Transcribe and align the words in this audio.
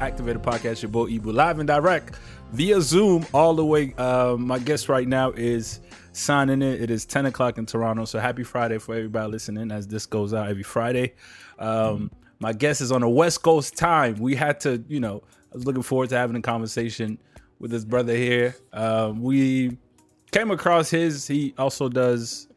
Activated 0.00 0.42
Podcast, 0.42 0.82
your 0.82 0.90
boy 0.90 1.06
Ibu, 1.06 1.32
live 1.32 1.58
and 1.58 1.66
direct 1.66 2.16
via 2.52 2.80
Zoom 2.80 3.26
all 3.32 3.54
the 3.54 3.64
way. 3.64 3.94
Uh, 3.96 4.36
my 4.38 4.58
guest 4.58 4.88
right 4.88 5.06
now 5.06 5.30
is 5.32 5.80
signing 6.12 6.62
it. 6.62 6.80
It 6.82 6.90
is 6.90 7.04
10 7.06 7.26
o'clock 7.26 7.58
in 7.58 7.66
Toronto, 7.66 8.04
so 8.04 8.18
happy 8.18 8.42
Friday 8.42 8.78
for 8.78 8.94
everybody 8.94 9.30
listening 9.30 9.70
as 9.70 9.86
this 9.86 10.06
goes 10.06 10.34
out 10.34 10.48
every 10.48 10.62
Friday. 10.62 11.14
Um, 11.58 12.10
my 12.40 12.52
guest 12.52 12.80
is 12.80 12.92
on 12.92 13.02
a 13.02 13.08
West 13.08 13.42
Coast 13.42 13.76
time. 13.76 14.16
We 14.16 14.34
had 14.34 14.60
to, 14.60 14.84
you 14.88 15.00
know, 15.00 15.22
I 15.52 15.56
was 15.56 15.66
looking 15.66 15.82
forward 15.82 16.10
to 16.10 16.16
having 16.16 16.36
a 16.36 16.42
conversation 16.42 17.18
with 17.58 17.70
his 17.70 17.84
brother 17.84 18.14
here. 18.14 18.56
Um, 18.72 19.22
we 19.22 19.78
came 20.32 20.50
across 20.50 20.90
his, 20.90 21.26
he 21.26 21.54
also 21.56 21.88
does 21.88 22.48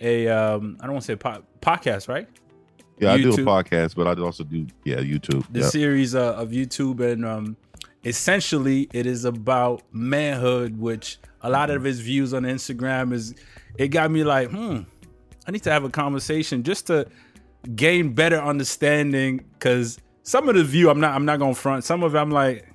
a, 0.00 0.28
um, 0.28 0.76
I 0.80 0.84
don't 0.84 0.94
want 0.94 1.04
to 1.04 1.12
say 1.12 1.16
po- 1.16 1.44
podcast, 1.60 2.08
right? 2.08 2.28
Yeah, 3.02 3.12
I 3.14 3.18
do 3.20 3.30
a 3.32 3.36
podcast, 3.36 3.94
but 3.96 4.06
I 4.06 4.20
also 4.22 4.44
do 4.44 4.66
yeah 4.84 4.96
YouTube. 4.96 5.44
the 5.50 5.60
Yep. 5.60 5.70
series 5.70 6.14
uh, 6.14 6.34
of 6.34 6.50
YouTube, 6.50 7.00
and 7.00 7.24
um, 7.24 7.56
essentially 8.04 8.88
it 8.92 9.06
is 9.06 9.24
about 9.24 9.82
manhood, 9.92 10.78
which 10.78 11.18
a 11.42 11.50
lot 11.50 11.70
of 11.70 11.84
his 11.84 12.00
views 12.00 12.32
on 12.34 12.42
Instagram 12.44 13.12
is. 13.12 13.34
It 13.78 13.88
got 13.88 14.10
me 14.10 14.22
like, 14.22 14.50
hmm, 14.50 14.80
I 15.46 15.50
need 15.50 15.62
to 15.62 15.70
have 15.70 15.84
a 15.84 15.90
conversation 15.90 16.62
just 16.62 16.86
to 16.88 17.06
gain 17.74 18.12
better 18.12 18.38
understanding. 18.40 19.44
Because 19.54 19.98
some 20.22 20.48
of 20.48 20.54
the 20.56 20.64
view, 20.64 20.90
I'm 20.90 21.00
not, 21.00 21.14
I'm 21.14 21.24
not 21.24 21.38
gonna 21.38 21.54
front. 21.54 21.84
Some 21.84 22.02
of 22.02 22.14
it, 22.14 22.18
I'm 22.18 22.30
like, 22.30 22.68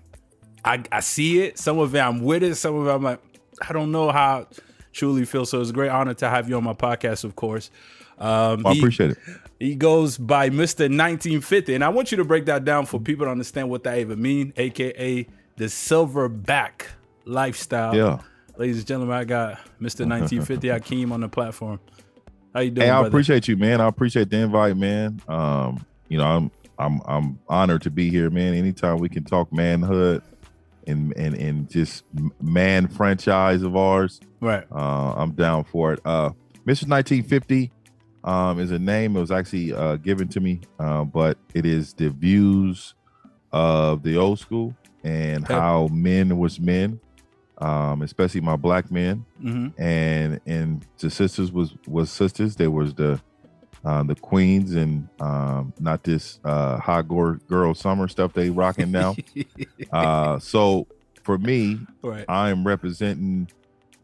I, 0.66 0.84
I 0.92 1.00
see 1.02 1.42
it. 1.42 1.60
Some 1.60 1.78
of 1.78 1.94
it, 1.96 2.00
I'm 2.00 2.22
with 2.22 2.44
it. 2.44 2.56
Some 2.56 2.76
of 2.76 2.88
it, 2.88 2.90
I'm 2.90 3.04
like, 3.04 3.20
I 3.68 3.74
don't 3.74 3.92
know 3.92 4.12
how 4.12 4.48
truly 4.98 5.24
feel. 5.26 5.46
So 5.46 5.62
it's 5.62 5.70
a 5.70 5.74
great 5.74 5.90
honor 5.90 6.14
to 6.16 6.30
have 6.30 6.50
you 6.50 6.58
on 6.58 6.64
my 6.64 6.74
podcast, 6.74 7.24
of 7.24 7.36
course. 7.36 7.70
Um, 8.18 8.66
I 8.66 8.74
he- 8.74 8.80
appreciate 8.80 9.12
it. 9.12 9.18
he 9.60 9.76
goes 9.76 10.18
by 10.18 10.50
Mr. 10.50 10.90
1950. 10.90 11.76
And 11.76 11.84
I 11.84 11.90
want 11.90 12.12
you 12.12 12.18
to 12.18 12.26
break 12.26 12.46
that 12.48 12.66
down 12.66 12.86
for 12.88 13.00
people 13.00 13.26
to 13.28 13.32
understand 13.32 13.70
what 13.70 13.84
that 13.84 14.00
even 14.00 14.22
mean, 14.22 14.54
aka 14.58 15.28
the 15.58 15.66
silverback 15.66 16.88
lifestyle. 17.26 17.96
Yeah. 17.96 18.20
Ladies 18.58 18.78
and 18.80 18.88
gentlemen, 18.88 19.16
I 19.16 19.24
got 19.24 19.58
Mr. 19.80 20.08
1950 20.08 20.68
Akeem 20.70 21.12
on 21.12 21.22
the 21.22 21.30
platform. 21.30 21.80
How 22.54 22.62
you 22.62 22.72
doing? 22.72 22.88
Hey, 22.88 22.92
I 22.92 22.96
brother? 22.96 23.08
appreciate 23.10 23.48
you, 23.48 23.56
man. 23.56 23.82
I 23.82 23.88
appreciate 23.88 24.30
the 24.32 24.38
invite, 24.38 24.76
man. 24.78 25.22
Um, 25.28 25.86
you 26.10 26.18
know, 26.18 26.26
I'm 26.26 26.52
I'm 26.80 27.02
I'm 27.06 27.40
honored 27.48 27.84
to 27.84 27.92
be 27.92 28.10
here, 28.10 28.30
man. 28.32 28.56
Anytime 28.56 28.98
we 28.98 29.10
can 29.10 29.24
talk 29.24 29.52
manhood 29.54 30.24
and 30.88 31.14
and 31.18 31.36
and 31.36 31.70
just 31.70 32.04
man 32.42 32.88
franchise 32.88 33.62
of 33.64 33.76
ours, 33.76 34.20
Right. 34.42 34.66
uh, 34.72 35.14
I'm 35.16 35.32
down 35.32 35.64
for 35.66 35.94
it. 35.94 36.00
Uh, 36.06 36.30
Mr. 36.66 36.88
1950 36.88 37.72
um, 38.24 38.60
is 38.60 38.72
a 38.72 38.80
name. 38.80 39.16
It 39.16 39.20
was 39.20 39.32
actually 39.32 39.74
uh, 39.74 39.98
given 39.98 40.28
to 40.30 40.40
me, 40.40 40.62
uh, 40.80 41.04
but 41.04 41.38
it 41.54 41.66
is 41.66 41.94
the 41.94 42.10
views 42.10 42.94
of 43.52 44.04
the 44.04 44.18
old 44.18 44.40
school 44.40 44.76
and 45.04 45.44
Okay. 45.46 45.54
how 45.54 45.88
men 45.92 46.38
was 46.38 46.60
men, 46.60 47.00
um, 47.60 48.02
especially 48.02 48.42
my 48.42 48.56
black 48.56 48.92
men, 48.92 49.26
hmm 49.40 49.68
and 49.78 50.40
and 50.46 50.86
the 51.00 51.10
sisters 51.10 51.52
was 51.52 51.76
was 51.88 52.10
sisters. 52.10 52.56
There 52.56 52.72
was 52.72 52.94
the 52.96 53.22
uh, 53.88 54.04
the 54.04 54.16
queens 54.16 54.76
and 54.76 55.08
um, 55.22 55.72
not 55.80 56.04
this 56.04 56.42
uh, 56.44 56.78
hot 56.78 57.08
girl, 57.08 57.36
girl 57.48 57.74
summer 57.74 58.10
stuff 58.10 58.34
they 58.34 58.50
rocking 58.50 58.92
now. 58.92 59.16
uh, 59.94 60.38
so 60.40 60.86
for 61.24 61.38
me, 61.38 61.80
right. 62.02 62.26
I 62.28 62.50
am 62.50 62.68
representing 62.68 63.50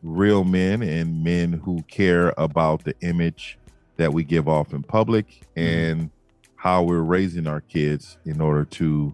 real 0.01 0.45
men 0.45 0.81
and 0.81 1.22
men 1.22 1.51
who 1.51 1.81
care 1.89 2.33
about 2.38 2.85
the 2.85 2.95
image 3.01 3.57
that 3.97 4.13
we 4.13 4.23
give 4.23 4.47
off 4.47 4.72
in 4.72 4.83
public 4.83 5.41
and 5.57 6.09
how 6.55 6.83
we're 6.83 7.01
raising 7.01 7.45
our 7.45 7.59
kids 7.59 8.17
in 8.23 8.39
order 8.39 8.63
to 8.63 9.13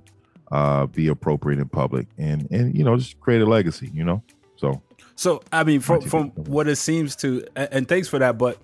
uh, 0.51 0.85
be 0.85 1.07
appropriate 1.07 1.59
in 1.59 1.67
public 1.67 2.05
and 2.19 2.47
and 2.51 2.77
you 2.77 2.83
know 2.83 2.95
just 2.95 3.19
create 3.19 3.41
a 3.41 3.45
legacy. 3.45 3.89
You 3.91 4.03
know, 4.03 4.21
so 4.55 4.83
So 5.15 5.41
I 5.51 5.63
mean, 5.63 5.79
from 5.79 6.01
from 6.01 6.29
what 6.29 6.67
it 6.67 6.75
seems 6.75 7.15
to, 7.17 7.43
and 7.55 7.87
thanks 7.87 8.07
for 8.07 8.19
that, 8.19 8.37
but 8.37 8.59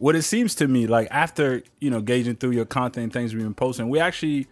what 0.00 0.16
it 0.16 0.22
seems 0.22 0.54
to 0.56 0.66
me, 0.66 0.86
like 0.86 1.06
after 1.10 1.62
you 1.80 1.90
know 1.90 2.00
gauging 2.00 2.34
through 2.36 2.52
your 2.52 2.64
content, 2.64 3.04
and 3.04 3.12
things 3.12 3.34
we've 3.34 3.44
been 3.44 3.54
posting, 3.54 3.88
we 3.88 4.00
actually 4.00 4.46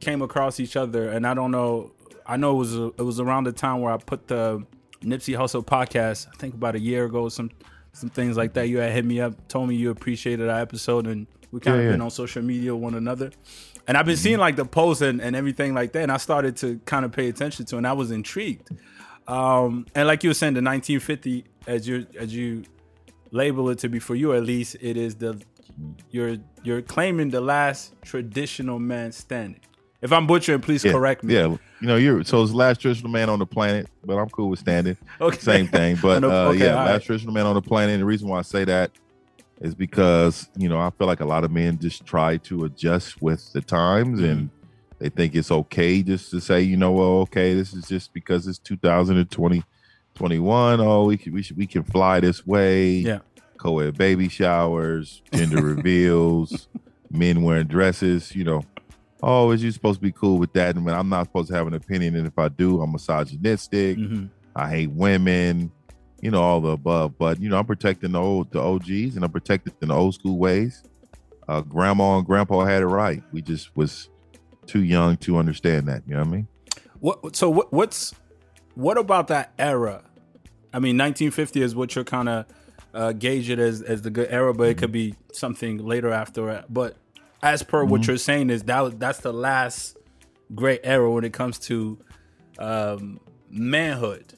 came 0.00 0.22
across 0.22 0.60
each 0.60 0.76
other, 0.76 1.08
and 1.08 1.26
I 1.26 1.34
don't 1.34 1.50
know, 1.50 1.92
I 2.26 2.36
know 2.36 2.52
it 2.52 2.58
was 2.58 2.74
it 2.76 3.02
was 3.02 3.18
around 3.18 3.44
the 3.44 3.52
time 3.52 3.80
where 3.80 3.92
I 3.92 3.96
put 3.96 4.28
the 4.28 4.64
Nipsey 5.00 5.36
Hussle 5.36 5.64
podcast, 5.64 6.28
I 6.28 6.36
think 6.36 6.54
about 6.54 6.74
a 6.76 6.80
year 6.80 7.06
ago, 7.06 7.28
some 7.28 7.50
some 7.92 8.10
things 8.10 8.36
like 8.36 8.52
that. 8.54 8.68
You 8.68 8.78
had 8.78 8.92
hit 8.92 9.04
me 9.04 9.20
up, 9.20 9.48
told 9.48 9.68
me 9.68 9.74
you 9.76 9.90
appreciated 9.90 10.48
our 10.48 10.60
episode, 10.60 11.06
and 11.06 11.26
we 11.50 11.60
kind 11.60 11.76
Yeah, 11.76 11.80
of 11.80 11.84
yeah. 11.86 11.90
been 11.92 12.00
on 12.02 12.10
social 12.10 12.42
media 12.42 12.76
one 12.76 12.94
another. 12.94 13.30
And 13.88 13.96
I've 13.96 14.06
been 14.06 14.16
seeing 14.16 14.38
like 14.38 14.56
the 14.56 14.64
posts 14.64 15.02
and, 15.02 15.20
and 15.20 15.34
everything 15.34 15.74
like 15.74 15.92
that, 15.92 16.02
and 16.02 16.12
I 16.12 16.18
started 16.18 16.56
to 16.58 16.78
kind 16.84 17.04
of 17.04 17.12
pay 17.12 17.28
attention 17.28 17.64
to, 17.66 17.74
it, 17.76 17.78
and 17.78 17.86
I 17.86 17.94
was 17.94 18.10
intrigued. 18.10 18.68
Um, 19.26 19.86
and 19.94 20.06
like 20.06 20.22
you 20.22 20.30
were 20.30 20.34
saying, 20.34 20.54
the 20.54 20.62
1950, 20.62 21.44
as 21.66 21.86
you 21.88 22.06
as 22.18 22.34
you 22.34 22.64
label 23.32 23.68
it 23.70 23.78
to 23.80 23.88
be 23.88 23.98
for 23.98 24.14
you 24.14 24.32
at 24.34 24.44
least, 24.44 24.76
it 24.80 24.96
is 24.96 25.16
the 25.16 25.40
you're 26.10 26.36
you're 26.62 26.82
claiming 26.82 27.30
the 27.30 27.40
last 27.40 27.94
traditional 28.02 28.78
man 28.78 29.10
standing. 29.10 29.60
If 30.00 30.12
I'm 30.12 30.26
butchering, 30.26 30.60
please 30.60 30.84
yeah, 30.84 30.92
correct 30.92 31.22
me. 31.24 31.34
Yeah, 31.34 31.56
you 31.80 31.86
know, 31.86 31.96
you're 31.96 32.22
so 32.24 32.42
it's 32.42 32.52
the 32.52 32.56
last 32.56 32.80
traditional 32.80 33.10
man 33.10 33.28
on 33.28 33.38
the 33.38 33.46
planet, 33.46 33.88
but 34.04 34.18
I'm 34.18 34.28
cool 34.30 34.50
with 34.50 34.58
standing. 34.58 34.96
Okay. 35.20 35.38
Same 35.38 35.66
thing, 35.68 35.96
but 36.00 36.22
uh, 36.24 36.48
okay, 36.48 36.66
yeah, 36.66 36.74
last 36.74 36.90
right. 36.90 37.02
traditional 37.02 37.32
man 37.34 37.46
on 37.46 37.54
the 37.54 37.62
planet. 37.62 37.94
And 37.94 38.02
the 38.02 38.06
reason 38.06 38.28
why 38.28 38.38
I 38.38 38.42
say 38.42 38.64
that 38.64 38.90
is 39.60 39.74
because 39.74 40.48
you 40.56 40.68
know 40.68 40.78
I 40.78 40.90
feel 40.90 41.06
like 41.06 41.20
a 41.20 41.24
lot 41.24 41.44
of 41.44 41.52
men 41.52 41.78
just 41.78 42.04
try 42.04 42.36
to 42.38 42.64
adjust 42.64 43.22
with 43.22 43.52
the 43.52 43.60
times 43.60 44.20
Mm-hmm. 44.20 44.30
and 44.30 44.50
they 44.98 45.08
think 45.08 45.34
it's 45.34 45.50
okay 45.50 46.00
just 46.00 46.30
to 46.30 46.40
say, 46.40 46.62
you 46.62 46.76
know, 46.76 46.92
well, 46.92 47.18
okay, 47.22 47.54
this 47.54 47.74
is 47.74 47.88
just 47.88 48.12
because 48.14 48.46
it's 48.46 48.60
2020, 48.60 49.64
21. 50.14 50.80
Oh, 50.80 51.04
we 51.04 51.16
can 51.16 51.32
we 51.32 51.42
should 51.42 51.56
we 51.56 51.66
can 51.66 51.82
fly 51.84 52.20
this 52.20 52.46
way. 52.46 52.90
Yeah. 52.94 53.18
co-ed 53.58 53.96
baby 53.96 54.28
showers, 54.28 55.22
gender 55.32 55.62
reveals, 55.74 56.68
men 57.10 57.42
wearing 57.42 57.66
dresses. 57.66 58.34
You 58.34 58.44
know, 58.44 58.62
oh, 59.22 59.50
is 59.52 59.62
you 59.62 59.70
supposed 59.70 60.00
to 60.00 60.02
be 60.02 60.12
cool 60.12 60.38
with 60.38 60.52
that? 60.54 60.76
And 60.76 60.88
I'm 60.90 61.08
not 61.08 61.26
supposed 61.26 61.48
to 61.48 61.54
have 61.54 61.66
an 61.66 61.74
opinion, 61.74 62.16
and 62.16 62.26
if 62.26 62.38
I 62.38 62.48
do, 62.48 62.80
I'm 62.82 62.92
misogynistic. 62.92 63.98
Mhm. 63.98 64.28
I 64.54 64.68
hate 64.68 64.90
women, 64.90 65.70
you 66.20 66.30
know, 66.30 66.42
all 66.42 66.60
the 66.60 66.70
above. 66.70 67.16
But 67.18 67.40
you 67.40 67.48
know, 67.48 67.58
I'm 67.58 67.64
protecting 67.66 68.12
the 68.12 68.20
old 68.20 68.50
the 68.52 68.60
OGs 68.60 69.16
and 69.16 69.24
I'm 69.24 69.30
protecting 69.32 69.72
the 69.80 69.94
old 69.94 70.14
school 70.14 70.36
ways. 70.38 70.82
Uh, 71.48 71.60
grandma 71.62 72.18
and 72.18 72.26
grandpa 72.26 72.64
had 72.64 72.82
it 72.82 72.86
right. 72.86 73.22
We 73.32 73.42
just 73.42 73.74
was 73.76 74.08
too 74.66 74.84
young 74.84 75.16
to 75.18 75.38
understand 75.38 75.88
that. 75.88 76.02
You 76.06 76.14
know 76.14 76.20
what 76.20 76.28
I 76.28 76.30
mean? 76.30 76.48
What 77.00 77.34
so 77.34 77.48
what 77.50 77.72
what's 77.72 78.14
what 78.74 78.98
about 78.98 79.28
that 79.28 79.52
era? 79.58 80.02
I 80.72 80.78
mean, 80.78 80.96
1950 80.96 81.62
is 81.62 81.74
what 81.74 81.94
you're 81.94 82.04
kind 82.04 82.28
of 82.28 82.46
uh, 82.94 83.12
gauge 83.12 83.48
it 83.50 83.58
as 83.58 83.82
as 83.82 84.02
the 84.02 84.10
good 84.10 84.28
era, 84.30 84.52
but 84.54 84.68
it 84.68 84.78
could 84.78 84.92
be 84.92 85.14
something 85.32 85.78
later 85.78 86.10
after. 86.10 86.64
But 86.68 86.96
as 87.42 87.62
per 87.62 87.82
Mm-hmm. 87.82 87.90
what 87.90 88.06
you're 88.06 88.16
saying, 88.18 88.50
is 88.50 88.62
that 88.64 88.98
that's 88.98 89.18
the 89.20 89.32
last 89.32 89.96
great 90.54 90.80
era 90.84 91.10
when 91.10 91.24
it 91.24 91.32
comes 91.32 91.58
to 91.60 91.98
um, 92.58 93.20
manhood. 93.50 94.34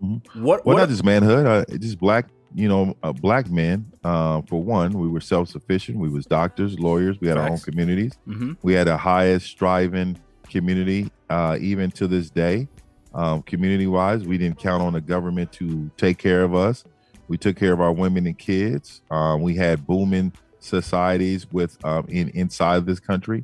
What 0.00 0.02
Mm-hmm. 0.02 0.44
Well, 0.44 0.60
what 0.62 0.76
not 0.76 0.88
just 0.88 1.04
manhood, 1.04 1.46
uh, 1.46 1.64
just 1.78 1.98
black. 1.98 2.28
You 2.54 2.68
know, 2.68 2.96
uh, 3.02 3.12
black 3.12 3.50
men. 3.50 3.92
Uh, 4.02 4.40
for 4.42 4.62
one, 4.62 4.92
we 4.92 5.08
were 5.08 5.20
self 5.20 5.48
sufficient. 5.48 5.98
We 5.98 6.08
was 6.08 6.24
doctors, 6.24 6.78
lawyers. 6.78 7.20
We 7.20 7.28
had 7.28 7.36
our 7.36 7.44
own 7.44 7.50
Facts. 7.56 7.64
communities. 7.66 8.12
Mhm. 8.26 8.56
We 8.62 8.72
had 8.72 8.88
a 8.88 8.96
highest 8.96 9.46
striving 9.46 10.18
community, 10.48 11.10
uh, 11.28 11.58
even 11.60 11.90
to 11.92 12.06
this 12.06 12.30
day. 12.30 12.66
Um, 13.16 13.42
community 13.42 13.86
wise, 13.86 14.24
we 14.24 14.36
didn't 14.36 14.58
count 14.58 14.82
on 14.82 14.92
the 14.92 15.00
government 15.00 15.50
to 15.52 15.90
take 15.96 16.18
care 16.18 16.42
of 16.42 16.54
us. 16.54 16.84
We 17.28 17.38
took 17.38 17.56
care 17.56 17.72
of 17.72 17.80
our 17.80 17.90
women 17.90 18.26
and 18.26 18.38
kids. 18.38 19.00
Um, 19.10 19.40
we 19.40 19.54
had 19.56 19.86
booming 19.86 20.34
societies 20.60 21.50
with 21.50 21.82
um, 21.82 22.04
in 22.10 22.28
inside 22.30 22.84
this 22.84 23.00
country. 23.00 23.42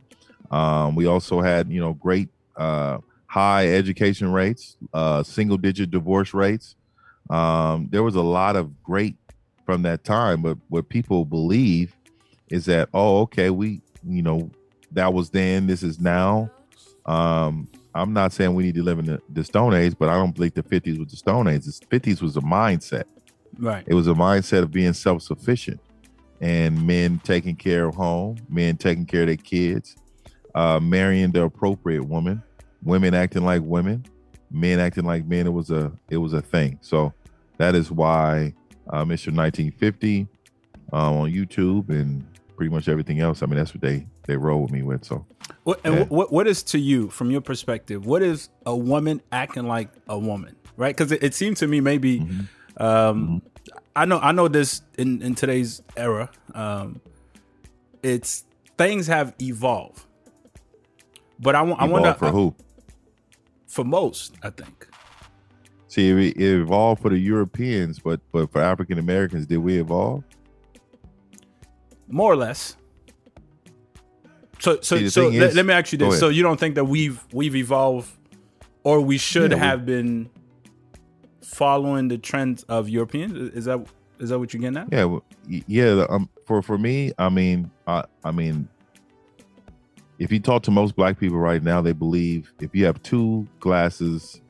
Um, 0.51 0.95
we 0.95 1.07
also 1.07 1.41
had 1.41 1.71
you 1.71 1.81
know 1.81 1.95
great 1.95 2.29
uh, 2.55 2.99
high 3.27 3.69
education 3.69 4.31
rates, 4.31 4.77
uh, 4.93 5.23
single 5.23 5.57
digit 5.57 5.91
divorce 5.91 6.35
rates. 6.35 6.77
Um, 7.31 7.89
there 7.91 8.03
was 8.03 8.15
a 8.15 8.23
lot 8.23 8.57
of 8.57 8.83
great 8.83 9.17
from 9.65 9.83
that 9.83 10.05
time, 10.05 10.43
but 10.43 10.59
what 10.69 10.91
people 10.91 11.25
believe 11.25 11.97
is 12.51 12.67
that 12.67 12.91
oh 12.93 13.23
okay 13.23 13.49
we 13.49 13.81
you 14.07 14.21
know 14.21 14.51
that 14.91 15.15
was 15.15 15.31
then 15.31 15.67
this 15.67 15.83
is 15.83 15.99
now. 15.99 16.51
Um, 17.07 17.69
I'm 17.95 18.13
not 18.13 18.33
saying 18.33 18.55
we 18.55 18.65
need 18.65 18.75
to 18.77 18.83
live 18.83 18.99
in 18.99 19.07
the, 19.07 19.21
the 19.29 19.45
Stone 19.45 19.75
Age, 19.75 19.95
but 19.99 20.09
I 20.09 20.15
don't 20.15 20.35
believe 20.35 20.55
the 20.55 20.63
50s 20.63 20.99
was 20.99 21.09
the 21.09 21.17
Stone 21.17 21.49
Age. 21.49 21.65
The 21.65 21.73
50s 21.73 22.23
was 22.23 22.37
a 22.37 22.41
mindset. 22.41 23.05
right? 23.59 23.85
It 23.87 23.95
was 23.95 24.07
a 24.09 24.15
mindset 24.15 24.63
of 24.63 24.71
being 24.71 24.93
self 24.93 25.23
sufficient 25.23 25.81
and 26.41 26.87
men 26.87 27.21
taking 27.23 27.55
care 27.55 27.87
of 27.87 27.95
home, 27.95 28.37
men 28.49 28.77
taking 28.77 29.07
care 29.07 29.23
of 29.23 29.29
their 29.29 29.37
kids, 29.37 29.97
uh, 30.55 30.81
marrying 30.81 31.31
the 31.31 31.45
appropriate 31.45 32.03
woman, 32.05 32.43
women 32.83 33.15
acting 33.15 33.45
like 33.45 33.63
women, 33.63 34.05
men 34.51 34.81
acting 34.81 35.05
like 35.05 35.25
men. 35.27 35.47
It 35.47 35.53
was 35.53 35.71
a 35.71 35.93
it 36.11 36.17
was 36.17 36.33
a 36.33 36.43
thing. 36.43 36.79
So 36.81 37.13
that 37.59 37.75
is 37.75 37.91
why 37.91 38.55
uh, 38.91 39.05
Mr. 39.05 39.35
1950 39.35 40.27
uh, 40.93 40.97
on 40.97 41.31
YouTube 41.33 41.89
and 41.91 42.27
pretty 42.63 42.73
much 42.73 42.87
everything 42.87 43.19
else. 43.19 43.43
I 43.43 43.47
mean, 43.47 43.57
that's 43.57 43.75
what 43.75 43.81
they 43.81 44.07
they 44.29 44.37
roll 44.37 44.63
with 44.63 44.71
me 44.71 44.83
with. 44.83 45.05
So, 45.05 45.27
what, 45.65 45.81
and 45.83 45.95
yeah. 45.97 46.05
what 46.05 46.33
what 46.33 46.47
is 46.47 46.63
to 46.65 46.79
you, 46.79 47.11
from 47.11 47.29
your 47.29 47.41
perspective, 47.41 48.07
what 48.07 48.23
is 48.23 48.51
a 48.65 48.77
woman 48.77 49.21
acting 49.33 49.67
like 49.67 49.89
a 50.09 50.17
woman, 50.17 50.55
right? 50.77 50.97
Because 50.97 51.11
it, 51.11 51.25
it, 51.25 51.35
seemed 51.35 51.57
to 51.57 51.67
me 51.67 51.81
maybe, 51.81 52.21
mm-hmm. 52.21 52.41
Um, 52.81 53.43
mm-hmm. 53.43 53.79
I 53.97 54.05
know 54.05 54.21
I 54.21 54.31
know 54.31 54.47
this 54.47 54.83
in 54.97 55.23
in 55.23 55.35
today's 55.35 55.83
era, 55.97 56.31
um, 56.55 57.01
it's 58.01 58.45
things 58.79 59.09
have 59.09 59.35
evolved, 59.43 60.05
but 61.41 61.57
I, 61.57 61.63
I 61.63 61.87
wonder 61.87 62.15
for 62.15 62.31
who, 62.31 62.55
for 63.67 63.85
most, 63.85 64.37
I 64.41 64.51
think. 64.51 64.87
See, 65.89 66.11
it, 66.11 66.37
it 66.37 66.61
evolved 66.61 67.03
for 67.03 67.09
the 67.09 67.19
Europeans, 67.19 67.99
but 67.99 68.21
but 68.31 68.53
for 68.53 68.61
African 68.61 69.01
Americans, 69.01 69.47
did 69.47 69.59
we 69.59 69.81
evolve? 69.81 70.23
More 72.13 72.31
or 72.31 72.37
less. 72.37 72.77
So 74.61 74.81
so 74.83 74.99
See, 74.99 75.09
so 75.09 75.29
let, 75.29 75.49
is, 75.49 75.57
let, 75.57 75.67
me 75.67 75.73
ask 75.73 75.91
you 75.93 75.99
this: 75.99 76.21
So 76.21 76.29
you 76.29 76.43
don't 76.43 76.61
think 76.61 76.75
that 76.75 76.85
we've 76.85 77.19
we've 77.33 77.57
evolved, 77.57 78.11
or 78.85 79.01
we 79.01 79.17
should 79.17 79.51
yeah, 79.51 79.57
have 79.57 79.81
we, 79.81 79.87
been 79.87 80.31
following 81.41 82.09
the 82.09 82.19
trends 82.19 82.65
of 82.65 82.89
Europeans? 82.89 83.33
Is 83.55 83.65
that 83.65 83.85
is 84.21 84.29
that 84.29 84.39
what 84.39 84.53
you're 84.53 84.61
getting 84.61 84.77
at? 84.77 84.93
Yeah, 84.93 85.05
well, 85.05 85.25
yeah. 85.49 86.05
Um, 86.11 86.29
for 86.47 86.61
for 86.61 86.77
me, 86.77 87.13
I 87.19 87.31
mean, 87.31 87.71
I 87.87 88.05
I 88.23 88.31
mean, 88.31 88.69
if 90.19 90.31
you 90.31 90.39
talk 90.39 90.63
to 90.65 90.71
most 90.71 90.95
black 90.95 91.19
people 91.19 91.39
right 91.39 91.63
now, 91.63 91.81
they 91.81 91.93
believe 91.93 92.53
if 92.61 92.75
you 92.75 92.85
have 92.85 93.03
two 93.03 93.49
glasses 93.59 94.43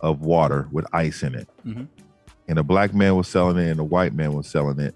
of 0.00 0.22
water 0.22 0.68
with 0.72 0.84
ice 0.92 1.22
in 1.22 1.36
it. 1.36 1.48
Mm-hmm. 1.64 1.84
And 2.48 2.58
a 2.58 2.62
black 2.62 2.92
man 2.92 3.16
was 3.16 3.28
selling 3.28 3.56
it 3.56 3.70
and 3.70 3.80
a 3.80 3.84
white 3.84 4.12
man 4.12 4.32
was 4.34 4.46
selling 4.46 4.78
it. 4.80 4.94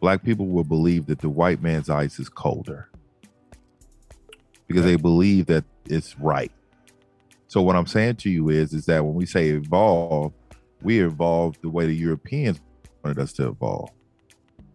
Black 0.00 0.22
people 0.22 0.46
will 0.46 0.64
believe 0.64 1.06
that 1.06 1.20
the 1.20 1.28
white 1.28 1.62
man's 1.62 1.90
ice 1.90 2.18
is 2.18 2.28
colder 2.28 2.88
because 4.66 4.82
okay. 4.82 4.92
they 4.92 4.96
believe 4.96 5.46
that 5.46 5.64
it's 5.86 6.18
right. 6.18 6.52
So 7.48 7.60
what 7.62 7.76
I'm 7.76 7.86
saying 7.86 8.16
to 8.16 8.30
you 8.30 8.48
is, 8.48 8.72
is 8.72 8.86
that 8.86 9.04
when 9.04 9.14
we 9.14 9.26
say 9.26 9.48
evolve, 9.48 10.32
we 10.82 11.00
evolved 11.00 11.60
the 11.62 11.68
way 11.68 11.86
the 11.86 11.94
Europeans 11.94 12.60
wanted 13.02 13.18
us 13.18 13.32
to 13.34 13.48
evolve. 13.48 13.90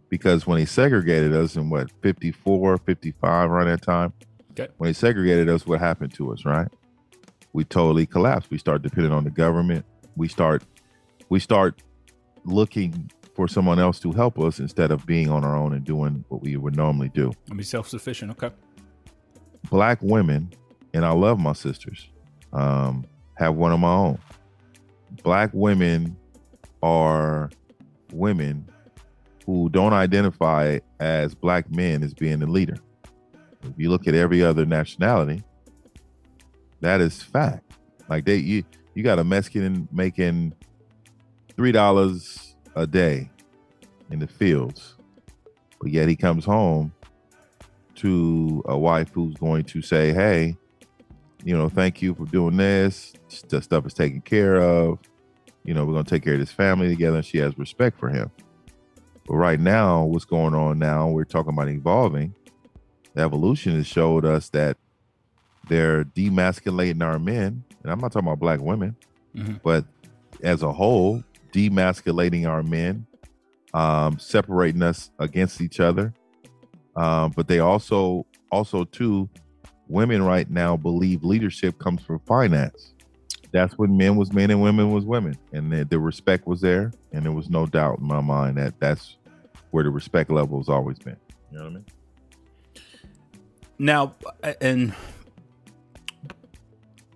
Because 0.09 0.45
when 0.45 0.59
they 0.59 0.65
segregated 0.65 1.33
us 1.33 1.55
in 1.55 1.69
what 1.69 1.89
54, 2.01 2.77
55 2.77 3.49
around 3.49 3.67
that 3.67 3.81
time, 3.81 4.13
okay. 4.51 4.67
when 4.77 4.89
they 4.89 4.93
segregated 4.93 5.49
us, 5.49 5.65
what 5.65 5.79
happened 5.79 6.13
to 6.15 6.31
us, 6.31 6.45
right? 6.45 6.67
we 7.55 7.63
totally 7.63 8.05
collapse. 8.05 8.49
We 8.49 8.57
start 8.57 8.81
depending 8.81 9.13
on 9.13 9.23
the 9.23 9.29
government. 9.29 9.85
We 10.17 10.27
start 10.27 10.63
we 11.29 11.39
start 11.39 11.81
looking 12.43 13.09
for 13.35 13.47
someone 13.47 13.79
else 13.79 13.99
to 13.99 14.11
help 14.13 14.39
us 14.39 14.59
instead 14.59 14.91
of 14.91 15.05
being 15.05 15.29
on 15.29 15.43
our 15.43 15.55
own 15.55 15.73
and 15.73 15.83
doing 15.83 16.23
what 16.29 16.41
we 16.41 16.55
would 16.55 16.75
normally 16.75 17.09
do. 17.09 17.31
And 17.49 17.57
be 17.57 17.63
self 17.63 17.87
sufficient. 17.87 18.31
Okay. 18.31 18.49
Black 19.69 19.99
women, 20.01 20.53
and 20.93 21.05
I 21.05 21.11
love 21.11 21.39
my 21.39 21.53
sisters, 21.53 22.07
um, 22.53 23.05
have 23.35 23.55
one 23.55 23.71
of 23.73 23.79
my 23.79 23.91
own. 23.91 24.17
Black 25.23 25.49
women 25.53 26.15
are 26.81 27.49
women 28.13 28.69
who 29.45 29.69
don't 29.69 29.93
identify 29.93 30.79
as 30.99 31.35
black 31.35 31.69
men 31.69 32.03
as 32.03 32.13
being 32.13 32.39
the 32.39 32.47
leader. 32.47 32.77
If 33.63 33.73
you 33.77 33.89
look 33.89 34.07
at 34.07 34.13
every 34.13 34.43
other 34.43 34.65
nationality, 34.65 35.43
that 36.81 37.01
is 37.01 37.21
fact. 37.21 37.63
Like 38.07 38.25
they 38.25 38.37
you 38.37 38.63
you 38.93 39.03
got 39.03 39.19
a 39.19 39.23
Mexican 39.23 39.87
making 39.91 40.53
three 41.55 41.71
dollars 41.71 42.44
a 42.75 42.85
day 42.85 43.29
in 44.11 44.19
the 44.19 44.27
fields, 44.27 44.95
but 45.81 45.91
yet 45.91 46.07
he 46.07 46.15
comes 46.15 46.45
home 46.45 46.93
to 47.95 48.63
a 48.65 48.77
wife 48.77 49.09
who's 49.13 49.35
going 49.35 49.63
to 49.63 49.81
say, 49.81 50.13
"Hey, 50.13 50.57
you 51.43 51.55
know, 51.55 51.69
thank 51.69 52.01
you 52.01 52.13
for 52.13 52.25
doing 52.25 52.57
this. 52.57 53.13
The 53.47 53.61
stuff 53.61 53.85
is 53.85 53.93
taken 53.93 54.21
care 54.21 54.61
of. 54.61 54.99
You 55.63 55.73
know, 55.73 55.85
we're 55.85 55.93
gonna 55.93 56.03
take 56.03 56.23
care 56.23 56.33
of 56.33 56.39
this 56.39 56.51
family 56.51 56.89
together." 56.89 57.17
And 57.17 57.25
she 57.25 57.37
has 57.39 57.57
respect 57.57 57.97
for 57.99 58.09
him. 58.09 58.29
But 59.27 59.35
right 59.35 59.59
now, 59.59 60.03
what's 60.03 60.25
going 60.25 60.53
on 60.53 60.77
now? 60.77 61.09
We're 61.09 61.23
talking 61.23 61.53
about 61.53 61.69
evolving. 61.69 62.35
The 63.13 63.21
evolution 63.21 63.75
has 63.75 63.87
showed 63.87 64.25
us 64.25 64.49
that 64.49 64.77
they're 65.67 66.03
demasculating 66.03 67.01
our 67.03 67.17
men, 67.17 67.63
and 67.81 67.91
I'm 67.91 67.99
not 67.99 68.11
talking 68.11 68.27
about 68.27 68.39
black 68.39 68.59
women, 68.59 68.95
mm-hmm. 69.35 69.55
but 69.63 69.85
as 70.43 70.61
a 70.61 70.71
whole, 70.71 71.23
demasculating 71.55 72.45
our 72.45 72.61
men, 72.61 73.07
um, 73.73 74.19
separating 74.19 74.81
us 74.81 75.09
against 75.19 75.61
each 75.61 75.79
other. 75.79 76.13
Um, 76.97 77.31
but 77.35 77.47
they 77.47 77.59
also, 77.59 78.25
also 78.51 78.83
too, 78.83 79.29
women 79.87 80.21
right 80.23 80.49
now 80.49 80.75
believe 80.75 81.23
leadership 81.23 81.79
comes 81.79 82.01
from 82.01 82.19
finance. 82.19 82.93
That's 83.51 83.77
when 83.77 83.95
men 83.95 84.17
was 84.17 84.33
men 84.33 84.51
and 84.51 84.61
women 84.61 84.91
was 84.91 85.05
women, 85.05 85.37
and 85.53 85.71
the, 85.71 85.85
the 85.85 85.97
respect 85.97 86.45
was 86.45 86.59
there, 86.59 86.91
and 87.13 87.23
there 87.23 87.31
was 87.31 87.49
no 87.49 87.65
doubt 87.65 87.99
in 87.99 88.05
my 88.05 88.19
mind 88.19 88.57
that 88.57 88.77
that's 88.81 89.15
where 89.71 89.85
the 89.85 89.89
respect 89.89 90.29
level 90.29 90.59
has 90.59 90.67
always 90.67 90.99
been. 90.99 91.15
You 91.51 91.59
know 91.59 91.63
what 91.63 91.69
I 91.69 91.73
mean? 91.75 91.85
Now, 93.77 94.15
and 94.59 94.93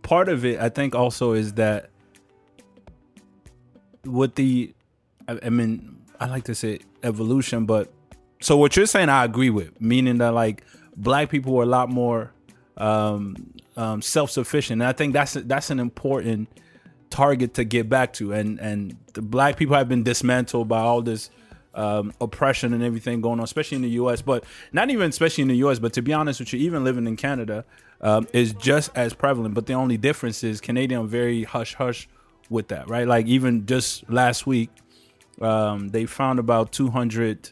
part 0.02 0.30
of 0.30 0.46
it, 0.46 0.60
I 0.62 0.70
think, 0.70 0.96
also 0.96 1.34
is 1.34 1.54
that 1.54 1.90
with 4.06 4.36
the, 4.36 4.74
I, 5.28 5.50
mean, 5.50 6.02
I 6.20 6.28
like 6.28 6.46
to 6.46 6.56
say 6.56 6.80
evolution, 7.04 7.66
but 7.66 7.92
so 8.42 8.58
what 8.58 8.76
you're 8.76 8.86
saying, 8.86 9.10
I 9.10 9.26
agree 9.26 9.50
with, 9.50 9.80
meaning 9.82 10.18
that 10.20 10.34
like 10.34 10.64
black 10.96 11.30
people 11.30 11.54
were 11.54 11.64
a 11.64 11.68
lot 11.68 11.90
more 11.90 12.32
um, 12.78 13.54
um, 13.76 14.02
self-sufficient, 14.02 14.82
and 14.82 14.88
I 14.88 14.94
think 14.94 15.14
that's 15.14 15.34
that's 15.34 15.70
an 15.70 15.80
important 15.80 16.50
target 17.10 17.54
to 17.56 17.64
get 17.64 17.90
back 17.90 18.14
to. 18.14 18.34
And 18.34 18.60
and 18.60 18.96
the 19.14 19.22
black 19.22 19.58
people 19.58 19.76
have 19.76 19.90
been 19.90 20.04
dismantled 20.04 20.68
by 20.68 20.80
all 20.80 21.02
this 21.02 21.30
um, 21.74 22.14
oppression 22.22 22.74
and 22.74 22.84
everything 22.84 23.22
going 23.22 23.40
on, 23.40 23.44
especially 23.44 23.76
in 23.78 23.82
the 23.82 23.90
U.S. 23.92 24.22
But 24.22 24.46
not 24.72 24.90
even 24.90 25.10
especially 25.10 25.42
in 25.44 25.50
the 25.50 25.58
U.S. 25.58 25.80
But 25.80 25.94
to 25.94 26.02
be 26.02 26.14
honest 26.14 26.40
with 26.40 26.54
you, 26.54 26.60
even 26.60 26.84
living 26.84 27.08
in 27.08 27.18
Canada, 27.18 27.66
um, 28.02 28.28
is 28.34 28.54
just 28.54 28.92
as 28.96 29.14
prevalent. 29.14 29.54
But 29.54 29.66
the 29.66 29.74
only 29.74 29.98
difference 29.98 30.44
is 30.44 30.62
Canadian 30.62 31.08
very 31.08 31.44
hush 31.44 31.74
hush 31.76 32.08
with 32.50 32.70
that, 32.70 32.90
right? 32.90 33.08
Like 33.08 33.28
even 33.28 33.66
just 33.66 34.10
last 34.10 34.48
week, 34.48 34.70
um, 35.42 35.90
they 35.90 36.06
found 36.06 36.40
about 36.40 36.72
200, 36.72 37.52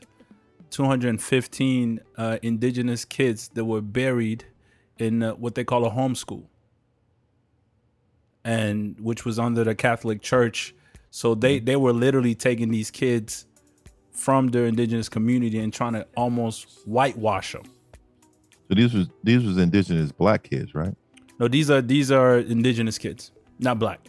215 0.69 1.99
uh, 2.17 2.37
indigenous 2.41 3.05
kids 3.05 3.49
that 3.53 3.65
were 3.65 3.81
buried 3.81 4.45
in 4.97 5.23
uh, 5.23 5.33
what 5.33 5.55
they 5.55 5.63
call 5.63 5.85
a 5.85 5.91
homeschool, 5.91 6.43
and 8.43 8.99
which 8.99 9.25
was 9.25 9.39
under 9.39 9.63
the 9.63 9.75
Catholic 9.75 10.21
Church. 10.21 10.73
So 11.11 11.35
they 11.35 11.59
they 11.59 11.75
were 11.75 11.93
literally 11.93 12.35
taking 12.35 12.69
these 12.69 12.91
kids 12.91 13.45
from 14.11 14.49
their 14.49 14.65
indigenous 14.65 15.09
community 15.09 15.59
and 15.59 15.71
trying 15.71 15.93
to 15.93 16.07
almost 16.15 16.67
whitewash 16.85 17.53
them 17.53 17.63
so 18.67 18.75
these 18.75 18.93
was 18.93 19.07
these 19.23 19.43
was 19.43 19.57
indigenous 19.57 20.11
black 20.11 20.43
kids, 20.43 20.75
right? 20.75 20.93
No, 21.39 21.47
these 21.47 21.69
are 21.69 21.81
these 21.81 22.11
are 22.11 22.39
indigenous 22.39 22.97
kids, 22.97 23.31
not 23.59 23.79
black. 23.79 24.01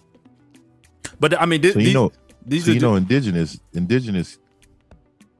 But 1.21 1.41
I 1.41 1.47
mean, 1.47 1.63
th- 1.63 1.75
so 1.75 1.81
you 1.81 1.87
these, 1.87 1.95
know, 1.95 2.13
these 2.45 2.65
so 2.65 2.73
you 2.73 2.81
know, 2.81 2.95
indigenous, 2.95 3.59
indigenous, 3.73 4.39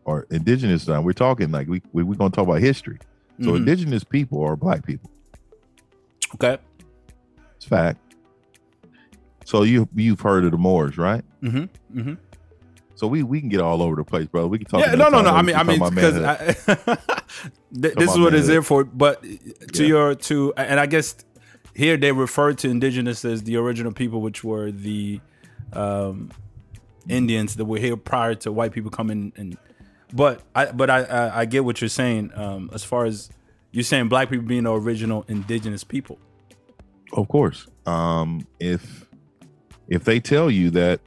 or 0.05 0.27
indigenous. 0.31 0.89
Now 0.89 1.01
we're 1.01 1.13
talking 1.13 1.51
like 1.51 1.69
we, 1.69 1.83
we 1.93 2.03
we're 2.03 2.15
gonna 2.15 2.31
talk 2.31 2.47
about 2.47 2.61
history. 2.61 2.99
So 3.41 3.47
mm-hmm. 3.47 3.57
indigenous 3.57 4.03
people 4.03 4.43
are 4.43 4.57
black 4.57 4.85
people. 4.85 5.11
Okay, 6.35 6.59
it's 7.57 7.65
fact. 7.65 8.01
So 9.45 9.63
you 9.63 9.89
you've 9.95 10.21
heard 10.21 10.45
of 10.45 10.51
the 10.51 10.59
Moors, 10.59 10.99
right? 10.99 11.25
Mm-hmm. 11.43 11.99
Mm-hmm. 12.01 12.15
So 12.97 13.07
we 13.07 13.23
we 13.23 13.39
can 13.39 13.49
get 13.49 13.61
all 13.61 13.81
over 13.81 13.95
the 13.95 14.03
place, 14.03 14.27
bro. 14.27 14.49
We 14.49 14.59
can 14.59 14.67
talk. 14.67 14.81
Yeah, 14.81 14.97
no, 14.97 15.09
no, 15.09 15.23
no. 15.23 15.31
I 15.31 15.43
mean, 15.43 15.55
I 15.55 15.63
mean, 15.63 15.79
because 15.79 16.17
this 17.71 18.11
is 18.11 18.19
what 18.19 18.35
it's 18.35 18.49
there 18.49 18.61
for. 18.63 18.83
But 18.83 19.23
to 19.23 19.83
yeah. 19.83 19.89
your 19.89 20.15
to, 20.17 20.53
and 20.57 20.81
I 20.81 20.87
guess 20.87 21.15
here 21.75 21.97
they 21.97 22.11
refer 22.11 22.55
to 22.55 22.69
indigenous 22.69 23.25
as 23.25 23.45
the 23.45 23.57
original 23.57 23.93
people, 23.93 24.21
which 24.21 24.43
were 24.43 24.73
the 24.73 25.21
um, 25.73 26.31
Indians 27.09 27.57
that 27.57 27.65
were 27.65 27.79
here 27.79 27.97
prior 27.97 28.35
to 28.37 28.53
white 28.53 28.73
people 28.73 28.91
coming. 28.91 29.33
And 29.37 29.57
but 30.13 30.43
I 30.55 30.67
but 30.67 30.91
I 30.91 31.03
I, 31.03 31.41
I 31.41 31.45
get 31.45 31.65
what 31.65 31.81
you're 31.81 31.89
saying 31.89 32.33
um, 32.35 32.71
as 32.73 32.85
far 32.85 33.05
as 33.05 33.31
you're 33.73 33.85
saying 33.85 34.09
black 34.09 34.31
people 34.31 34.47
being 34.47 34.65
the 34.65 34.73
original 34.73 35.25
indigenous 35.29 35.85
people. 35.85 36.19
Of 37.13 37.29
course, 37.29 37.67
um, 37.87 38.47
if 38.61 39.07
if 39.89 40.05
they 40.05 40.21
tell 40.21 40.51
you 40.51 40.71
that 40.71 41.01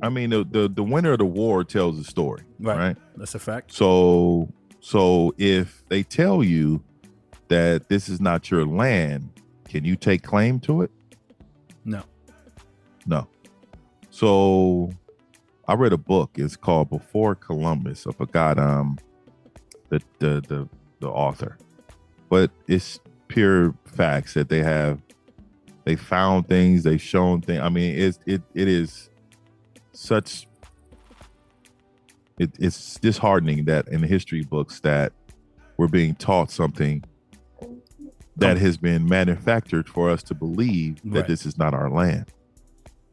I 0.00 0.08
mean, 0.08 0.30
the, 0.30 0.44
the, 0.44 0.68
the 0.68 0.82
winner 0.82 1.12
of 1.12 1.18
the 1.18 1.24
war 1.24 1.64
tells 1.64 1.98
the 1.98 2.04
story, 2.04 2.42
right. 2.60 2.78
right? 2.78 2.96
That's 3.16 3.34
a 3.34 3.38
fact. 3.38 3.72
So 3.72 4.48
so 4.80 5.34
if 5.38 5.82
they 5.88 6.02
tell 6.02 6.44
you 6.44 6.82
that 7.48 7.88
this 7.88 8.08
is 8.08 8.20
not 8.20 8.50
your 8.50 8.64
land, 8.64 9.30
can 9.68 9.84
you 9.84 9.96
take 9.96 10.22
claim 10.22 10.60
to 10.60 10.82
it? 10.82 10.90
No. 11.84 12.02
No. 13.06 13.26
So 14.18 14.90
I 15.68 15.74
read 15.74 15.92
a 15.92 15.96
book. 15.96 16.32
It's 16.34 16.56
called 16.56 16.90
Before 16.90 17.36
Columbus 17.36 18.04
I 18.04 18.10
forgot 18.10 18.58
um 18.58 18.98
the 19.90 20.02
the 20.18 20.42
the 20.48 20.68
the 20.98 21.08
author, 21.08 21.56
but 22.28 22.50
it's 22.66 22.98
pure 23.28 23.76
facts 23.84 24.34
that 24.34 24.48
they 24.48 24.60
have. 24.60 24.98
They 25.84 25.94
found 25.94 26.48
things. 26.48 26.82
They've 26.82 27.00
shown 27.00 27.42
things. 27.42 27.60
I 27.60 27.68
mean, 27.68 27.96
it's 27.96 28.18
it 28.26 28.42
it 28.54 28.66
is 28.66 29.08
such. 29.92 30.48
It, 32.40 32.50
it's 32.58 32.98
disheartening 32.98 33.66
that 33.66 33.86
in 33.86 34.00
the 34.00 34.08
history 34.08 34.42
books 34.42 34.80
that 34.80 35.12
we're 35.76 35.86
being 35.86 36.16
taught 36.16 36.50
something 36.50 37.04
that 38.36 38.58
has 38.58 38.76
been 38.76 39.08
manufactured 39.08 39.88
for 39.88 40.10
us 40.10 40.24
to 40.24 40.34
believe 40.34 40.96
that 41.04 41.20
Right. 41.20 41.28
this 41.28 41.46
is 41.46 41.56
not 41.56 41.72
our 41.72 41.88
land. 41.88 42.32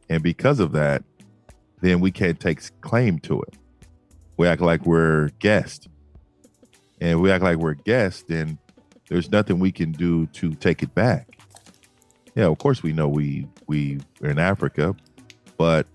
And 0.08 0.22
because 0.22 0.60
of 0.60 0.72
that, 0.72 1.02
then 1.80 2.00
we 2.00 2.10
can't 2.10 2.38
take 2.40 2.60
claim 2.80 3.18
to 3.20 3.42
it. 3.42 3.54
We 4.36 4.46
act 4.46 4.60
like 4.60 4.84
we're 4.86 5.28
guests. 5.38 5.88
And 7.00 7.20
we 7.20 7.30
act 7.30 7.44
like 7.44 7.58
we're 7.58 7.74
guests, 7.74 8.22
then 8.22 8.58
there's 9.08 9.30
nothing 9.30 9.58
we 9.58 9.70
can 9.72 9.92
do 9.92 10.26
to 10.26 10.54
take 10.54 10.82
it 10.82 10.94
back. 10.94 11.38
Yeah, 12.34 12.46
of 12.46 12.58
course 12.58 12.82
we 12.82 12.92
know 12.92 13.08
we 13.08 13.46
we 13.66 13.98
are 14.22 14.30
in 14.30 14.38
Africa, 14.38 14.94
but 15.56 15.86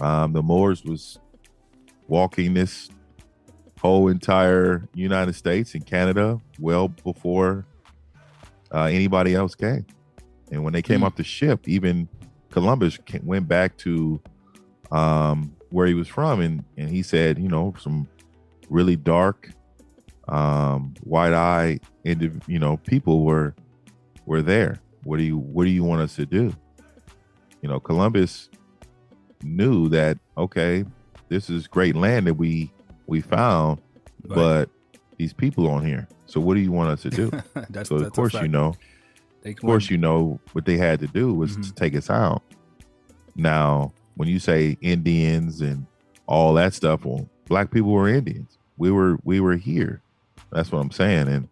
um, 0.00 0.32
the 0.32 0.42
Moors 0.42 0.84
was 0.84 1.18
walking 2.08 2.54
this 2.54 2.88
whole 3.80 4.08
entire 4.08 4.88
United 4.94 5.34
States 5.34 5.74
and 5.74 5.84
Canada 5.84 6.40
well 6.60 6.88
before 6.88 7.64
uh, 8.72 8.84
anybody 8.84 9.34
else 9.34 9.54
came. 9.54 9.84
And 10.50 10.62
when 10.64 10.72
they 10.72 10.82
came 10.82 11.00
Mm. 11.00 11.04
off 11.06 11.16
the 11.16 11.24
ship, 11.24 11.66
even 11.68 12.08
Columbus 12.52 12.98
went 13.24 13.48
back 13.48 13.76
to 13.78 14.20
um, 14.92 15.54
where 15.70 15.86
he 15.86 15.94
was 15.94 16.06
from, 16.06 16.40
and 16.40 16.64
and 16.76 16.88
he 16.88 17.02
said, 17.02 17.38
you 17.38 17.48
know, 17.48 17.74
some 17.80 18.06
really 18.68 18.94
dark, 18.96 19.50
um, 20.28 20.94
wide-eyed, 21.04 21.80
indiv- 22.04 22.46
you 22.46 22.58
know, 22.58 22.76
people 22.76 23.24
were 23.24 23.54
were 24.26 24.42
there. 24.42 24.80
What 25.04 25.16
do 25.16 25.24
you 25.24 25.38
What 25.38 25.64
do 25.64 25.70
you 25.70 25.82
want 25.82 26.02
us 26.02 26.14
to 26.16 26.26
do? 26.26 26.54
You 27.62 27.68
know, 27.68 27.80
Columbus 27.80 28.48
knew 29.42 29.88
that 29.88 30.18
okay, 30.36 30.84
this 31.28 31.50
is 31.50 31.66
great 31.66 31.96
land 31.96 32.26
that 32.26 32.34
we 32.34 32.70
we 33.06 33.20
found, 33.20 33.80
Right. 34.24 34.34
but 34.36 34.70
these 35.16 35.32
people 35.32 35.68
on 35.68 35.84
here. 35.84 36.06
So 36.26 36.40
what 36.40 36.54
do 36.54 36.60
you 36.60 36.72
want 36.72 36.90
us 36.90 37.02
to 37.02 37.10
do? 37.10 37.30
that's, 37.70 37.88
so 37.88 37.98
that's 37.98 38.08
of 38.08 38.12
course 38.12 38.34
you 38.34 38.48
know, 38.48 38.74
of 39.44 39.56
course 39.56 39.90
you 39.90 39.96
know 39.98 40.38
what 40.52 40.64
they 40.64 40.76
had 40.76 41.00
to 41.00 41.06
do 41.06 41.34
was 41.34 41.54
to 41.56 41.62
Mhm. 41.62 41.74
take 41.74 41.96
us 41.96 42.08
out. 42.10 42.42
Now, 43.34 43.92
when 44.16 44.28
you 44.28 44.38
say 44.38 44.76
Indians 44.80 45.60
and 45.60 45.86
all 46.26 46.54
that 46.54 46.74
stuff, 46.74 47.04
well, 47.04 47.28
black 47.46 47.70
people 47.70 47.90
were 47.90 48.08
Indians. 48.08 48.58
We 48.76 48.90
were 48.90 49.18
we 49.24 49.40
were 49.40 49.56
here. 49.56 50.00
That's 50.50 50.70
what 50.70 50.80
I'm 50.80 50.90
saying. 50.90 51.28
And 51.28 51.48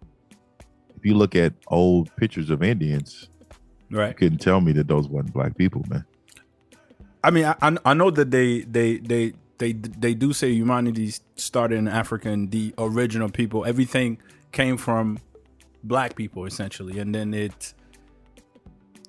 if 0.96 1.04
you 1.04 1.14
look 1.14 1.34
at 1.34 1.52
old 1.68 2.14
pictures 2.16 2.50
of 2.50 2.62
Indians, 2.62 3.28
you 3.88 3.98
right. 3.98 4.16
couldn't 4.16 4.38
tell 4.38 4.60
me 4.60 4.72
that 4.72 4.88
those 4.88 5.08
weren't 5.08 5.32
black 5.32 5.56
people, 5.56 5.84
man. 5.88 6.04
I 7.24 7.30
mean, 7.30 7.44
I, 7.44 7.54
I 7.62 7.76
I 7.84 7.94
know 7.94 8.10
that 8.10 8.30
they 8.30 8.60
they 8.60 8.98
they 8.98 9.32
they 9.58 9.72
they 9.72 10.14
do 10.14 10.32
say 10.32 10.50
humanity 10.52 11.12
started 11.36 11.76
in 11.76 11.88
Africa 11.88 12.30
and 12.30 12.50
the 12.50 12.74
original 12.78 13.28
people. 13.30 13.64
Everything 13.64 14.18
came 14.52 14.76
from 14.76 15.18
black 15.84 16.14
people 16.16 16.44
essentially, 16.44 16.98
and 16.98 17.14
then 17.14 17.32
it 17.34 17.74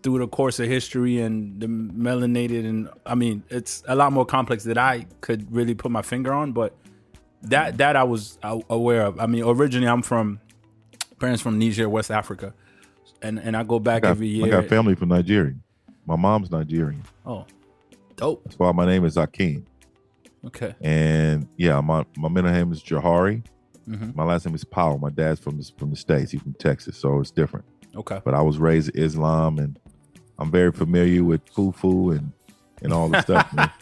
through 0.04 0.20
the 0.20 0.28
course 0.28 0.60
of 0.60 0.68
history 0.68 1.20
and 1.20 1.60
the 1.62 1.68
melanated 1.68 2.66
and 2.68 2.90
I 3.06 3.16
mean, 3.16 3.44
it's 3.50 3.84
a 3.88 3.96
lot 3.96 4.12
more 4.12 4.26
complex 4.26 4.64
that 4.64 4.78
I 4.78 5.06
could 5.22 5.52
really 5.54 5.76
put 5.76 5.92
my 5.92 6.02
finger 6.02 6.34
on, 6.34 6.52
but 6.54 6.76
that 7.44 7.78
that 7.78 7.96
I 7.96 8.04
was 8.04 8.38
aware 8.70 9.04
of. 9.06 9.20
I 9.20 9.26
mean, 9.26 9.44
originally 9.44 9.88
I'm 9.88 10.02
from 10.02 10.40
parents 11.20 11.42
from 11.42 11.60
Niger, 11.60 11.90
West 11.90 12.12
Africa, 12.12 12.54
and 13.22 13.40
and 13.40 13.56
I 13.56 13.64
go 13.64 13.78
I 13.78 13.80
back 13.80 14.02
got, 14.04 14.12
every 14.12 14.28
year. 14.28 14.46
I 14.46 14.50
got 14.62 14.66
family 14.70 14.96
from 14.96 15.10
Nigeria. 15.10 15.56
My 16.06 16.16
mom's 16.16 16.52
Nigerian. 16.52 17.04
oh, 17.26 17.46
dope. 18.16 18.44
That's 18.44 18.58
why 18.58 18.72
my 18.72 18.86
name 18.86 19.06
is 19.06 19.16
Akeem. 19.18 19.64
Okay. 20.46 20.74
And 20.82 21.48
yeah, 21.58 21.80
my 21.82 22.06
my 22.18 22.30
middle 22.30 22.52
name 22.52 22.72
is 22.72 22.82
Jahari. 22.84 23.44
hmm 23.86 24.12
My 24.16 24.24
last 24.24 24.46
name 24.46 24.56
is 24.56 24.64
Powell. 24.64 24.98
My 24.98 25.10
dad's 25.10 25.40
from 25.40 25.62
from 25.78 25.92
the 25.92 25.96
states. 25.96 26.32
He's 26.32 26.42
from 26.42 26.54
Texas, 26.56 26.98
so 26.98 27.20
it's 27.20 27.32
different. 27.32 27.66
Okay. 27.96 28.22
But 28.24 28.34
I 28.34 28.42
was 28.42 28.58
raised 28.58 28.90
in 28.96 29.04
Islam, 29.04 29.60
and 29.60 29.78
I'm 30.42 30.52
very 30.52 30.72
familiar 30.72 31.24
with 31.24 31.46
fufu 31.54 32.18
and 32.18 32.32
and 32.82 32.92
all 32.92 33.10
the 33.10 33.22
stuff. 33.22 33.54
Man. 33.54 33.72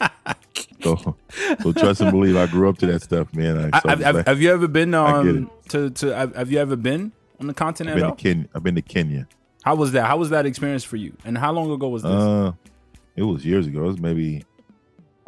So, 0.82 1.14
so 1.62 1.72
trust 1.72 2.00
and 2.00 2.10
believe. 2.10 2.36
I 2.36 2.46
grew 2.46 2.66
up 2.66 2.78
to 2.78 2.86
that 2.86 3.02
stuff, 3.02 3.34
man. 3.34 3.58
I, 3.58 3.76
I, 3.76 3.80
so 3.80 3.88
have, 3.90 4.16
I'm 4.16 4.24
have, 4.24 4.40
you 4.40 4.50
ever 4.50 4.66
been 4.66 4.94
I 4.94 5.18
um 5.18 5.50
to 5.68 5.90
to 5.90 6.16
have, 6.16 6.50
you 6.50 6.58
ever 6.58 6.74
been 6.74 7.12
on 7.38 7.48
the 7.48 7.50
I've 7.50 7.56
continent 7.56 7.96
been 7.96 8.04
at 8.04 8.06
to 8.06 8.10
all? 8.12 8.16
Kenya. 8.16 8.48
I've 8.54 8.62
been 8.62 8.76
to 8.76 8.82
Kenya. 8.82 9.28
How 9.62 9.74
was 9.74 9.92
that? 9.92 10.06
How 10.06 10.16
was 10.16 10.30
that 10.30 10.46
experience 10.46 10.82
for 10.82 10.96
you? 10.96 11.14
And 11.22 11.36
how 11.36 11.52
long 11.52 11.70
ago 11.70 11.88
was 11.90 12.02
this? 12.02 12.10
Uh, 12.10 12.52
it 13.14 13.22
was 13.24 13.44
years 13.44 13.66
ago. 13.66 13.80
It 13.80 13.88
was 13.88 13.98
maybe 13.98 14.42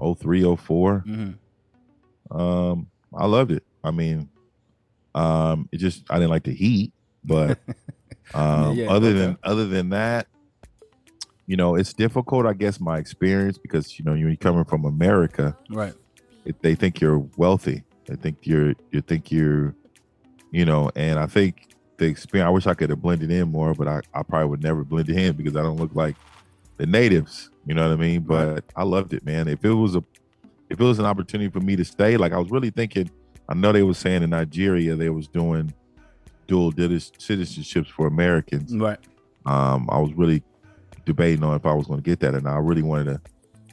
03, 0.02 0.56
04. 0.56 0.98
hmm 1.00 1.30
Um, 2.30 2.86
I 3.14 3.26
loved 3.26 3.52
it. 3.52 3.62
I 3.84 3.90
mean, 3.90 4.30
um, 5.14 5.68
it 5.70 5.78
just 5.78 6.04
I 6.08 6.14
didn't 6.14 6.30
like 6.30 6.44
the 6.44 6.54
heat, 6.54 6.92
but 7.24 7.58
um, 8.34 8.74
Yeah, 8.74 8.90
other 8.90 9.08
okay. 9.08 9.18
than 9.18 9.38
other 9.42 9.66
than 9.66 9.90
that, 9.90 10.28
you 11.46 11.56
know, 11.56 11.74
it's 11.74 11.92
difficult. 11.92 12.46
I 12.46 12.52
guess 12.52 12.80
my 12.80 12.98
experience 12.98 13.58
because 13.58 13.98
you 13.98 14.04
know 14.04 14.14
you're 14.14 14.34
coming 14.36 14.64
from 14.64 14.84
America, 14.84 15.56
Right. 15.70 15.94
it, 16.44 16.60
they 16.62 16.74
think 16.74 17.00
you're 17.00 17.18
wealthy. 17.36 17.84
They 18.06 18.16
think 18.16 18.38
you're 18.42 18.74
you 18.90 19.00
think 19.00 19.30
you're, 19.30 19.74
you 20.50 20.64
know, 20.64 20.90
and 20.96 21.18
I 21.18 21.26
think 21.26 21.68
the 21.98 22.06
experience. 22.06 22.46
I 22.46 22.50
wish 22.50 22.66
I 22.66 22.74
could 22.74 22.90
have 22.90 23.02
blended 23.02 23.30
in 23.30 23.50
more, 23.50 23.74
but 23.74 23.88
I, 23.88 24.00
I 24.14 24.22
probably 24.22 24.48
would 24.48 24.62
never 24.62 24.84
blend 24.84 25.08
in 25.10 25.36
because 25.36 25.56
I 25.56 25.62
don't 25.62 25.76
look 25.76 25.94
like 25.94 26.16
the 26.78 26.86
natives. 26.86 27.50
You 27.66 27.74
know 27.74 27.88
what 27.88 27.92
I 27.92 28.00
mean? 28.00 28.22
But 28.22 28.64
I 28.74 28.82
loved 28.84 29.12
it, 29.12 29.24
man. 29.24 29.46
If 29.48 29.64
it 29.64 29.72
was 29.72 29.94
a 29.94 30.02
if 30.70 30.80
it 30.80 30.84
was 30.84 30.98
an 30.98 31.04
opportunity 31.04 31.50
for 31.50 31.60
me 31.60 31.76
to 31.76 31.84
stay, 31.84 32.16
like 32.16 32.32
I 32.32 32.38
was 32.38 32.50
really 32.50 32.70
thinking. 32.70 33.10
I 33.48 33.54
know 33.54 33.72
they 33.72 33.82
were 33.82 33.92
saying 33.94 34.22
in 34.22 34.30
Nigeria 34.30 34.94
they 34.96 35.10
was 35.10 35.28
doing 35.28 35.74
dual 36.46 36.72
citizenships 36.72 37.88
for 37.88 38.06
Americans. 38.06 38.74
Right. 38.74 38.98
Um, 39.44 39.88
I 39.90 39.98
was 39.98 40.12
really 40.14 40.42
debating 41.04 41.44
on 41.44 41.56
if 41.56 41.66
I 41.66 41.72
was 41.72 41.86
going 41.86 42.00
to 42.00 42.04
get 42.04 42.20
that, 42.20 42.34
and 42.34 42.48
I 42.48 42.56
really 42.56 42.82
wanted 42.82 43.04
to 43.04 43.20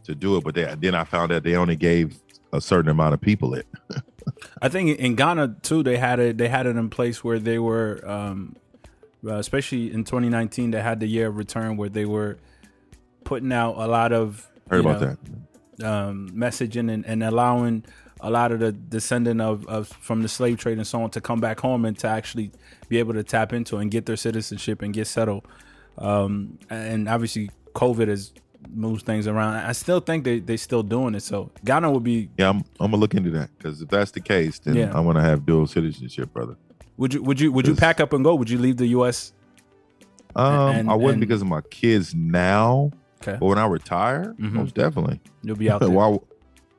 to 0.10 0.16
do 0.16 0.38
it. 0.38 0.44
But 0.44 0.56
they, 0.56 0.76
then 0.80 0.96
I 0.96 1.04
found 1.04 1.32
out 1.32 1.44
they 1.44 1.56
only 1.56 1.76
gave 1.76 2.20
a 2.52 2.60
certain 2.60 2.90
amount 2.90 3.14
of 3.14 3.22
people 3.22 3.54
it. 3.54 3.68
I 4.62 4.70
think 4.70 5.00
in 5.00 5.16
Ghana 5.16 5.58
too, 5.62 5.84
they 5.84 5.98
had 5.98 6.20
it. 6.20 6.38
They 6.38 6.50
had 6.50 6.66
it 6.66 6.76
in 6.76 6.90
place 6.90 7.24
where 7.24 7.40
they 7.40 7.60
were, 7.60 8.02
um, 8.08 8.56
uh, 9.26 9.36
especially 9.36 9.94
in 9.94 10.04
2019, 10.04 10.72
they 10.72 10.82
had 10.82 11.00
the 11.00 11.08
year 11.08 11.28
of 11.28 11.38
return 11.38 11.78
where 11.78 11.90
they 11.90 12.06
were 12.06 12.38
putting 13.24 13.54
out 13.54 13.76
a 13.78 13.88
lot 13.88 14.12
of 14.12 14.48
Heard 14.70 14.82
about 14.82 15.02
know, 15.02 15.18
that? 15.78 15.86
um, 15.88 16.30
messaging 16.32 16.92
and, 16.92 17.06
and 17.06 17.24
allowing 17.24 17.86
a 18.22 18.30
lot 18.30 18.52
of 18.52 18.60
the 18.60 18.72
descendant 18.72 19.40
of, 19.40 19.66
of 19.68 19.88
from 19.88 20.22
the 20.22 20.28
slave 20.28 20.58
trade 20.58 20.78
and 20.78 20.86
so 20.86 21.02
on 21.02 21.10
to 21.12 21.22
come 21.22 21.40
back 21.40 21.60
home 21.60 21.86
and 21.86 21.98
to 22.00 22.08
actually 22.08 22.52
be 22.90 22.98
able 22.98 23.14
to 23.14 23.24
tap 23.24 23.54
into 23.54 23.78
and 23.78 23.92
get 23.92 24.06
their 24.06 24.18
citizenship 24.18 24.82
and 24.82 24.94
get 24.94 25.08
settled. 25.08 25.46
Um, 26.00 26.58
and 26.70 27.08
obviously, 27.10 27.52
COVID 27.74 28.08
has 28.08 28.34
moved 28.74 29.06
things 29.06 29.28
around. 29.28 29.56
I 29.56 29.72
still 29.74 30.00
think 30.00 30.24
they 30.24 30.40
they 30.40 30.58
still 30.58 30.84
doing 30.84 31.14
it. 31.16 31.22
So 31.22 31.52
Ghana 31.66 31.92
would 31.92 32.04
be. 32.04 32.30
Yeah, 32.38 32.50
I'm, 32.50 32.58
I'm 32.80 32.92
gonna 32.92 32.98
look 32.98 33.14
into 33.14 33.30
that 33.32 33.50
because 33.58 33.82
if 33.82 33.90
that's 33.90 34.12
the 34.12 34.22
case, 34.22 34.60
then 34.60 34.76
Yeah. 34.76 34.92
I'm 34.98 35.06
gonna 35.06 35.22
have 35.22 35.46
dual 35.46 35.68
citizenship, 35.68 36.32
brother. 36.34 36.56
Would 36.98 37.14
you 37.14 37.24
would 37.24 37.40
you 37.40 37.52
would 37.52 37.68
you 37.68 37.76
pack 37.76 38.00
up 38.00 38.14
and 38.14 38.24
go? 38.24 38.36
Would 38.36 38.50
you 38.50 38.58
leave 38.60 38.78
the 38.78 38.88
U.S. 38.88 39.34
Um, 40.36 40.70
And- 40.76 40.90
I 40.90 40.94
wouldn't 40.96 41.14
and- 41.14 41.22
because 41.22 41.42
of 41.42 41.48
my 41.48 41.62
kids 41.62 42.14
now, 42.16 42.92
Okay, 43.22 43.38
but 43.40 43.46
when 43.46 43.58
I 43.58 43.66
retire, 43.66 44.36
Mhm. 44.40 44.54
most 44.54 44.76
definitely. 44.76 45.20
you'll 45.44 45.56
be 45.56 45.70
out 45.70 45.80
there. 45.82 45.90
why? 45.90 46.18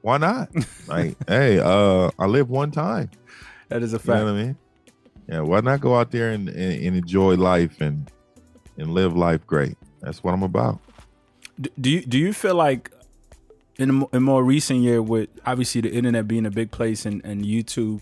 Why 0.02 0.16
not? 0.18 0.48
like, 0.88 1.16
hey, 1.28 1.58
uh, 1.58 2.10
I 2.18 2.26
live 2.26 2.48
one 2.48 2.70
time. 2.70 3.10
That 3.68 3.82
is 3.82 3.92
a 3.92 3.96
You 3.96 3.98
know 3.98 4.14
fact. 4.14 4.24
what 4.24 4.30
I 4.32 4.42
mean? 4.42 4.56
Yeah, 5.28 5.40
why 5.40 5.60
not 5.60 5.80
go 5.80 5.94
out 5.96 6.10
there 6.10 6.30
and, 6.30 6.48
and, 6.48 6.84
and 6.84 6.96
enjoy 6.96 7.34
life 7.36 7.80
and 7.80 8.10
and 8.80 8.92
live 8.92 9.16
life 9.16 9.46
great? 9.46 9.76
That's 10.00 10.24
what 10.24 10.32
I'm 10.32 10.42
about. 10.42 10.80
Do 11.80 11.90
you 11.90 12.00
do 12.00 12.18
you 12.18 12.32
feel 12.32 12.54
like 12.54 12.90
in 13.76 14.02
a, 14.02 14.16
in 14.16 14.22
more 14.22 14.42
recent 14.42 14.80
year 14.80 15.02
with 15.02 15.28
obviously 15.46 15.80
the 15.80 15.92
internet 15.92 16.26
being 16.26 16.46
a 16.46 16.50
big 16.50 16.70
place 16.70 17.06
and, 17.06 17.24
and 17.24 17.44
YouTube, 17.44 18.00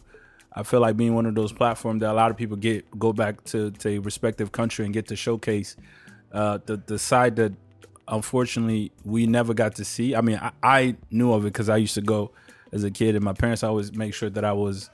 I 0.52 0.62
feel 0.62 0.80
like 0.80 0.96
being 0.96 1.14
one 1.14 1.26
of 1.26 1.34
those 1.34 1.52
platforms 1.52 2.00
that 2.00 2.10
a 2.10 2.14
lot 2.14 2.30
of 2.30 2.36
people 2.36 2.56
get 2.56 2.98
go 2.98 3.12
back 3.12 3.44
to 3.44 3.70
to 3.72 3.88
a 3.90 3.98
respective 3.98 4.52
country 4.52 4.84
and 4.84 4.94
get 4.94 5.08
to 5.08 5.16
showcase 5.16 5.76
uh, 6.32 6.58
the 6.66 6.76
the 6.86 6.98
side 6.98 7.36
that 7.36 7.52
unfortunately 8.06 8.90
we 9.04 9.26
never 9.26 9.54
got 9.54 9.74
to 9.76 9.84
see. 9.84 10.14
I 10.14 10.20
mean, 10.20 10.38
I, 10.40 10.52
I 10.62 10.96
knew 11.10 11.32
of 11.32 11.44
it 11.44 11.52
because 11.52 11.68
I 11.68 11.76
used 11.76 11.94
to 11.94 12.00
go 12.00 12.30
as 12.72 12.84
a 12.84 12.90
kid, 12.90 13.14
and 13.14 13.24
my 13.24 13.32
parents 13.32 13.62
always 13.62 13.92
make 13.92 14.14
sure 14.14 14.30
that 14.30 14.44
I 14.44 14.52
was 14.52 14.90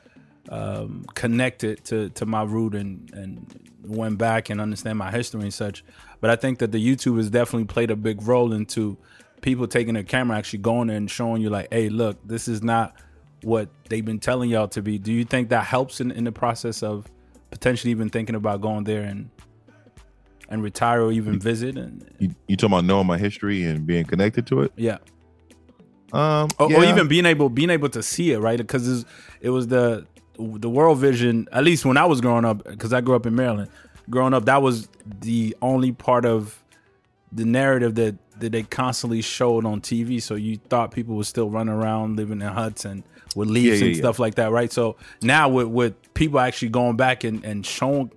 um, 0.48 1.04
connected 1.14 1.84
to 1.86 2.10
to 2.10 2.26
my 2.26 2.42
root 2.42 2.74
and 2.74 3.10
and 3.14 3.70
went 3.84 4.18
back 4.18 4.50
and 4.50 4.60
understand 4.60 4.98
my 4.98 5.10
history 5.10 5.42
and 5.42 5.54
such. 5.54 5.84
But 6.20 6.30
I 6.30 6.36
think 6.36 6.58
that 6.58 6.72
the 6.72 6.84
YouTube 6.84 7.16
has 7.18 7.30
definitely 7.30 7.66
played 7.66 7.90
a 7.90 7.96
big 7.96 8.22
role 8.22 8.52
into 8.52 8.96
people 9.42 9.66
taking 9.66 9.94
their 9.94 10.02
camera, 10.02 10.38
actually 10.38 10.60
going 10.60 10.88
and 10.88 11.10
showing 11.10 11.42
you 11.42 11.50
like, 11.50 11.68
hey, 11.70 11.90
look, 11.90 12.16
this 12.26 12.48
is 12.48 12.62
not 12.62 12.94
what 13.42 13.68
they've 13.90 14.04
been 14.04 14.18
telling 14.18 14.48
y'all 14.48 14.68
to 14.68 14.80
be. 14.80 14.98
Do 14.98 15.12
you 15.12 15.24
think 15.24 15.50
that 15.50 15.64
helps 15.66 16.00
in, 16.00 16.10
in 16.10 16.24
the 16.24 16.32
process 16.32 16.82
of 16.82 17.06
potentially 17.50 17.90
even 17.90 18.08
thinking 18.08 18.34
about 18.34 18.60
going 18.60 18.84
there 18.84 19.02
and 19.02 19.30
and 20.48 20.62
retire 20.62 21.02
or 21.02 21.12
even 21.12 21.40
visit 21.40 21.76
and 21.76 22.04
You, 22.18 22.34
you 22.46 22.56
talking 22.56 22.74
about 22.74 22.84
knowing 22.84 23.06
my 23.06 23.18
history 23.18 23.64
and 23.64 23.86
being 23.86 24.04
connected 24.04 24.46
to 24.48 24.62
it? 24.62 24.72
yeah. 24.76 24.98
Um, 26.12 26.50
or, 26.60 26.70
yeah. 26.70 26.78
or 26.78 26.84
even 26.84 27.08
being 27.08 27.26
able 27.26 27.48
being 27.48 27.70
able 27.70 27.88
to 27.88 28.02
see 28.02 28.32
it 28.32 28.38
right 28.38 28.58
because 28.58 29.04
it 29.40 29.50
was 29.50 29.66
the 29.66 30.06
the 30.38 30.68
world 30.68 30.98
vision 30.98 31.46
at 31.52 31.62
least 31.64 31.84
when 31.84 31.96
i 31.96 32.04
was 32.04 32.20
growing 32.20 32.44
up 32.44 32.62
because 32.64 32.92
i 32.92 33.00
grew 33.00 33.14
up 33.14 33.24
in 33.26 33.34
maryland 33.34 33.70
growing 34.10 34.34
up 34.34 34.44
that 34.46 34.60
was 34.62 34.88
the 35.20 35.56
only 35.62 35.92
part 35.92 36.24
of 36.26 36.62
the 37.32 37.44
narrative 37.44 37.94
that 37.94 38.16
that 38.40 38.50
they 38.52 38.62
constantly 38.64 39.22
showed 39.22 39.64
on 39.64 39.80
tv 39.80 40.20
so 40.20 40.34
you 40.34 40.56
thought 40.56 40.90
people 40.90 41.14
were 41.14 41.24
still 41.24 41.48
running 41.50 41.74
around 41.74 42.16
living 42.16 42.40
in 42.42 42.48
huts 42.48 42.84
and 42.84 43.02
with 43.36 43.48
leaves 43.48 43.66
Yeah, 43.66 43.72
yeah, 43.74 43.84
and 43.86 43.96
yeah. 43.96 44.00
stuff 44.02 44.18
like 44.18 44.34
that 44.36 44.50
right 44.50 44.72
so 44.72 44.96
now 45.22 45.48
with 45.48 45.68
with 45.68 46.14
people 46.14 46.40
actually 46.40 46.68
going 46.70 46.96
back 46.96 47.22
and 47.24 47.44
and 47.44 47.64
showing 47.64 48.10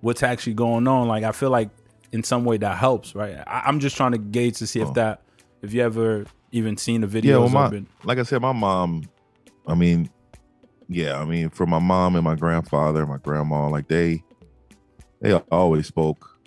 what's 0.00 0.22
actually 0.22 0.54
going 0.54 0.88
on 0.88 1.06
like 1.08 1.24
i 1.24 1.32
feel 1.32 1.50
like 1.50 1.70
in 2.12 2.22
some 2.22 2.44
way 2.46 2.56
that 2.56 2.78
helps 2.78 3.14
right 3.14 3.36
I, 3.46 3.62
i'm 3.66 3.80
just 3.80 3.96
trying 3.96 4.12
to 4.12 4.18
gauge 4.18 4.58
to 4.58 4.66
see 4.66 4.80
if 4.80 4.88
Oh. 4.88 4.92
that 4.92 5.22
if 5.62 5.74
you 5.74 5.82
ever 5.82 6.24
even 6.50 6.78
seen 6.78 7.02
the 7.02 7.06
video. 7.06 7.32
yeah, 7.38 7.44
well, 7.44 7.48
my, 7.64 7.68
been- 7.68 7.86
like 8.04 8.16
I 8.18 8.22
said, 8.22 8.40
my 8.40 8.52
mom, 8.52 9.02
I 9.66 9.74
mean, 9.74 10.08
yeah, 10.88 11.20
I 11.20 11.24
mean, 11.24 11.50
for 11.50 11.66
my 11.66 11.78
mom 11.78 12.16
and 12.16 12.24
my 12.24 12.34
grandfather 12.34 13.00
and 13.00 13.08
my 13.08 13.18
grandma, 13.18 13.68
like 13.68 13.88
they, 13.88 14.22
they 15.20 15.34
always 15.34 15.86
spoke, 15.86 16.38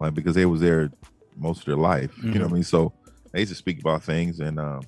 like 0.00 0.14
because 0.14 0.34
they 0.34 0.46
was 0.46 0.60
there 0.60 0.90
most 1.36 1.60
of 1.60 1.64
their 1.66 1.76
life. 1.76 2.10
You 2.22 2.30
know 2.38 2.44
what 2.46 2.52
I 2.52 2.54
mean? 2.54 2.62
So 2.64 2.92
they 3.32 3.40
used 3.40 3.52
to 3.52 3.56
speak 3.56 3.80
about 3.80 4.02
things, 4.02 4.40
and 4.40 4.58
um, 4.58 4.82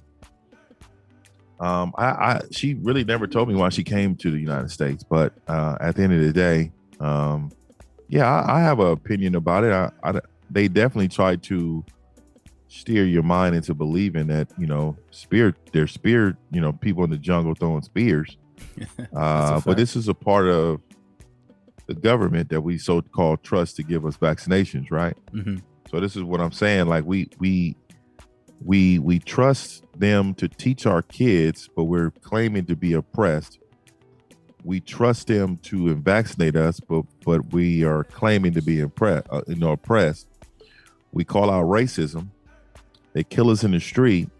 um, 1.60 1.92
I, 1.96 2.06
I, 2.06 2.40
she 2.50 2.74
really 2.74 3.04
never 3.04 3.26
told 3.26 3.48
me 3.48 3.54
why 3.54 3.68
she 3.68 3.84
came 3.84 4.16
to 4.16 4.30
the 4.30 4.38
United 4.38 4.70
States, 4.70 5.04
but 5.04 5.34
uh, 5.46 5.76
at 5.80 5.96
the 5.96 6.02
end 6.02 6.14
of 6.14 6.20
the 6.20 6.32
day, 6.32 6.72
um, 6.98 7.52
yeah, 8.08 8.26
I, 8.26 8.58
I 8.58 8.60
have 8.60 8.80
an 8.80 8.88
opinion 8.88 9.34
about 9.34 9.64
it. 9.64 9.72
I, 9.72 9.90
I, 10.02 10.20
they 10.50 10.68
definitely 10.68 11.08
tried 11.08 11.42
to 11.44 11.84
steer 12.68 13.04
your 13.04 13.22
mind 13.22 13.54
into 13.54 13.74
believing 13.74 14.26
that 14.26 14.48
you 14.56 14.66
know 14.66 14.96
spear 15.10 15.54
there's 15.72 15.92
spear 15.92 16.38
you 16.50 16.60
know 16.60 16.72
people 16.72 17.04
in 17.04 17.10
the 17.10 17.18
jungle 17.18 17.54
throwing 17.54 17.82
spears 17.82 18.38
uh, 19.16 19.60
but 19.64 19.76
this 19.76 19.96
is 19.96 20.08
a 20.08 20.14
part 20.14 20.46
of 20.48 20.80
the 21.86 21.94
government 21.94 22.48
that 22.50 22.60
we 22.60 22.78
so 22.78 23.02
called 23.02 23.42
trust 23.42 23.76
to 23.76 23.82
give 23.82 24.06
us 24.06 24.16
vaccinations 24.16 24.90
right? 24.90 25.16
Mhm. 25.32 25.62
so 25.90 26.00
this 26.00 26.16
is 26.16 26.22
what 26.22 26.40
i'm 26.40 26.52
saying 26.52 26.86
like 26.86 27.04
we 27.04 27.28
we 27.38 27.76
we 28.64 28.98
we 29.00 29.18
trust 29.18 29.84
them 29.98 30.34
to 30.34 30.48
teach 30.48 30.86
our 30.86 31.02
kids 31.02 31.68
but 31.74 31.84
we're 31.84 32.10
claiming 32.22 32.64
to 32.66 32.76
be 32.76 32.92
oppressed. 32.92 33.58
We 34.64 34.78
trust 34.78 35.26
them 35.26 35.56
to 35.64 35.92
vaccinate 35.96 36.54
us 36.54 36.78
but 36.78 37.02
but 37.24 37.52
we 37.52 37.82
are 37.82 38.04
claiming 38.04 38.52
to 38.54 38.62
be 38.62 38.78
impressed 38.78 39.26
uh, 39.30 39.42
you 39.48 39.56
know 39.56 39.72
oppressed. 39.72 40.28
We 41.10 41.24
call 41.24 41.50
out 41.50 41.64
racism. 41.64 42.28
They 43.12 43.24
kill 43.24 43.50
us 43.50 43.64
in 43.64 43.72
the 43.72 43.80
street, 43.80 44.30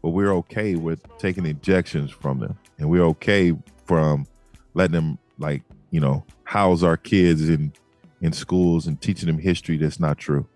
but 0.00 0.10
we're 0.10 0.32
okay 0.36 0.76
with 0.76 1.02
taking 1.18 1.44
injections 1.44 2.12
from 2.12 2.38
them, 2.38 2.56
and 2.78 2.88
we're 2.88 3.04
okay 3.04 3.52
from 3.84 4.26
letting 4.74 4.94
them 4.94 5.18
like 5.38 5.62
you 5.90 6.00
know 6.00 6.24
house 6.44 6.82
our 6.82 6.96
kids 6.96 7.48
in 7.48 7.72
in 8.20 8.32
schools 8.32 8.86
and 8.86 9.00
teaching 9.00 9.26
them 9.26 9.38
history 9.38 9.76
that's 9.76 10.00
not 10.00 10.16
true. 10.18 10.46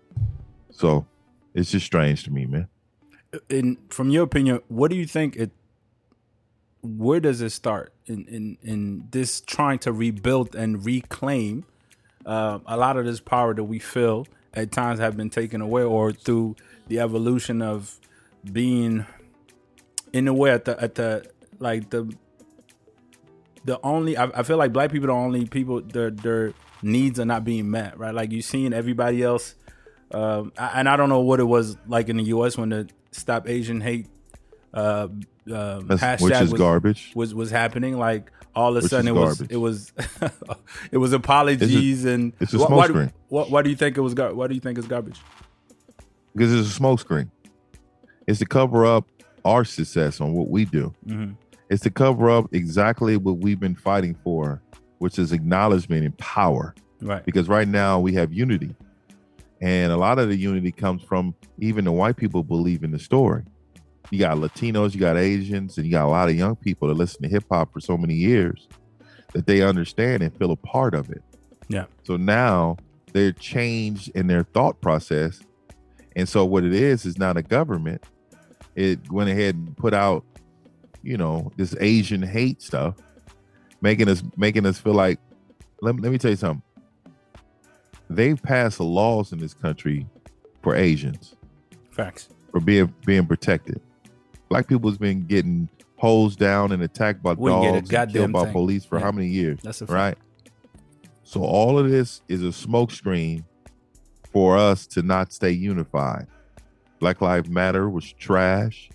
So 0.71 1.05
it's 1.53 1.71
just 1.71 1.85
strange 1.85 2.23
to 2.23 2.31
me, 2.31 2.45
man. 2.45 2.67
in 3.49 3.77
from 3.89 4.09
your 4.09 4.23
opinion, 4.23 4.61
what 4.69 4.89
do 4.89 4.97
you 4.97 5.05
think 5.05 5.35
it? 5.35 5.51
Where 6.81 7.19
does 7.19 7.41
it 7.41 7.49
start 7.49 7.93
in 8.05 8.25
in 8.27 8.57
in 8.61 9.07
this 9.11 9.41
trying 9.41 9.79
to 9.79 9.91
rebuild 9.91 10.55
and 10.55 10.85
reclaim 10.85 11.65
uh, 12.25 12.59
a 12.65 12.77
lot 12.77 12.97
of 12.97 13.05
this 13.05 13.19
power 13.19 13.53
that 13.53 13.63
we 13.63 13.79
feel 13.79 14.27
at 14.53 14.71
times 14.71 14.99
have 14.99 15.17
been 15.17 15.29
taken 15.29 15.61
away, 15.61 15.83
or 15.83 16.11
through 16.11 16.55
the 16.87 16.99
evolution 16.99 17.61
of 17.61 17.99
being 18.51 19.05
in 20.13 20.27
a 20.27 20.33
way 20.33 20.51
at 20.51 20.65
the 20.65 20.81
at 20.81 20.95
the 20.95 21.25
like 21.59 21.89
the 21.89 22.13
the 23.65 23.79
only 23.83 24.15
I, 24.17 24.25
I 24.25 24.43
feel 24.43 24.57
like 24.57 24.71
black 24.73 24.91
people 24.91 25.05
are 25.05 25.13
the 25.13 25.13
only 25.13 25.45
people 25.45 25.81
their 25.81 26.09
their 26.11 26.53
needs 26.81 27.19
are 27.19 27.25
not 27.25 27.43
being 27.43 27.69
met 27.69 27.97
right 27.97 28.13
like 28.13 28.31
you 28.31 28.41
seeing 28.41 28.73
everybody 28.73 29.23
else 29.23 29.55
um 30.11 30.53
I- 30.57 30.71
and 30.75 30.87
i 30.87 30.95
don't 30.95 31.09
know 31.09 31.21
what 31.21 31.39
it 31.39 31.43
was 31.45 31.75
like 31.87 32.07
in 32.09 32.17
the 32.17 32.23
us 32.25 32.57
when 32.57 32.69
the 32.69 32.87
stop 33.11 33.49
asian 33.49 33.81
hate 33.81 34.07
uh 34.73 35.07
um, 35.47 35.87
hashtag 35.87 36.21
which 36.21 36.33
is 36.33 36.51
was, 36.51 36.59
garbage. 36.59 37.11
was 37.15 37.33
was 37.33 37.49
happening 37.49 37.97
like 37.97 38.31
all 38.55 38.75
of 38.75 38.83
a 38.83 38.87
sudden 38.87 39.07
it 39.07 39.13
was 39.15 39.41
it 39.41 39.57
was 39.57 39.91
it 40.91 40.97
was 40.97 41.13
apologies 41.13 42.05
and 42.05 42.33
it's 42.39 42.53
a 42.53 42.57
smoke 42.57 42.69
why, 42.69 42.87
screen. 42.87 43.13
why, 43.29 43.43
why 43.43 43.61
do 43.61 43.69
you 43.69 43.75
think 43.75 43.97
it 43.97 44.01
was 44.01 44.13
gar- 44.13 44.33
why 44.33 44.47
do 44.47 44.53
you 44.55 44.59
think 44.61 44.77
it's 44.77 44.87
garbage 44.87 45.19
because 46.35 46.53
it's 46.53 46.69
a 46.69 46.71
smoke 46.71 46.99
screen. 46.99 47.31
It's 48.27 48.37
to 48.39 48.45
cover 48.45 48.85
up 48.85 49.07
our 49.47 49.63
success 49.63 50.19
on 50.21 50.33
what 50.33 50.49
we 50.49 50.65
do. 50.65 50.93
Mhm. 51.07 51.35
It's 51.69 51.83
to 51.83 51.89
cover 51.89 52.29
up 52.29 52.53
exactly 52.53 53.17
what 53.17 53.37
we've 53.39 53.59
been 53.59 53.75
fighting 53.75 54.15
for, 54.23 54.61
which 54.99 55.17
is 55.19 55.31
acknowledgement 55.31 56.03
and 56.05 56.17
power. 56.17 56.73
right 57.01 57.23
because 57.25 57.47
right 57.47 57.67
now 57.67 57.99
we 57.99 58.11
have 58.13 58.33
unity 58.33 58.75
and 59.61 59.91
a 59.91 59.97
lot 59.97 60.17
of 60.17 60.29
the 60.29 60.35
unity 60.35 60.71
comes 60.71 61.03
from 61.03 61.31
even 61.59 61.85
the 61.85 61.91
white 61.91 62.17
people 62.17 62.41
believe 62.43 62.83
in 62.83 62.89
the 62.89 62.97
story 62.97 63.43
you 64.09 64.17
got 64.17 64.35
latinos 64.37 64.95
you 64.95 64.99
got 64.99 65.15
asians 65.15 65.77
and 65.77 65.85
you 65.85 65.91
got 65.91 66.05
a 66.05 66.09
lot 66.09 66.27
of 66.27 66.33
young 66.35 66.55
people 66.55 66.87
that 66.87 66.95
listen 66.95 67.21
to 67.21 67.27
hip-hop 67.29 67.71
for 67.71 67.79
so 67.79 67.95
many 67.99 68.15
years 68.15 68.67
that 69.33 69.45
they 69.45 69.61
understand 69.61 70.23
and 70.23 70.35
feel 70.39 70.49
a 70.51 70.55
part 70.55 70.95
of 70.95 71.11
it 71.11 71.21
Yeah. 71.69 71.85
so 72.01 72.17
now 72.17 72.77
they're 73.13 73.31
changed 73.31 74.09
in 74.15 74.25
their 74.25 74.41
thought 74.41 74.81
process 74.81 75.39
and 76.15 76.27
so 76.27 76.45
what 76.45 76.63
it 76.63 76.73
is 76.73 77.05
is 77.05 77.19
not 77.19 77.37
a 77.37 77.43
government 77.43 78.03
it 78.77 79.11
went 79.11 79.29
ahead 79.29 79.55
and 79.55 79.75
put 79.75 79.93
out 79.93 80.23
you 81.03 81.17
know 81.17 81.51
this 81.57 81.75
asian 81.79 82.21
hate 82.21 82.61
stuff 82.61 82.95
making 83.81 84.07
us 84.07 84.23
making 84.37 84.65
us 84.65 84.77
feel 84.79 84.93
like 84.93 85.19
let, 85.81 85.99
let 85.99 86.11
me 86.11 86.17
tell 86.17 86.31
you 86.31 86.37
something 86.37 86.61
they've 88.09 88.41
passed 88.41 88.79
laws 88.79 89.33
in 89.33 89.39
this 89.39 89.53
country 89.53 90.07
for 90.61 90.75
Asians 90.75 91.35
facts 91.91 92.29
for 92.51 92.59
being 92.59 92.93
being 93.05 93.25
protected. 93.25 93.81
Black 94.49 94.67
people's 94.67 94.97
been 94.97 95.25
getting 95.25 95.67
hosed 95.97 96.39
down 96.39 96.71
and 96.71 96.81
attacked 96.83 97.21
by 97.21 97.35
get 97.35 97.41
a 97.43 97.49
dogs 97.49 97.77
and 97.77 97.89
goddamn 97.89 98.13
killed 98.13 98.31
by 98.33 98.43
thing. 98.45 98.53
police 98.53 98.85
for 98.85 98.97
Yeah. 98.97 99.03
how 99.05 99.11
many 99.11 99.27
years? 99.27 99.59
that's 99.61 99.81
a 99.81 99.87
fact. 99.87 99.93
Right. 99.93 100.17
So 101.23 101.41
all 101.43 101.77
of 101.77 101.89
this 101.89 102.21
is 102.27 102.41
a 102.43 102.47
smokescreen 102.47 103.43
for 104.31 104.57
us 104.57 104.87
to 104.87 105.01
not 105.01 105.33
stay 105.33 105.51
unified. 105.51 106.27
Black 106.99 107.21
Lives 107.21 107.49
Matter 107.49 107.89
was 107.89 108.11
trash, 108.13 108.89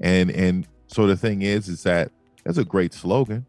and 0.00 0.30
and 0.30 0.66
so 0.86 1.06
the 1.06 1.16
thing 1.16 1.42
is, 1.42 1.68
is 1.68 1.82
that 1.84 2.10
that's 2.44 2.58
a 2.58 2.64
great 2.64 2.92
slogan. 2.94 3.46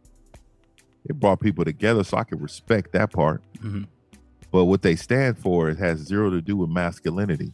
It 1.07 1.19
brought 1.19 1.39
people 1.39 1.65
together, 1.65 2.03
so 2.03 2.17
I 2.17 2.23
can 2.23 2.39
respect 2.39 2.93
that 2.93 3.11
part. 3.11 3.41
Mhm. 3.57 3.87
But 4.51 4.65
what 4.65 4.81
they 4.81 4.95
stand 4.95 5.37
for 5.37 5.69
it 5.69 5.77
has 5.77 5.99
zero 5.99 6.29
to 6.29 6.41
do 6.41 6.55
with 6.57 6.69
masculinity. 6.69 7.53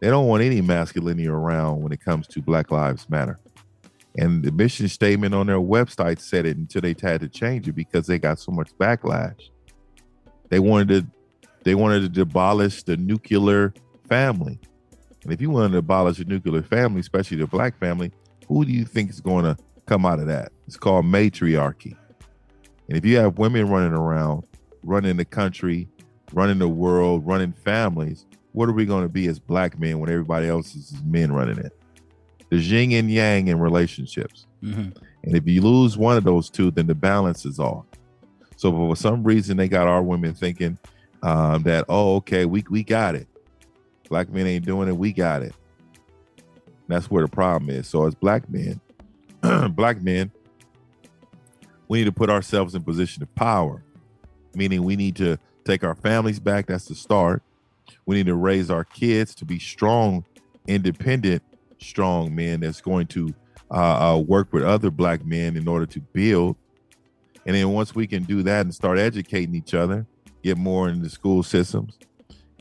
They 0.00 0.10
don't 0.10 0.26
want 0.26 0.42
any 0.42 0.60
masculinity 0.60 1.28
around 1.28 1.82
when 1.82 1.92
it 1.92 2.04
comes 2.04 2.26
to 2.28 2.42
Black 2.42 2.70
Lives 2.70 3.08
Matter. 3.08 3.38
And 4.18 4.42
the 4.42 4.52
mission 4.52 4.88
statement 4.88 5.34
on 5.34 5.46
their 5.46 5.56
website 5.60 6.20
said 6.20 6.44
it 6.44 6.56
until 6.56 6.82
they 6.82 6.94
had 7.00 7.20
to 7.22 7.28
change 7.28 7.66
it 7.68 7.72
because 7.72 8.06
they 8.06 8.18
got 8.18 8.38
so 8.38 8.52
much 8.52 8.70
backlash. 8.78 9.48
They 10.50 10.58
wanted 10.58 10.88
to 10.88 11.06
they 11.64 11.74
wanted 11.76 12.12
to 12.12 12.22
abolish 12.22 12.82
the 12.82 12.96
nuclear 12.96 13.72
family. 14.08 14.58
And 15.24 15.32
if 15.32 15.40
you 15.40 15.50
want 15.50 15.72
to 15.72 15.78
abolish 15.78 16.18
the 16.18 16.24
nuclear 16.24 16.62
family, 16.62 17.00
especially 17.00 17.38
the 17.38 17.46
black 17.46 17.78
family, 17.78 18.12
who 18.48 18.64
do 18.64 18.72
you 18.72 18.84
think 18.84 19.10
is 19.10 19.20
going 19.20 19.44
to 19.44 19.56
come 19.86 20.04
out 20.04 20.18
of 20.18 20.26
that? 20.26 20.52
It's 20.66 20.76
called 20.76 21.06
matriarchy. 21.06 21.96
And 22.88 22.96
if 22.96 23.04
you 23.04 23.16
have 23.18 23.38
women 23.38 23.68
running 23.68 23.92
around, 23.92 24.44
running 24.82 25.16
the 25.16 25.24
country, 25.24 25.88
running 26.32 26.58
the 26.58 26.68
world, 26.68 27.26
running 27.26 27.52
families, 27.52 28.26
what 28.52 28.68
are 28.68 28.72
we 28.72 28.84
going 28.84 29.04
to 29.04 29.08
be 29.08 29.28
as 29.28 29.38
black 29.38 29.78
men 29.78 29.98
when 29.98 30.10
everybody 30.10 30.48
else 30.48 30.74
is 30.74 30.94
men 31.04 31.32
running 31.32 31.58
it? 31.58 31.72
The 32.50 32.58
yin 32.58 32.92
and 32.92 33.10
yang 33.10 33.48
in 33.48 33.58
relationships. 33.58 34.46
Mhm. 34.62 34.94
And 35.24 35.36
if 35.36 35.46
you 35.46 35.62
lose 35.62 35.96
one 35.96 36.16
of 36.16 36.24
those 36.24 36.50
two, 36.50 36.70
then 36.70 36.86
the 36.86 36.94
balance 36.94 37.46
is 37.46 37.58
off. 37.58 37.86
So 38.56 38.70
for 38.70 38.96
some 38.96 39.24
reason, 39.24 39.56
they 39.56 39.68
got 39.68 39.86
our 39.86 40.02
women 40.02 40.34
thinking 40.34 40.78
um, 41.22 41.62
that, 41.62 41.84
oh, 41.88 42.16
okay, 42.16 42.44
we 42.44 42.64
we 42.68 42.82
got 42.82 43.14
it. 43.14 43.28
Black 44.12 44.28
men 44.28 44.46
ain't 44.46 44.66
doing 44.66 44.88
it. 44.88 44.92
We 44.98 45.10
got 45.10 45.40
it. 45.40 45.54
That's 46.86 47.10
where 47.10 47.24
the 47.24 47.30
problem 47.30 47.70
is. 47.70 47.88
So 47.88 48.06
as 48.06 48.14
black 48.14 48.42
men, 48.46 48.78
black 49.70 50.02
men, 50.02 50.30
we 51.88 52.00
need 52.00 52.04
to 52.04 52.12
put 52.12 52.28
ourselves 52.28 52.74
in 52.74 52.82
position 52.82 53.22
of 53.22 53.34
power, 53.34 53.82
meaning 54.54 54.82
we 54.82 54.96
need 54.96 55.16
to 55.16 55.38
take 55.64 55.82
our 55.82 55.94
families 55.94 56.38
back. 56.38 56.66
That's 56.66 56.84
the 56.84 56.94
start. 56.94 57.42
We 58.04 58.16
need 58.16 58.26
to 58.26 58.34
raise 58.34 58.70
our 58.70 58.84
kids 58.84 59.34
to 59.36 59.46
be 59.46 59.58
strong, 59.58 60.26
independent, 60.66 61.42
strong 61.78 62.34
men 62.34 62.60
that's 62.60 62.82
going 62.82 63.06
to 63.06 63.32
uh, 63.70 64.16
uh, 64.16 64.18
work 64.18 64.52
with 64.52 64.62
other 64.62 64.90
black 64.90 65.24
men 65.24 65.56
in 65.56 65.66
order 65.66 65.86
to 65.86 66.00
build. 66.00 66.56
And 67.46 67.56
then 67.56 67.70
once 67.70 67.94
we 67.94 68.06
can 68.06 68.24
do 68.24 68.42
that 68.42 68.60
and 68.60 68.74
start 68.74 68.98
educating 68.98 69.54
each 69.54 69.72
other, 69.72 70.06
get 70.42 70.58
more 70.58 70.90
in 70.90 71.00
the 71.00 71.08
school 71.08 71.42
systems, 71.42 71.98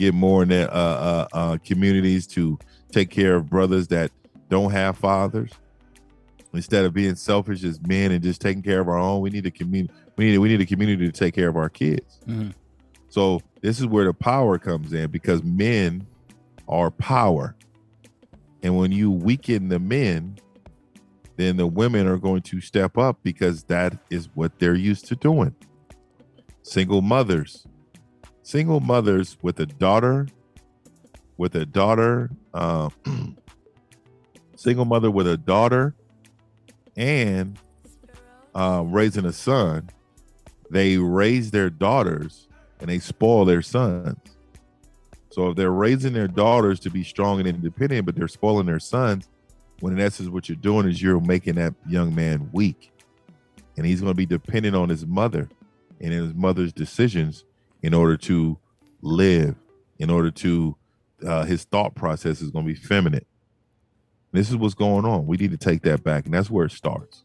get 0.01 0.13
more 0.13 0.43
in 0.43 0.49
the 0.49 0.69
uh, 0.73 0.75
uh, 0.75 1.27
uh, 1.37 1.57
communities 1.63 2.25
to 2.25 2.57
take 2.91 3.09
care 3.09 3.35
of 3.35 3.49
brothers 3.49 3.87
that 3.89 4.11
don't 4.49 4.71
have 4.71 4.97
fathers. 4.97 5.51
Instead 6.53 6.83
of 6.83 6.93
being 6.93 7.15
selfish 7.15 7.63
as 7.63 7.79
men 7.81 8.11
and 8.11 8.21
just 8.21 8.41
taking 8.41 8.61
care 8.61 8.81
of 8.81 8.89
our 8.89 8.97
own, 8.97 9.21
we 9.21 9.29
need 9.29 9.45
a 9.45 9.51
community. 9.51 9.93
We 10.17 10.31
need 10.31 10.37
we 10.39 10.49
need 10.49 10.59
a 10.59 10.65
community 10.65 11.05
to 11.05 11.11
take 11.11 11.33
care 11.33 11.47
of 11.47 11.55
our 11.55 11.69
kids. 11.69 12.19
Mhm. 12.27 12.53
So 13.07 13.41
this 13.61 13.79
is 13.79 13.85
where 13.85 14.05
the 14.05 14.13
power 14.13 14.57
comes 14.57 14.91
in 14.91 15.11
because 15.11 15.43
men 15.43 16.05
are 16.67 16.91
power, 16.91 17.55
and 18.63 18.75
when 18.75 18.91
you 18.91 19.11
weaken 19.11 19.69
the 19.69 19.79
men, 19.79 20.37
then 21.37 21.57
the 21.57 21.67
women 21.67 22.07
are 22.07 22.17
going 22.17 22.41
to 22.41 22.59
step 22.59 22.97
up 22.97 23.19
because 23.23 23.63
that 23.65 23.97
is 24.09 24.27
what 24.33 24.59
they're 24.59 24.75
used 24.75 25.05
to 25.07 25.15
doing. 25.15 25.55
Single 26.63 27.01
mothers, 27.01 27.65
single 28.43 28.79
mothers 28.79 29.37
with 29.41 29.59
a 29.59 29.65
daughter, 29.65 30.27
with 31.37 31.55
a 31.55 31.65
daughter, 31.65 32.29
uh, 32.53 32.89
single 34.55 34.85
mother 34.85 35.09
with 35.11 35.27
a 35.27 35.37
daughter, 35.37 35.93
and 36.95 37.57
uh, 38.55 38.83
raising 38.85 39.25
a 39.25 39.33
son, 39.33 39.89
they 40.69 40.97
raise 40.97 41.51
their 41.51 41.69
daughters 41.69 42.47
and 42.79 42.89
they 42.89 42.99
spoil 42.99 43.45
their 43.45 43.61
sons. 43.61 44.17
So 45.29 45.49
if 45.49 45.55
they're 45.55 45.71
raising 45.71 46.13
their 46.13 46.27
daughters 46.27 46.79
to 46.81 46.89
be 46.89 47.03
strong 47.03 47.39
and 47.39 47.47
independent, 47.47 48.05
but 48.05 48.15
they're 48.15 48.27
spoiling 48.27 48.65
their 48.65 48.79
sons, 48.79 49.29
when 49.79 49.93
in 49.93 49.99
essence 49.99 50.29
what 50.29 50.49
you're 50.49 50.57
doing 50.57 50.87
is 50.87 51.01
you're 51.01 51.21
making 51.21 51.55
that 51.55 51.73
young 51.87 52.13
man 52.13 52.49
weak, 52.51 52.91
and 53.77 53.85
he's 53.85 54.01
going 54.01 54.11
to 54.11 54.15
be 54.15 54.25
dependent 54.25 54.75
on 54.75 54.89
his 54.89 55.05
mother 55.05 55.49
and 56.01 56.11
his 56.11 56.33
mother's 56.33 56.73
decisions 56.73 57.45
in 57.81 57.93
order 57.93 58.17
to 58.17 58.57
live, 59.01 59.55
in 59.99 60.09
order 60.09 60.31
to 60.31 60.75
uh, 61.25 61.43
his 61.43 61.63
thought 61.63 61.95
process 61.95 62.41
is 62.41 62.49
going 62.49 62.65
to 62.65 62.73
be 62.73 62.79
feminine. 62.79 63.25
This 64.31 64.49
is 64.49 64.55
what's 64.55 64.73
going 64.73 65.05
on. 65.05 65.27
We 65.27 65.37
need 65.37 65.51
to 65.51 65.57
take 65.57 65.81
that 65.83 66.03
back, 66.03 66.25
and 66.25 66.33
that's 66.33 66.49
where 66.49 66.65
it 66.65 66.71
starts. 66.71 67.23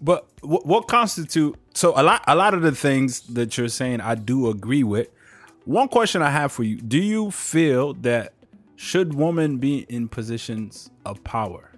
But 0.00 0.26
what, 0.40 0.66
what 0.66 0.88
constitute 0.88 1.56
so 1.74 1.92
a 1.94 2.02
lot 2.02 2.24
a 2.26 2.34
lot 2.34 2.54
of 2.54 2.62
the 2.62 2.72
things 2.72 3.20
that 3.34 3.56
you're 3.56 3.68
saying 3.68 4.00
I 4.00 4.14
do 4.14 4.48
agree 4.48 4.82
with. 4.82 5.08
One 5.64 5.88
question 5.88 6.22
I 6.22 6.30
have 6.30 6.50
for 6.50 6.64
you: 6.64 6.76
Do 6.78 6.98
you 6.98 7.30
feel 7.30 7.94
that 7.94 8.32
should 8.76 9.14
women 9.14 9.58
be 9.58 9.86
in 9.88 10.08
positions 10.08 10.90
of 11.06 11.22
power? 11.22 11.70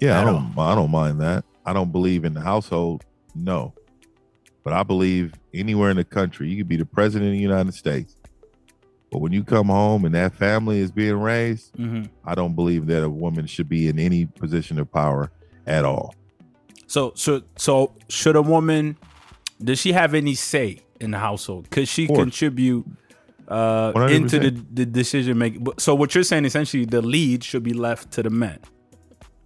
Yeah, 0.00 0.20
I 0.20 0.24
don't. 0.24 0.58
I 0.58 0.74
don't 0.74 0.90
mind 0.90 1.20
that. 1.20 1.44
I 1.64 1.72
don't 1.72 1.92
believe 1.92 2.24
in 2.24 2.34
the 2.34 2.40
household, 2.40 3.04
no, 3.34 3.72
but 4.64 4.72
I 4.72 4.82
believe 4.82 5.34
anywhere 5.52 5.90
in 5.90 5.96
the 5.96 6.04
country 6.04 6.48
you 6.48 6.56
could 6.56 6.68
be 6.68 6.76
the 6.76 6.86
president 6.86 7.28
of 7.30 7.32
the 7.32 7.38
United 7.38 7.74
States, 7.74 8.16
but 9.10 9.18
when 9.18 9.32
you 9.32 9.44
come 9.44 9.66
home 9.66 10.06
and 10.06 10.14
that 10.14 10.34
family 10.34 10.80
is 10.80 10.90
being 10.90 11.20
raised, 11.20 11.72
Mm-hmm. 11.74 12.04
I 12.24 12.34
don't 12.34 12.54
believe 12.54 12.86
that 12.86 13.02
a 13.02 13.10
woman 13.10 13.46
should 13.46 13.68
be 13.68 13.88
in 13.88 13.98
any 13.98 14.26
position 14.26 14.78
of 14.78 14.90
power 14.90 15.30
at 15.66 15.84
all. 15.84 16.14
So 16.86 17.12
so 17.14 17.42
so 17.56 17.94
should 18.08 18.36
a 18.36 18.42
woman 18.42 18.96
does 19.62 19.78
she 19.78 19.92
have 19.92 20.14
any 20.14 20.34
say 20.34 20.80
in 21.00 21.10
the 21.12 21.18
household? 21.18 21.70
Could 21.70 21.88
she 21.88 22.06
contribute 22.06 22.86
uh, 23.48 23.92
100%. 23.92 24.14
into 24.14 24.38
the, 24.38 24.50
the 24.72 24.86
decision 24.86 25.38
making? 25.38 25.66
So 25.78 25.94
what 25.94 26.14
you're 26.14 26.24
saying 26.24 26.44
essentially 26.44 26.84
the 26.84 27.02
lead 27.02 27.44
should 27.44 27.62
be 27.62 27.74
left 27.74 28.12
to 28.12 28.22
the 28.22 28.30
men, 28.30 28.58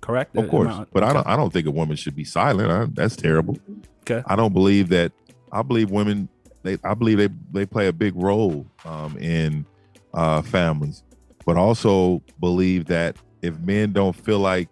correct? 0.06 0.36
Of 0.36 0.48
course, 0.48 0.68
I- 0.72 0.86
but 0.92 1.02
I 1.04 1.12
don't. 1.12 1.26
I 1.26 1.36
don't 1.36 1.52
think 1.52 1.66
a 1.66 1.70
woman 1.70 1.96
should 1.96 2.16
be 2.16 2.24
silent. 2.24 2.70
I, 2.70 2.86
that's 2.92 3.16
terrible. 3.16 3.58
Okay. 4.02 4.22
I 4.26 4.36
don't 4.36 4.52
believe 4.52 4.88
that. 4.90 5.12
I 5.52 5.62
believe 5.62 5.90
women. 5.90 6.28
They. 6.62 6.78
I 6.84 6.94
believe 6.94 7.18
they. 7.18 7.28
They 7.52 7.66
play 7.66 7.88
a 7.88 7.92
big 7.92 8.14
role 8.16 8.66
um, 8.84 9.16
in 9.18 9.66
uh, 10.14 10.42
families, 10.42 11.02
but 11.44 11.56
also 11.56 12.22
believe 12.40 12.86
that 12.86 13.16
if 13.42 13.58
men 13.60 13.92
don't 13.92 14.14
feel 14.14 14.38
like 14.38 14.68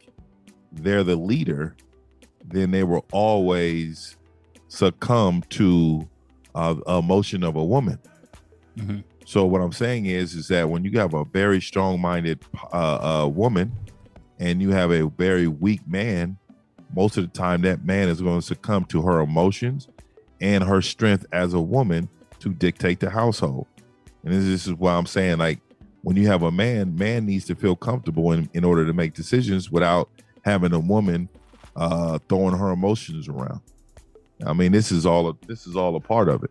they're 0.72 1.04
the 1.04 1.16
leader, 1.16 1.74
then 2.44 2.70
they 2.70 2.82
will 2.84 3.04
always 3.12 4.16
succumb 4.68 5.42
to 5.50 6.08
uh, 6.54 6.74
emotion 6.86 7.42
of 7.44 7.56
a 7.56 7.64
woman. 7.64 7.98
Mhm. 8.76 9.04
So 9.26 9.46
what 9.46 9.60
I'm 9.60 9.72
saying 9.72 10.06
is, 10.06 10.34
is 10.34 10.48
that 10.48 10.68
when 10.68 10.84
you 10.84 10.98
have 10.98 11.14
a 11.14 11.24
very 11.24 11.60
strong-minded 11.60 12.40
uh, 12.72 13.22
uh, 13.22 13.26
woman 13.28 13.72
and 14.38 14.60
you 14.60 14.70
have 14.70 14.90
a 14.90 15.08
very 15.08 15.46
weak 15.46 15.86
man, 15.86 16.36
most 16.94 17.16
of 17.16 17.24
the 17.24 17.38
time 17.38 17.62
that 17.62 17.84
man 17.84 18.08
is 18.08 18.20
going 18.20 18.40
to 18.40 18.46
succumb 18.46 18.84
to 18.86 19.02
her 19.02 19.20
emotions 19.20 19.88
and 20.40 20.64
her 20.64 20.82
strength 20.82 21.26
as 21.32 21.54
a 21.54 21.60
woman 21.60 22.08
to 22.40 22.50
dictate 22.50 23.00
the 23.00 23.10
household. 23.10 23.66
And 24.24 24.32
this, 24.32 24.44
this 24.44 24.66
is 24.66 24.74
why 24.74 24.94
I'm 24.94 25.06
saying, 25.06 25.38
like, 25.38 25.60
when 26.02 26.16
you 26.16 26.26
have 26.26 26.42
a 26.42 26.50
man, 26.50 26.96
man 26.96 27.24
needs 27.24 27.46
to 27.46 27.54
feel 27.54 27.76
comfortable 27.76 28.32
in, 28.32 28.48
in 28.52 28.64
order 28.64 28.84
to 28.86 28.92
make 28.92 29.14
decisions 29.14 29.70
without 29.70 30.10
having 30.44 30.72
a 30.74 30.78
woman 30.78 31.28
uh, 31.76 32.18
throwing 32.28 32.56
her 32.56 32.70
emotions 32.70 33.28
around. 33.28 33.60
I 34.44 34.52
mean, 34.52 34.72
this 34.72 34.92
is 34.92 35.06
all 35.06 35.28
a, 35.30 35.34
this 35.46 35.66
is 35.66 35.76
all 35.76 35.96
a 35.96 36.00
part 36.00 36.28
of 36.28 36.44
it. 36.44 36.50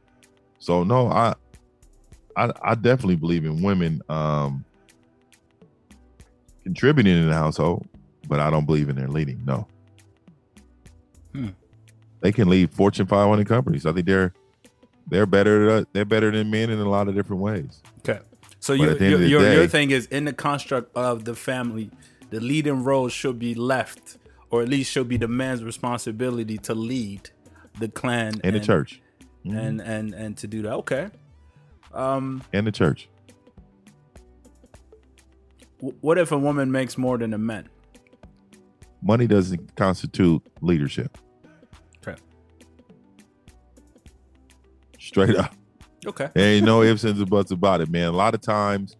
So 0.58 0.84
no, 0.84 1.08
I 1.08 1.36
I, 2.36 2.52
I 2.62 2.76
definitely 2.76 3.18
believe 3.18 3.46
in 3.46 3.62
women 3.62 4.02
um, 4.10 4.66
contributing 6.64 7.18
in 7.18 7.28
the 7.28 7.34
household, 7.34 7.86
but 8.28 8.40
I 8.40 8.50
don't 8.50 8.66
believe 8.66 8.90
in 8.90 8.96
their 8.96 9.08
leading. 9.08 9.42
No, 9.46 9.68
Hmm. 11.34 11.50
they 12.22 12.32
can 12.32 12.50
lead 12.50 12.72
Fortune 12.74 13.06
500 13.08 13.48
companies. 13.48 13.86
I 13.86 13.92
think 13.94 14.06
they're 14.06 14.34
they're 15.08 15.26
better 15.26 15.84
they're 15.94 16.06
better 16.06 16.32
than 16.32 16.50
men 16.50 16.70
in 16.70 16.80
a 16.80 16.88
lot 16.90 17.08
of 17.08 17.16
different 17.16 17.42
ways. 17.42 17.82
Okay. 18.00 18.20
So 18.60 18.74
But 18.78 18.84
your 18.84 18.92
at 18.92 19.00
the 19.00 19.06
end 19.06 19.30
your, 19.30 19.42
the 19.42 19.54
your, 19.56 19.68
thing 19.68 19.92
is 19.92 20.06
in 20.08 20.26
the 20.26 20.34
construct 20.34 20.96
of 20.96 21.26
the 21.26 21.36
family, 21.36 21.90
the 22.30 22.40
leading 22.40 22.84
role 22.84 23.10
should 23.10 23.38
be 23.40 23.54
left, 23.56 24.18
or 24.50 24.62
at 24.62 24.70
least 24.70 24.90
should 24.92 25.10
be 25.10 25.18
the 25.18 25.28
man's 25.28 25.64
responsibility 25.64 26.58
to 26.60 26.74
lead 26.74 27.30
the 27.80 27.90
clan 27.90 28.36
In 28.44 28.52
the 28.54 28.60
and- 28.60 28.64
church, 28.66 29.02
Mhm. 29.46 29.58
and 29.60 29.82
and 29.82 30.14
and 30.14 30.38
to 30.38 30.48
do 30.48 30.62
that. 30.62 30.74
Okay. 30.76 31.10
Um, 31.94 32.42
in 32.54 32.64
the 32.66 32.72
church, 32.72 33.10
what 36.02 36.18
if 36.18 36.32
a 36.32 36.38
woman 36.38 36.72
makes 36.72 36.98
more 36.98 37.18
than 37.18 37.34
a 37.34 37.38
man? 37.38 37.70
money 39.04 39.28
doesn't 39.28 39.76
constitute 39.76 40.42
leadership. 40.62 41.18
Okay. 42.06 42.20
Straight 45.00 45.36
up. 45.36 45.54
Okay. 46.06 46.30
There 46.34 46.56
ain't 46.56 46.66
no 46.66 46.82
ifs, 46.82 47.06
ands, 47.06 47.22
or 47.22 47.26
buts 47.26 47.52
about 47.52 47.82
it, 47.82 47.90
man. 47.90 48.08
A 48.08 48.12
lot 48.12 48.34
of 48.34 48.42
times, 48.42 48.96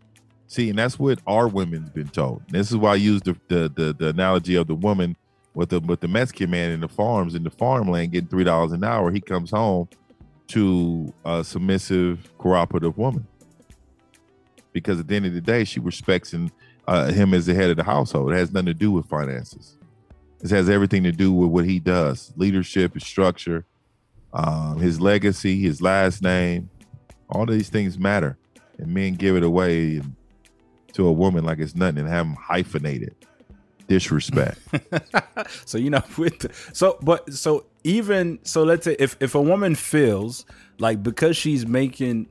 see, 0.48 0.70
and 0.70 0.78
that's 0.78 1.00
what 1.00 1.20
our 1.28 1.48
women's 1.48 1.90
been 1.90 2.10
told. 2.10 2.44
This 2.50 2.72
is 2.72 2.78
why 2.78 2.92
I 2.92 2.96
use 2.96 3.22
the 3.22 3.36
the, 3.48 3.72
the, 3.74 3.94
the 3.94 4.08
analogy 4.10 4.56
of 4.56 4.68
the 4.68 4.76
woman 4.76 5.16
with 5.54 5.70
the 5.70 5.80
with 5.80 6.00
the 6.00 6.08
Mexican 6.08 6.52
man 6.52 6.72
in 6.72 6.80
the 6.80 6.88
farms 6.88 7.36
in 7.36 7.44
the 7.44 7.50
farmland 7.50 8.12
getting 8.12 8.30
three 8.30 8.44
dollars 8.44 8.72
an 8.72 8.84
hour. 8.84 9.12
He 9.12 9.20
comes 9.20 9.52
home 9.52 9.90
to 10.48 11.14
a 11.26 11.44
submissive, 11.44 12.32
cooperative 12.38 12.98
woman 12.98 13.26
because 14.72 15.00
at 15.00 15.08
the 15.08 15.16
end 15.16 15.26
of 15.26 15.34
the 15.34 15.42
day, 15.42 15.64
she 15.64 15.80
respects 15.80 16.34
and, 16.34 16.52
uh, 16.88 17.12
him 17.12 17.34
as 17.34 17.46
the 17.46 17.54
head 17.54 17.70
of 17.70 17.78
the 17.78 17.84
household. 17.84 18.32
It 18.32 18.36
has 18.36 18.52
nothing 18.52 18.68
to 18.68 18.74
do 18.74 18.92
with 18.92 19.06
finances. 19.06 19.78
This 20.40 20.52
has 20.52 20.70
everything 20.70 21.04
to 21.04 21.12
do 21.12 21.32
with 21.32 21.50
what 21.50 21.66
he 21.66 21.80
does: 21.80 22.34
leadership, 22.36 22.94
his 22.96 23.06
structure, 23.06 23.66
um, 24.34 24.80
his 24.80 25.00
legacy, 25.00 25.62
his 25.62 25.82
last 25.82 26.22
name. 26.22 26.70
All 27.30 27.46
these 27.46 27.70
things 27.70 27.98
matter, 27.98 28.38
and 28.78 28.94
men 28.94 29.16
give 29.16 29.36
it 29.36 29.44
away 29.44 30.02
to 30.94 31.08
a 31.08 31.12
woman 31.12 31.44
like 31.44 31.60
it's 31.60 31.76
nothing 31.76 32.00
and 32.00 32.10
have 32.10 32.26
them 32.28 32.36
hyphenated. 32.36 33.16
Disrespect. 33.88 34.60
so 35.66 35.78
you 35.78 35.90
know 35.90 36.02
with 36.18 36.40
the, 36.40 36.50
so 36.74 36.98
but 37.02 37.32
so 37.34 37.66
even 37.84 38.40
so 38.44 38.64
let's 38.64 38.86
say 38.86 38.96
if 38.98 39.18
if 39.20 39.36
a 39.36 39.42
woman 39.42 39.76
feels 39.76 40.46
like 40.80 41.04
because 41.04 41.36
she's 41.36 41.66
making 41.66 42.28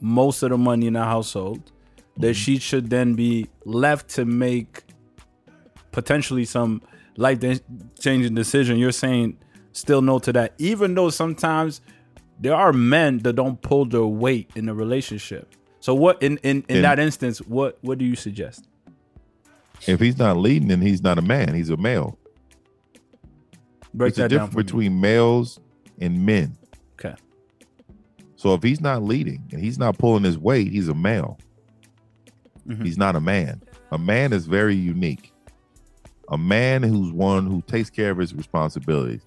most 0.00 0.42
of 0.42 0.50
the 0.50 0.58
money 0.58 0.86
in 0.86 0.92
the 0.92 1.04
household 1.04 1.72
that 2.16 2.28
mm-hmm. 2.28 2.32
she 2.32 2.58
should 2.58 2.90
then 2.90 3.14
be 3.14 3.48
left 3.64 4.08
to 4.10 4.24
make 4.24 4.82
potentially 5.92 6.44
some 6.44 6.82
life 7.16 7.38
changing 8.00 8.34
decision 8.34 8.76
you're 8.76 8.92
saying 8.92 9.36
still 9.72 10.02
no 10.02 10.18
to 10.18 10.32
that 10.32 10.52
even 10.58 10.94
though 10.94 11.10
sometimes 11.10 11.80
there 12.40 12.54
are 12.54 12.72
men 12.72 13.18
that 13.18 13.34
don't 13.34 13.60
pull 13.62 13.84
their 13.84 14.04
weight 14.04 14.50
in 14.56 14.68
a 14.68 14.74
relationship 14.74 15.54
so 15.80 15.94
what 15.94 16.20
in 16.22 16.36
in, 16.38 16.64
in 16.68 16.82
that 16.82 16.98
instance 16.98 17.38
what 17.38 17.78
what 17.82 17.98
do 17.98 18.04
you 18.04 18.16
suggest 18.16 18.66
if 19.86 20.00
he's 20.00 20.18
not 20.18 20.36
leading, 20.36 20.68
then 20.68 20.80
he's 20.80 21.02
not 21.02 21.18
a 21.18 21.22
man. 21.22 21.54
He's 21.54 21.70
a 21.70 21.76
male. 21.76 22.18
break 23.92 24.14
a 24.14 24.22
that 24.22 24.28
down 24.28 24.46
difference 24.46 24.52
for 24.52 24.58
me. 24.58 24.62
between 24.64 25.00
males 25.00 25.60
and 26.00 26.24
men. 26.24 26.56
okay 26.98 27.14
So 28.36 28.54
if 28.54 28.62
he's 28.62 28.80
not 28.80 29.02
leading 29.02 29.42
and 29.52 29.60
he's 29.60 29.78
not 29.78 29.98
pulling 29.98 30.24
his 30.24 30.38
weight, 30.38 30.70
he's 30.70 30.88
a 30.88 30.94
male. 30.94 31.38
Mhm. 32.66 32.84
He's 32.84 32.98
not 32.98 33.16
a 33.16 33.20
man. 33.20 33.62
A 33.90 33.98
man 33.98 34.32
is 34.32 34.46
very 34.46 34.74
unique. 34.74 35.32
A 36.30 36.38
man 36.38 36.82
who's 36.82 37.12
one 37.12 37.46
who 37.46 37.62
takes 37.62 37.90
care 37.90 38.10
of 38.10 38.18
his 38.18 38.34
responsibilities. 38.34 39.20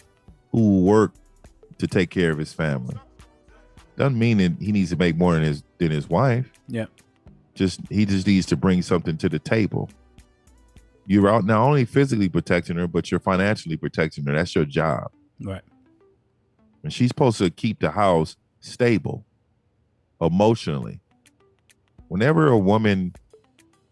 who 0.53 0.81
work 0.83 1.11
to 1.77 1.85
take 1.87 2.09
care 2.09 2.31
of 2.31 2.37
his 2.39 2.53
family. 2.53 2.95
Doesn't 3.97 4.17
mean 4.17 4.37
that 4.37 4.53
he 4.59 4.71
needs 4.71 4.89
to 4.91 4.95
make 4.95 5.15
more 5.17 5.33
than 5.33 5.43
his 5.43 5.61
than 5.77 5.91
his 5.91 6.09
wife. 6.09 6.51
Yeah. 6.67 6.85
Just 7.53 7.81
he 7.89 8.05
just 8.05 8.25
needs 8.25 8.45
to 8.47 8.55
bring 8.55 8.81
something 8.81 9.17
to 9.17 9.29
the 9.29 9.39
table. 9.39 9.89
You're 11.05 11.29
out 11.29 11.45
not 11.45 11.59
only 11.59 11.83
physically 11.85 12.29
protecting 12.29 12.77
her, 12.77 12.87
but 12.87 13.11
you're 13.11 13.19
financially 13.19 13.77
protecting 13.77 14.25
her. 14.25 14.33
That's 14.33 14.55
your 14.55 14.65
job. 14.65 15.11
Right. 15.41 15.61
And 16.83 16.91
she's 16.91 17.09
supposed 17.09 17.37
to 17.39 17.49
keep 17.49 17.79
the 17.79 17.91
house 17.91 18.35
stable 18.61 19.25
emotionally. 20.21 21.01
Whenever 22.07 22.47
a 22.47 22.57
woman 22.57 23.13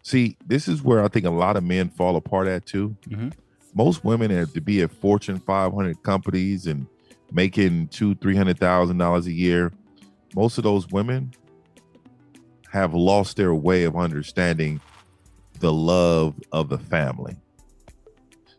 see, 0.06 0.36
this 0.46 0.68
is 0.68 0.84
where 0.84 1.02
I 1.02 1.08
think 1.08 1.26
a 1.26 1.30
lot 1.30 1.56
of 1.56 1.64
men 1.64 1.88
fall 1.88 2.14
apart 2.14 2.46
at 2.46 2.64
too. 2.64 2.96
Mhm. 3.08 3.32
Most 3.74 4.04
women 4.04 4.30
have 4.30 4.52
to 4.52 4.60
be 4.60 4.80
at 4.82 4.92
Fortune 4.92 5.40
500 5.40 6.00
companies 6.04 6.68
and 6.68 6.86
making 7.32 7.88
two, 7.88 8.14
three 8.14 8.36
hundred 8.36 8.58
thousand 8.58 8.98
dollars 8.98 9.26
a 9.26 9.32
year. 9.32 9.72
Most 10.36 10.58
of 10.58 10.64
those 10.64 10.88
women 10.90 11.32
have 12.70 12.94
lost 12.94 13.36
their 13.36 13.52
way 13.52 13.82
of 13.82 13.96
understanding 13.96 14.80
the 15.58 15.72
love 15.72 16.34
of 16.52 16.68
the 16.68 16.78
family. 16.78 17.34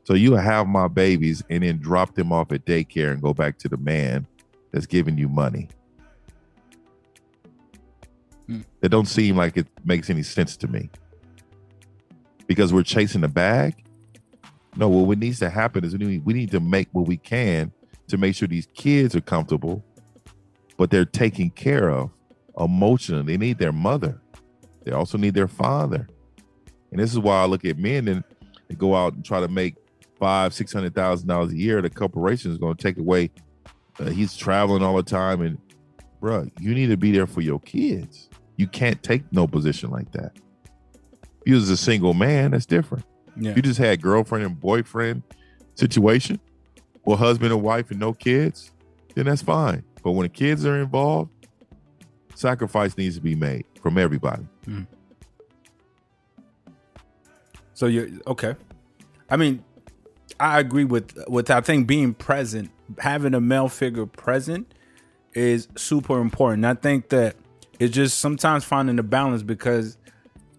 So 0.04 0.16
you 0.16 0.34
have 0.34 0.68
my 0.68 0.90
babies 0.90 1.44
and 1.50 1.64
then 1.64 1.78
drop 1.78 2.16
them 2.16 2.34
off 2.34 2.52
at 2.52 2.66
daycare 2.66 3.14
and 3.14 3.22
go 3.22 3.34
back 3.34 3.58
to 3.60 3.70
the 3.70 3.78
man 3.78 4.28
that's 4.72 4.86
giving 4.86 5.18
you 5.18 5.30
money. 5.30 5.70
Hmm. 8.48 8.62
It 8.82 8.90
don't 8.90 9.08
seem 9.08 9.38
like 9.38 9.56
it 9.56 9.68
makes 9.86 10.10
any 10.10 10.24
sense 10.24 10.58
to 10.58 10.68
me. 10.68 10.90
Because 12.48 12.74
we're 12.74 12.84
chasing 12.84 13.22
the 13.22 13.28
bag. 13.28 13.76
No, 14.76 14.88
what 14.90 15.18
needs 15.18 15.40
to 15.40 15.50
happen 15.50 15.84
is 15.84 15.98
we 15.98 16.06
need, 16.06 16.26
we 16.26 16.34
need 16.34 16.52
to 16.52 16.60
make 16.60 16.88
what 16.92 17.08
we 17.08 17.18
can 17.18 17.72
to 18.08 18.18
make 18.18 18.36
sure 18.36 18.48
these 18.48 18.68
kids 18.74 19.16
are 19.16 19.22
comfortable, 19.22 19.84
but 20.78 20.90
they're 20.92 21.06
taken 21.06 21.50
care 21.50 21.90
of 21.90 22.12
emotionally. 22.60 23.24
They 23.24 23.38
need 23.38 23.58
their 23.58 23.72
mother. 23.72 24.22
They 24.84 24.92
also 24.92 25.18
need 25.18 25.34
their 25.34 25.48
father. 25.48 26.08
And 26.92 27.00
this 27.00 27.12
is 27.12 27.20
why 27.20 27.42
I 27.42 27.46
look 27.46 27.66
at 27.66 27.78
men 27.78 28.08
and 28.08 28.24
they 28.68 28.76
go 28.76 28.96
out 28.96 29.14
and 29.14 29.26
try 29.26 29.40
to 29.40 29.48
make 29.48 29.76
five, 30.20 30.54
six 30.54 30.72
hundred 30.74 30.96
thousand 30.96 31.28
dollars 31.28 31.52
a 31.52 31.58
year. 31.58 31.82
The 31.82 31.90
corporation 31.90 32.52
is 32.52 32.58
going 32.58 32.76
to 32.76 32.82
take 32.82 32.98
away. 32.98 33.32
Uh, 34.00 34.06
he's 34.06 34.36
traveling 34.36 34.84
all 34.84 34.96
the 34.96 35.04
time, 35.04 35.42
and 35.42 35.58
bruh, 36.22 36.50
you 36.60 36.74
need 36.74 36.88
to 36.88 36.98
be 36.98 37.12
there 37.12 37.28
for 37.28 37.42
your 37.42 37.60
kids. 37.60 38.30
You 38.56 38.68
can't 38.68 39.02
take 39.04 39.24
no 39.32 39.48
position 39.48 39.90
like 39.90 40.12
that. 40.14 40.38
You 41.48 41.56
was 41.56 41.70
a 41.70 41.78
single 41.78 42.14
man, 42.14 42.52
that's 42.52 42.66
different. 42.66 43.06
Yeah. 43.38 43.56
You 43.56 43.62
just 43.62 43.80
had 43.80 44.02
girlfriend 44.02 44.44
and 44.44 44.60
boyfriend 44.60 45.24
situation, 45.76 46.42
or 47.06 47.16
husband 47.16 47.54
and 47.54 47.62
wife 47.62 47.90
and 47.90 48.02
no 48.02 48.12
kids, 48.12 48.74
then 49.16 49.28
that's 49.28 49.44
fine. 49.44 49.82
But 50.04 50.12
when 50.12 50.24
the 50.24 50.30
kids 50.30 50.66
are 50.66 50.78
involved, 50.78 51.32
sacrifice 52.36 52.98
needs 52.98 53.16
to 53.16 53.22
be 53.22 53.34
made 53.34 53.64
from 53.82 53.98
everybody. 53.98 54.44
Hmm. 54.66 54.82
So 57.74 57.86
you're 57.86 58.10
okay. 58.28 58.56
I 59.30 59.38
mean, 59.38 59.64
I 60.42 60.60
agree 60.60 60.84
with 60.84 61.18
with 61.30 61.50
I 61.50 61.62
think 61.62 61.88
being 61.88 62.14
present, 62.14 62.72
having 62.98 63.34
a 63.34 63.40
male 63.40 63.70
figure 63.70 64.06
present 64.06 64.74
is 65.34 65.70
super 65.78 66.20
important. 66.20 66.66
I 66.66 66.74
think 66.74 67.08
that 67.08 67.38
it's 67.80 67.96
just 67.96 68.20
sometimes 68.20 68.66
finding 68.66 68.98
the 68.98 69.04
balance 69.04 69.44
because 69.44 69.98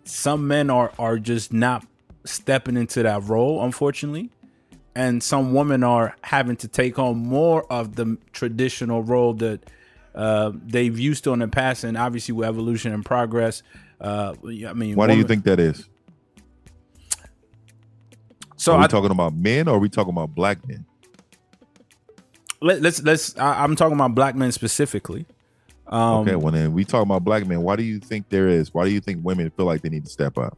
some 0.08 0.48
men 0.48 0.70
are 0.70 0.92
are 0.98 1.18
just 1.18 1.52
not 1.52 1.86
stepping 2.24 2.76
into 2.76 3.02
that 3.02 3.24
role, 3.24 3.62
unfortunately. 3.62 4.30
And 4.94 5.22
some 5.22 5.54
women 5.54 5.84
are 5.84 6.16
having 6.22 6.56
to 6.56 6.68
take 6.68 6.98
on 6.98 7.18
more 7.18 7.70
of 7.72 7.94
the 7.94 8.18
traditional 8.32 9.02
role 9.02 9.34
that 9.34 9.60
uh, 10.14 10.50
they've 10.54 10.98
used 10.98 11.22
to 11.24 11.32
in 11.32 11.38
the 11.38 11.46
past, 11.46 11.84
and 11.84 11.96
obviously 11.96 12.32
with 12.32 12.48
evolution 12.48 12.92
and 12.92 13.04
progress. 13.04 13.62
Uh, 14.00 14.34
I 14.44 14.72
mean, 14.72 14.96
Why 14.96 15.06
do 15.06 15.16
you 15.16 15.24
think 15.24 15.44
that 15.44 15.60
is? 15.60 15.88
So 18.56 18.72
are 18.72 18.78
we 18.78 18.84
I, 18.84 18.88
talking 18.88 19.12
about 19.12 19.36
men 19.36 19.68
or 19.68 19.76
are 19.76 19.78
we 19.78 19.88
talking 19.88 20.12
about 20.12 20.34
black 20.34 20.66
men? 20.66 20.84
let, 22.60 22.82
let's 22.82 23.02
let's. 23.02 23.36
I, 23.36 23.62
I'm 23.62 23.76
talking 23.76 23.94
about 23.94 24.14
black 24.14 24.34
men 24.34 24.52
specifically. 24.52 25.26
Um, 25.88 26.18
okay, 26.20 26.37
well 26.37 26.53
then 26.53 26.72
we 26.74 26.85
talk 26.85 27.03
about 27.03 27.24
black 27.24 27.46
men. 27.46 27.62
Why 27.62 27.77
do 27.77 27.83
you 27.83 27.98
think 27.98 28.29
there 28.29 28.48
is? 28.48 28.74
Why 28.74 28.85
do 28.85 28.90
you 28.90 29.01
think 29.01 29.24
women 29.24 29.51
feel 29.51 29.66
like 29.66 29.83
they 29.83 29.88
need 29.88 30.05
to 30.05 30.11
step 30.11 30.37
up? 30.38 30.57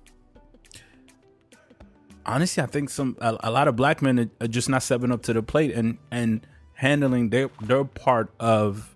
honestly, 2.26 2.62
I 2.62 2.66
think 2.66 2.90
some 2.90 3.16
a, 3.20 3.36
a 3.44 3.50
lot 3.50 3.68
of 3.68 3.76
black 3.76 4.02
men 4.02 4.18
are, 4.18 4.30
are 4.44 4.48
just 4.48 4.68
not 4.68 4.82
stepping 4.82 5.12
up 5.12 5.22
to 5.24 5.32
the 5.32 5.42
plate 5.42 5.72
and 5.72 5.98
and 6.10 6.46
handling 6.74 7.30
their 7.30 7.50
their 7.60 7.84
part 7.84 8.32
of 8.38 8.94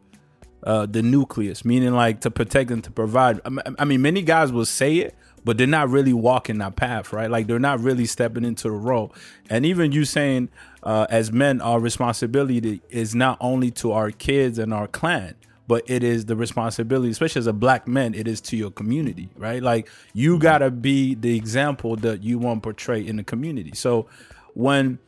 uh, 0.63 0.87
the 0.87 1.03
nucleus, 1.03 1.65
meaning 1.65 1.93
like 1.95 2.21
to 2.23 2.31
protect 2.31 2.71
and 2.71 2.83
to 2.85 2.91
provide. 2.91 3.41
I 3.45 3.49
mean- 3.51 3.77
I 3.79 3.85
mean, 3.85 4.03
many 4.03 4.23
guys 4.23 4.51
will 4.53 4.65
say 4.65 4.97
it, 4.99 5.15
but 5.45 5.59
they're 5.59 5.67
not 5.67 5.91
really 5.91 6.13
walking 6.15 6.59
that 6.59 6.77
path, 6.77 7.13
right? 7.13 7.31
Like 7.31 7.47
they're 7.47 7.59
not 7.59 7.81
really 7.81 8.07
stepping 8.07 8.45
into 8.45 8.65
the 8.65 8.71
role. 8.75 9.15
And 9.51 9.67
even 9.67 9.93
you 9.93 10.05
saying, 10.05 10.49
uh, 10.83 11.07
as 11.11 11.31
men, 11.33 11.61
our 11.61 11.81
responsibility 11.81 12.81
is 12.89 13.15
not 13.15 13.37
only 13.41 13.71
to 13.73 13.93
our 13.93 14.11
kids 14.11 14.59
and 14.59 14.73
our 14.73 14.87
clan, 14.87 15.35
but 15.67 15.83
it 15.87 16.03
is 16.03 16.27
the 16.27 16.37
responsibility, 16.37 17.11
especially 17.11 17.41
as 17.41 17.47
a 17.47 17.53
black 17.53 17.89
man, 17.89 18.15
it 18.15 18.29
is 18.29 18.41
to 18.43 18.57
your 18.57 18.71
community, 18.71 19.29
right? 19.37 19.63
Like 19.63 19.89
you 20.13 20.39
gotta 20.39 20.71
be 20.71 21.15
the 21.15 21.37
example 21.37 21.97
that 21.97 22.23
you 22.23 22.39
want 22.39 22.63
to 22.63 22.67
portray 22.67 23.07
in 23.07 23.17
the 23.17 23.25
community. 23.25 23.73
So 23.75 24.07
when 24.55 24.99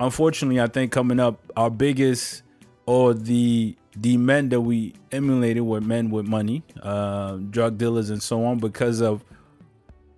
unfortunately 0.00 0.60
I 0.60 0.66
think 0.68 0.92
coming 0.92 1.20
up 1.20 1.40
our 1.56 1.70
biggest 1.70 2.42
or 2.86 3.14
the 3.14 3.76
the 3.94 4.16
men 4.18 4.50
that 4.50 4.60
we 4.60 4.94
emulated 5.10 5.62
were 5.62 5.80
men 5.80 6.10
with 6.10 6.26
money, 6.26 6.62
uh, 6.82 7.36
drug 7.50 7.78
dealers 7.78 8.10
and 8.10 8.22
so 8.22 8.44
on 8.44 8.58
because 8.58 9.00
of 9.00 9.24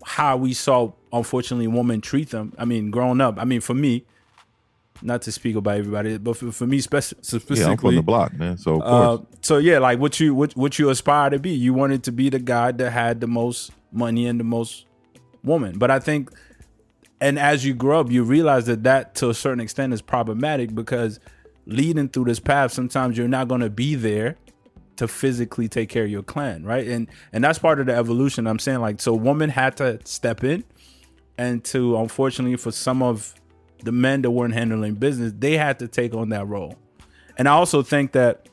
how 0.05 0.37
we 0.37 0.53
saw 0.53 0.93
unfortunately 1.13 1.67
women 1.67 2.01
treat 2.01 2.31
them. 2.31 2.53
I 2.59 2.65
mean, 2.65 2.91
growing 2.91 3.21
up, 3.21 3.39
I 3.39 3.45
mean 3.45 3.61
for 3.61 3.75
me, 3.75 4.05
not 5.03 5.23
to 5.23 5.33
speak 5.33 5.57
about 5.57 5.79
everybody, 5.79 6.19
but 6.19 6.37
for, 6.37 6.53
for 6.53 6.67
me 6.67 6.81
spec- 6.81 7.05
Yeah, 7.05 7.17
I'm 7.17 7.41
specifically, 7.41 7.77
from 7.77 7.97
the 7.97 8.03
block, 8.03 8.33
man. 8.35 8.59
So 8.59 8.81
of 8.83 9.21
uh, 9.21 9.25
so 9.43 9.59
yeah, 9.59 9.79
like 9.79 9.99
what 9.99 10.19
you 10.21 10.35
what 10.35 10.57
what 10.57 10.79
you 10.79 10.91
aspire 10.91 11.31
to 11.31 11.39
be. 11.39 11.51
You 11.51 11.75
wanted 11.75 12.05
to 12.05 12.13
be 12.13 12.29
the 12.31 12.39
guy 12.39 12.73
that 12.73 12.91
had 12.91 13.21
the 13.21 13.27
most 13.27 13.71
money 13.93 14.27
and 14.27 14.39
the 14.39 14.45
most 14.45 14.87
woman. 15.45 15.79
But 15.79 15.91
I 15.91 15.99
think, 15.99 16.31
and 17.21 17.39
as 17.39 17.65
you 17.65 17.75
grow 17.75 18.01
up, 18.01 18.11
you 18.11 18.25
realize 18.25 18.67
that 18.67 18.85
that 18.85 19.15
to 19.17 19.31
a 19.31 19.35
certain 19.35 19.61
extent 19.61 19.93
is 19.93 20.03
problematic 20.03 20.75
because 20.75 21.21
leading 21.67 22.09
through 22.09 22.25
this 22.25 22.41
path, 22.41 22.73
sometimes 22.73 23.17
you're 23.17 23.29
not 23.29 23.49
going 23.49 23.61
to 23.61 23.71
be 23.71 23.95
there 23.95 24.37
to 24.97 25.07
physically 25.07 25.69
take 25.69 25.89
care 25.89 26.05
of 26.05 26.11
your 26.11 26.25
clan, 26.25 26.65
right? 26.65 26.87
And 26.87 27.09
and 27.33 27.45
that's 27.45 27.59
part 27.59 27.79
of 27.81 27.87
the 27.87 27.95
evolution. 27.95 28.47
I'm 28.47 28.59
saying 28.59 28.81
like 28.81 29.01
so, 29.01 29.15
women 29.15 29.51
had 29.51 29.77
to 29.77 30.01
step 30.05 30.43
in, 30.43 30.65
and 31.37 31.65
to 31.67 31.97
unfortunately 31.97 32.57
for 32.57 32.73
some 32.73 33.03
of 33.03 33.35
the 33.83 33.93
men 33.93 34.23
that 34.23 34.31
weren't 34.31 34.55
handling 34.55 34.95
business, 34.95 35.33
they 35.37 35.57
had 35.57 35.79
to 35.81 35.89
take 35.89 36.15
on 36.15 36.31
that 36.31 36.47
role. 36.47 36.77
And 37.37 37.49
I 37.49 37.53
also 37.53 37.83
think 37.83 38.13
that 38.13 38.49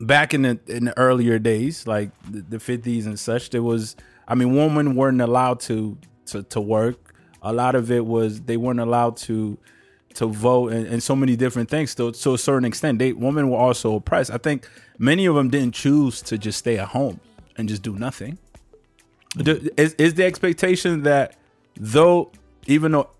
back 0.00 0.34
in 0.34 0.42
the 0.42 0.58
in 0.66 0.86
the 0.86 0.98
earlier 0.98 1.38
days, 1.38 1.86
like 1.86 2.10
the, 2.30 2.58
50s 2.58 3.06
and 3.06 3.18
such, 3.18 3.50
there 3.50 3.62
was 3.62 3.96
I 4.26 4.34
mean, 4.34 4.54
women 4.54 4.94
weren't 4.94 5.20
allowed 5.20 5.60
to 5.60 5.96
to 6.26 6.42
to 6.44 6.60
work. 6.60 7.14
A 7.42 7.52
lot 7.52 7.74
of 7.74 7.90
it 7.90 8.04
was 8.04 8.42
they 8.42 8.56
weren't 8.56 8.80
allowed 8.80 9.16
to 9.18 9.58
to 10.14 10.26
vote 10.26 10.72
and, 10.72 10.86
and 10.86 11.02
so 11.02 11.14
many 11.14 11.36
different 11.36 11.68
things. 11.70 11.92
So 11.92 12.10
to 12.10 12.34
a 12.34 12.38
certain 12.38 12.64
extent, 12.64 12.98
they 12.98 13.12
women 13.12 13.50
were 13.50 13.58
also 13.58 13.94
oppressed. 13.94 14.30
I 14.32 14.38
think 14.38 14.68
many 14.98 15.26
of 15.26 15.36
them 15.36 15.48
didn't 15.48 15.74
choose 15.74 16.20
to 16.22 16.36
just 16.38 16.58
stay 16.58 16.78
at 16.78 16.88
home 16.88 17.20
and 17.56 17.68
just 17.68 17.82
do 17.82 17.94
nothing. 17.94 18.38
Do- 19.36 19.68
Is 19.76 19.94
is 19.94 20.14
the 20.14 20.24
expectation 20.24 21.02
that 21.02 21.36
though 21.76 22.32
even 22.66 22.92
though 22.92 23.10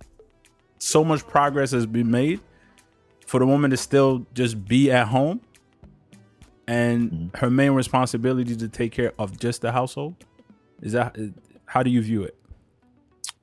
so 0.79 1.05
much 1.05 1.27
progress 1.27 1.71
has 1.73 1.87
been 1.87 2.11
made, 2.11 2.41
for 3.27 3.41
the 3.41 3.47
woman 3.47 3.71
to 3.71 3.77
still 3.77 4.27
just 4.35 4.65
be 4.67 4.91
at 4.91 5.09
home 5.09 5.41
and 6.67 7.31
her 7.35 7.51
main 7.51 7.73
responsibility 7.73 8.57
to 8.57 8.69
take 8.69 8.93
care 8.93 9.13
of 9.19 9.39
just 9.39 9.63
the 9.63 9.73
household? 9.73 10.15
Is 10.83 10.93
that 10.93 11.17
how 11.67 11.83
do 11.83 11.91
you 11.91 12.03
view 12.03 12.23
it? 12.25 12.35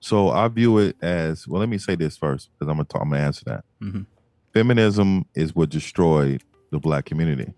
so 0.02 0.30
I 0.30 0.48
view 0.50 0.78
it 0.78 0.95
as 1.02 1.48
well. 1.48 1.60
Let 1.60 1.67
me 1.69 1.80
say 1.80 1.95
this 1.95 2.15
first 2.15 2.52
because 2.54 2.69
I'm 2.69 2.76
gonna 2.78 2.84
talk, 2.86 3.02
I'm 3.02 3.10
gonna 3.10 3.24
answer 3.24 3.43
that. 3.45 3.65
Mhm. 3.82 4.06
Feminism 4.54 5.26
is 5.34 5.56
what 5.56 5.69
destroyed 5.71 6.43
the 6.69 6.80
black 6.80 7.06
community 7.06 7.52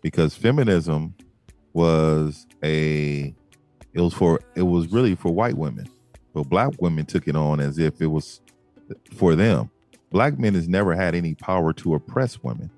because 0.00 0.34
feminism 0.36 1.12
was 1.72 2.46
a 2.62 3.34
it 3.92 4.00
was 4.00 4.14
for 4.14 4.38
it 4.54 4.62
was 4.62 4.92
really 4.92 5.16
for 5.16 5.34
white 5.34 5.56
women, 5.56 5.88
but 6.32 6.44
black 6.48 6.80
women 6.80 7.04
took 7.04 7.26
it 7.26 7.34
on 7.34 7.58
as 7.58 7.78
if 7.78 8.00
it 8.00 8.06
was 8.06 8.40
for 9.14 9.34
them. 9.34 9.70
Black 10.10 10.38
men 10.38 10.54
has 10.54 10.68
never 10.68 10.94
had 10.94 11.14
any 11.14 11.34
power 11.34 11.72
to 11.74 11.94
oppress 11.94 12.42
women. 12.42 12.70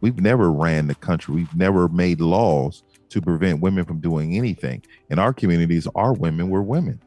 We've 0.00 0.20
never 0.20 0.50
ran 0.50 0.88
the 0.88 0.94
country. 0.94 1.34
We've 1.34 1.54
never 1.54 1.88
made 1.88 2.20
laws 2.20 2.82
to 3.10 3.20
prevent 3.20 3.60
women 3.60 3.84
from 3.84 4.00
doing 4.00 4.36
anything. 4.36 4.82
In 5.10 5.18
our 5.18 5.32
communities, 5.32 5.86
our 5.94 6.12
women 6.12 6.50
were 6.50 6.62
women. 6.62 7.00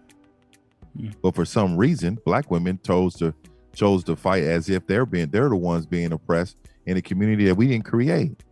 Hmm. 0.97 1.09
But 1.21 1.35
for 1.35 1.45
some 1.45 1.75
reason, 1.75 2.17
black 2.25 2.49
women 2.49 2.79
chose 2.83 3.15
to 3.15 3.33
chose 3.73 4.05
to 4.05 4.15
fight 4.15 4.43
as 4.43 4.69
if 4.69 4.87
they're 4.87 5.05
being 5.05 5.29
they're 5.29 5.49
the 5.49 5.55
ones 5.55 5.85
being 5.85 6.13
oppressed 6.13 6.55
in 6.85 6.95
a 6.95 7.01
community 7.01 7.45
that 7.45 7.55
we 7.55 7.67
didn't 7.67 7.83
create. 7.83 8.43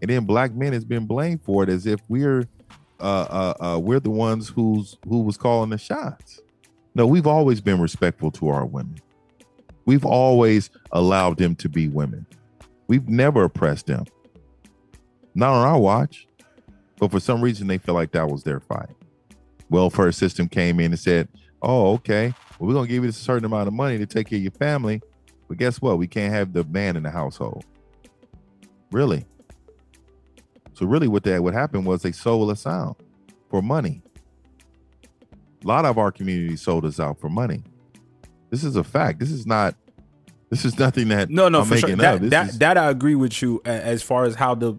And 0.00 0.08
then 0.08 0.24
black 0.24 0.54
men 0.54 0.72
has 0.72 0.84
been 0.84 1.06
blamed 1.06 1.42
for 1.42 1.64
it 1.64 1.68
as 1.68 1.86
if 1.86 2.00
we're 2.08 2.46
uh, 3.00 3.54
uh, 3.60 3.64
uh, 3.64 3.78
we're 3.78 4.00
the 4.00 4.10
ones 4.10 4.48
who's 4.48 4.96
who 5.08 5.22
was 5.22 5.36
calling 5.36 5.70
the 5.70 5.78
shots. 5.78 6.40
No, 6.94 7.06
we've 7.06 7.26
always 7.26 7.60
been 7.60 7.80
respectful 7.80 8.30
to 8.32 8.48
our 8.48 8.66
women. 8.66 8.98
We've 9.84 10.04
always 10.04 10.70
allowed 10.92 11.38
them 11.38 11.54
to 11.56 11.68
be 11.68 11.88
women. 11.88 12.26
We've 12.88 13.08
never 13.08 13.44
oppressed 13.44 13.86
them. 13.86 14.04
Not 15.34 15.52
on 15.52 15.66
our 15.66 15.78
watch. 15.78 16.26
But 16.98 17.10
for 17.10 17.20
some 17.20 17.40
reason, 17.40 17.68
they 17.68 17.78
feel 17.78 17.94
like 17.94 18.12
that 18.12 18.28
was 18.28 18.42
their 18.42 18.60
fight. 18.60 18.90
Welfare 19.70 20.12
system 20.12 20.48
came 20.48 20.80
in 20.80 20.92
and 20.92 20.98
said, 20.98 21.28
"Oh, 21.62 21.92
okay. 21.94 22.34
Well, 22.58 22.68
we're 22.68 22.74
gonna 22.74 22.88
give 22.88 23.04
you 23.04 23.10
a 23.10 23.12
certain 23.12 23.44
amount 23.44 23.68
of 23.68 23.74
money 23.74 23.98
to 23.98 24.06
take 24.06 24.28
care 24.28 24.38
of 24.38 24.42
your 24.42 24.52
family, 24.52 25.00
but 25.46 25.58
guess 25.58 25.80
what? 25.80 25.98
We 25.98 26.08
can't 26.08 26.32
have 26.32 26.52
the 26.52 26.64
man 26.64 26.96
in 26.96 27.04
the 27.04 27.10
household." 27.10 27.64
Really? 28.90 29.26
So 30.72 30.86
really, 30.86 31.08
what 31.08 31.22
that 31.24 31.42
what 31.42 31.54
happened 31.54 31.86
was 31.86 32.02
they 32.02 32.12
sold 32.12 32.50
us 32.50 32.66
out 32.66 32.96
for 33.50 33.62
money. 33.62 34.02
A 35.64 35.66
lot 35.66 35.84
of 35.84 35.98
our 35.98 36.12
community 36.12 36.56
sold 36.56 36.84
us 36.84 37.00
out 37.00 37.20
for 37.20 37.28
money. 37.28 37.62
This 38.50 38.64
is 38.64 38.76
a 38.76 38.84
fact. 38.84 39.18
This 39.20 39.30
is 39.30 39.46
not. 39.46 39.74
This 40.50 40.64
is 40.64 40.78
nothing 40.78 41.08
that 41.08 41.28
No, 41.28 41.48
no, 41.50 41.60
I'm 41.60 41.66
for 41.66 41.76
sure. 41.76 41.88
making 41.90 42.00
That, 42.02 42.14
up. 42.14 42.20
That, 42.30 42.48
is- 42.48 42.58
that 42.58 42.78
I 42.78 42.88
agree 42.88 43.14
with 43.14 43.42
you 43.42 43.60
as 43.66 44.02
far 44.02 44.24
as 44.24 44.34
how 44.34 44.54
the 44.54 44.74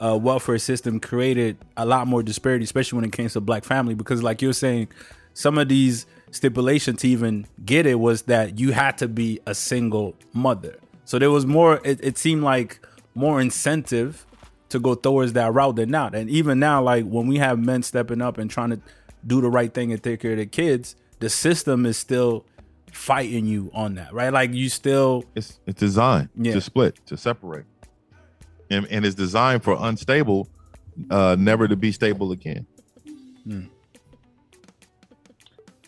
uh, 0.00 0.16
welfare 0.16 0.56
system 0.58 0.98
created 1.00 1.58
a 1.76 1.84
lot 1.84 2.06
more 2.06 2.22
disparity, 2.22 2.64
especially 2.64 2.96
when 2.96 3.04
it 3.04 3.12
came 3.12 3.28
to 3.28 3.40
black 3.40 3.64
family. 3.64 3.94
Because, 3.94 4.22
like 4.22 4.40
you're 4.40 4.54
saying, 4.54 4.88
some 5.34 5.58
of 5.58 5.68
these 5.68 6.06
stipulations 6.30 7.00
to 7.02 7.08
even 7.08 7.46
get 7.64 7.84
it 7.86 7.96
was 7.96 8.22
that 8.22 8.58
you 8.58 8.72
had 8.72 8.96
to 8.98 9.08
be 9.08 9.38
a 9.46 9.54
single 9.54 10.14
mother. 10.32 10.78
So 11.04 11.18
there 11.18 11.30
was 11.30 11.44
more. 11.44 11.80
It, 11.84 12.00
it 12.02 12.16
seemed 12.16 12.42
like 12.42 12.80
more 13.14 13.38
incentive 13.40 14.24
to 14.70 14.78
go 14.80 14.94
towards 14.94 15.34
that 15.34 15.52
route 15.52 15.76
than 15.76 15.90
not. 15.90 16.14
And 16.14 16.30
even 16.30 16.58
now, 16.58 16.82
like 16.82 17.04
when 17.04 17.26
we 17.26 17.36
have 17.36 17.58
men 17.58 17.82
stepping 17.82 18.22
up 18.22 18.38
and 18.38 18.50
trying 18.50 18.70
to 18.70 18.80
do 19.26 19.40
the 19.40 19.50
right 19.50 19.72
thing 19.72 19.92
and 19.92 20.02
take 20.02 20.20
care 20.20 20.32
of 20.32 20.38
the 20.38 20.46
kids, 20.46 20.96
the 21.20 21.28
system 21.30 21.86
is 21.86 21.96
still 21.96 22.44
fighting 22.92 23.46
you 23.46 23.70
on 23.72 23.94
that, 23.94 24.12
right? 24.12 24.32
Like 24.32 24.52
you 24.52 24.68
still 24.68 25.24
it's 25.34 25.60
it's 25.66 25.78
designed 25.80 26.28
Yeah. 26.36 26.52
to 26.54 26.60
split 26.60 26.98
to 27.06 27.16
separate 27.16 27.64
and, 28.70 28.86
and 28.90 29.04
it's 29.04 29.14
designed 29.14 29.62
for 29.64 29.76
unstable 29.78 30.48
uh 31.10 31.36
never 31.38 31.66
to 31.68 31.76
be 31.76 31.90
stable 31.92 32.32
again 32.32 32.66
Hmm. 33.44 33.62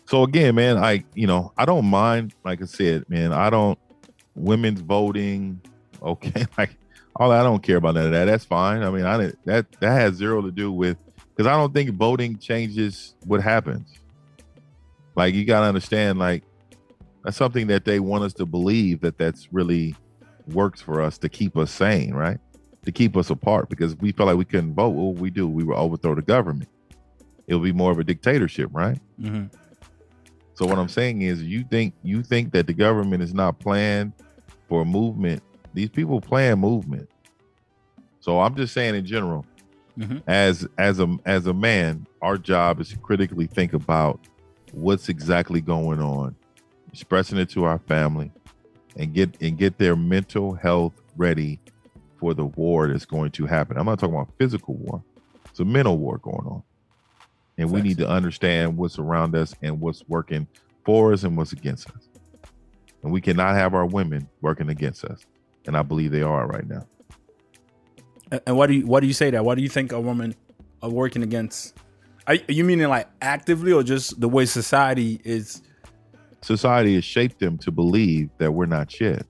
so 0.05 0.23
again 0.23 0.55
man 0.55 0.77
i 0.77 1.03
you 1.13 1.25
know 1.27 1.53
i 1.57 1.65
don't 1.65 1.85
mind 1.85 2.33
like 2.43 2.61
i 2.61 2.65
said 2.65 3.07
man 3.09 3.31
i 3.31 3.49
don't 3.49 3.77
women's 4.35 4.81
voting 4.81 5.61
okay 6.01 6.45
like 6.57 6.75
all 7.15 7.29
that, 7.29 7.39
i 7.41 7.43
don't 7.43 7.61
care 7.63 7.77
about 7.77 7.95
none 7.95 8.07
of 8.07 8.11
that 8.11 8.25
that's 8.25 8.45
fine 8.45 8.83
i 8.83 8.89
mean 8.89 9.05
i 9.05 9.17
didn't 9.17 9.39
that 9.45 9.71
that 9.79 9.91
has 9.91 10.15
zero 10.15 10.41
to 10.41 10.51
do 10.51 10.71
with 10.71 10.97
because 11.35 11.47
i 11.47 11.55
don't 11.55 11.73
think 11.73 11.89
voting 11.91 12.37
changes 12.37 13.15
what 13.25 13.41
happens 13.41 13.99
like 15.15 15.33
you 15.33 15.45
got 15.45 15.61
to 15.61 15.65
understand 15.65 16.17
like 16.19 16.43
that's 17.23 17.37
something 17.37 17.67
that 17.67 17.85
they 17.85 17.99
want 17.99 18.23
us 18.23 18.33
to 18.33 18.45
believe 18.45 19.01
that 19.01 19.17
that's 19.17 19.51
really 19.51 19.95
works 20.47 20.79
for 20.79 21.01
us 21.01 21.17
to 21.17 21.27
keep 21.27 21.57
us 21.57 21.71
sane, 21.71 22.13
right? 22.13 22.37
To 22.85 22.91
keep 22.91 23.17
us 23.17 23.31
apart 23.31 23.67
because 23.67 23.95
we 23.95 24.11
felt 24.11 24.27
like 24.27 24.37
we 24.37 24.45
couldn't 24.45 24.75
vote. 24.75 24.89
What 24.89 25.13
would 25.13 25.19
we 25.19 25.31
do? 25.31 25.47
We 25.47 25.63
would 25.63 25.75
overthrow 25.75 26.13
the 26.13 26.21
government. 26.21 26.69
It 27.47 27.55
would 27.55 27.63
be 27.63 27.71
more 27.71 27.91
of 27.91 27.97
a 27.97 28.03
dictatorship, 28.03 28.69
right? 28.71 28.99
Mhm. 29.19 29.51
So 30.53 30.67
what 30.67 30.77
I'm 30.77 30.87
saying 30.87 31.23
is, 31.23 31.41
you 31.41 31.63
think 31.63 31.95
you 32.03 32.21
think 32.21 32.51
that 32.53 32.67
the 32.67 32.73
government 32.73 33.23
is 33.23 33.33
not 33.33 33.57
planned 33.57 34.13
for 34.69 34.83
a 34.83 34.85
movement. 34.85 35.41
These 35.73 35.89
people 35.89 36.21
plan 36.21 36.59
movement. 36.59 37.09
So 38.19 38.39
I'm 38.39 38.55
just 38.55 38.71
saying 38.71 38.93
in 38.93 39.05
general, 39.05 39.47
Mhm. 39.97 40.23
as 40.27 40.67
as 40.77 40.99
a 40.99 41.17
as 41.25 41.47
a 41.47 41.53
man, 41.53 42.05
our 42.21 42.37
job 42.37 42.79
is 42.81 42.89
to 42.89 42.97
critically 42.97 43.47
think 43.47 43.73
about 43.73 44.19
what's 44.73 45.07
exactly 45.09 45.61
going 45.61 46.01
on, 46.01 46.35
expressing 46.91 47.37
it 47.37 47.49
to 47.51 47.63
our 47.63 47.79
family, 47.79 48.31
and 48.97 49.13
get 49.13 49.41
and 49.41 49.57
get 49.57 49.77
their 49.77 49.95
mental 49.95 50.53
health 50.53 50.93
ready 51.15 51.59
for 52.19 52.33
the 52.33 52.45
war 52.45 52.87
that's 52.87 53.05
going 53.05 53.31
to 53.31 53.45
happen. 53.45 53.77
I'm 53.77 53.85
not 53.85 53.99
talking 53.99 54.15
about 54.15 54.33
physical 54.37 54.75
war; 54.75 55.01
it's 55.45 55.59
a 55.59 55.65
mental 55.65 55.97
war 55.97 56.17
going 56.17 56.45
on, 56.45 56.63
and 57.57 57.71
we 57.71 57.81
need 57.81 57.97
to 57.97 58.09
understand 58.09 58.77
what's 58.77 58.99
around 58.99 59.35
us 59.35 59.55
and 59.61 59.79
what's 59.79 60.03
working 60.07 60.47
for 60.83 61.13
us 61.13 61.23
and 61.23 61.37
what's 61.37 61.53
against 61.53 61.89
us. 61.91 62.09
And 63.01 63.11
we 63.13 63.21
cannot 63.21 63.55
have 63.55 63.73
our 63.73 63.85
women 63.85 64.27
working 64.41 64.69
against 64.69 65.05
us, 65.05 65.25
and 65.67 65.77
I 65.77 65.83
believe 65.83 66.11
they 66.11 66.21
are 66.21 66.47
right 66.47 66.67
now. 66.67 66.85
And- 68.31 68.57
why 68.57 68.67
do 68.67 68.73
you 68.73 68.85
why 68.85 68.99
do 68.99 69.07
you 69.07 69.13
say 69.13 69.29
that? 69.31 69.43
Why 69.45 69.55
do 69.55 69.61
you 69.61 69.69
think 69.69 69.91
a 69.91 69.99
woman 70.01 70.35
are 70.81 70.89
working 70.89 71.23
against? 71.23 71.75
Are 72.27 72.35
you 72.47 72.63
meaning 72.63 72.87
like 72.87 73.07
actively 73.21 73.71
or 73.71 73.83
just 73.83 74.19
the 74.19 74.27
way 74.27 74.45
society 74.45 75.21
is? 75.23 75.61
Society 76.41 76.95
has 76.95 77.03
shaped 77.05 77.39
them 77.39 77.57
to 77.59 77.71
believe 77.71 78.29
that 78.39 78.51
we're 78.51 78.65
not 78.65 78.89
shit. 78.91 79.25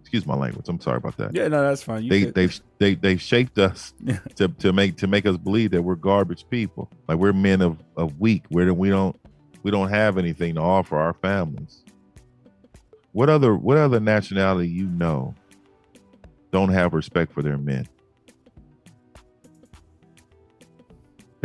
Excuse 0.00 0.26
my 0.26 0.34
language. 0.36 0.66
I'm 0.68 0.80
sorry 0.80 0.98
about 0.98 1.16
that. 1.18 1.34
Yeah, 1.34 1.48
no, 1.48 1.62
that's 1.62 1.82
fine. 1.82 2.04
You 2.04 2.10
they 2.10 2.24
could- 2.26 2.34
they've 2.34 2.60
they 2.78 2.94
they've 2.94 3.20
shaped 3.20 3.58
us 3.58 3.92
to, 4.36 4.48
to 4.48 4.72
make 4.72 4.96
to 4.98 5.06
make 5.06 5.26
us 5.26 5.36
believe 5.36 5.70
that 5.72 5.82
we're 5.82 5.94
garbage 5.96 6.48
people 6.48 6.90
like 7.08 7.18
we're 7.18 7.32
men 7.32 7.60
of 7.62 7.78
of 7.96 8.18
weak 8.20 8.44
where 8.48 8.72
we 8.74 8.88
don't 8.88 9.18
we 9.62 9.70
don't 9.70 9.88
have 9.88 10.18
anything 10.18 10.54
to 10.54 10.60
offer 10.60 10.96
our 10.96 11.14
families 11.14 11.82
what 13.12 13.28
other 13.28 13.56
what 13.56 13.76
other 13.78 13.98
nationality 13.98 14.68
you 14.68 14.86
know 14.86 15.34
don't 16.52 16.68
have 16.68 16.92
respect 16.94 17.32
for 17.32 17.42
their 17.42 17.58
men 17.58 17.86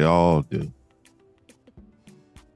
they 0.02 0.08
all 0.08 0.42
do. 0.42 0.72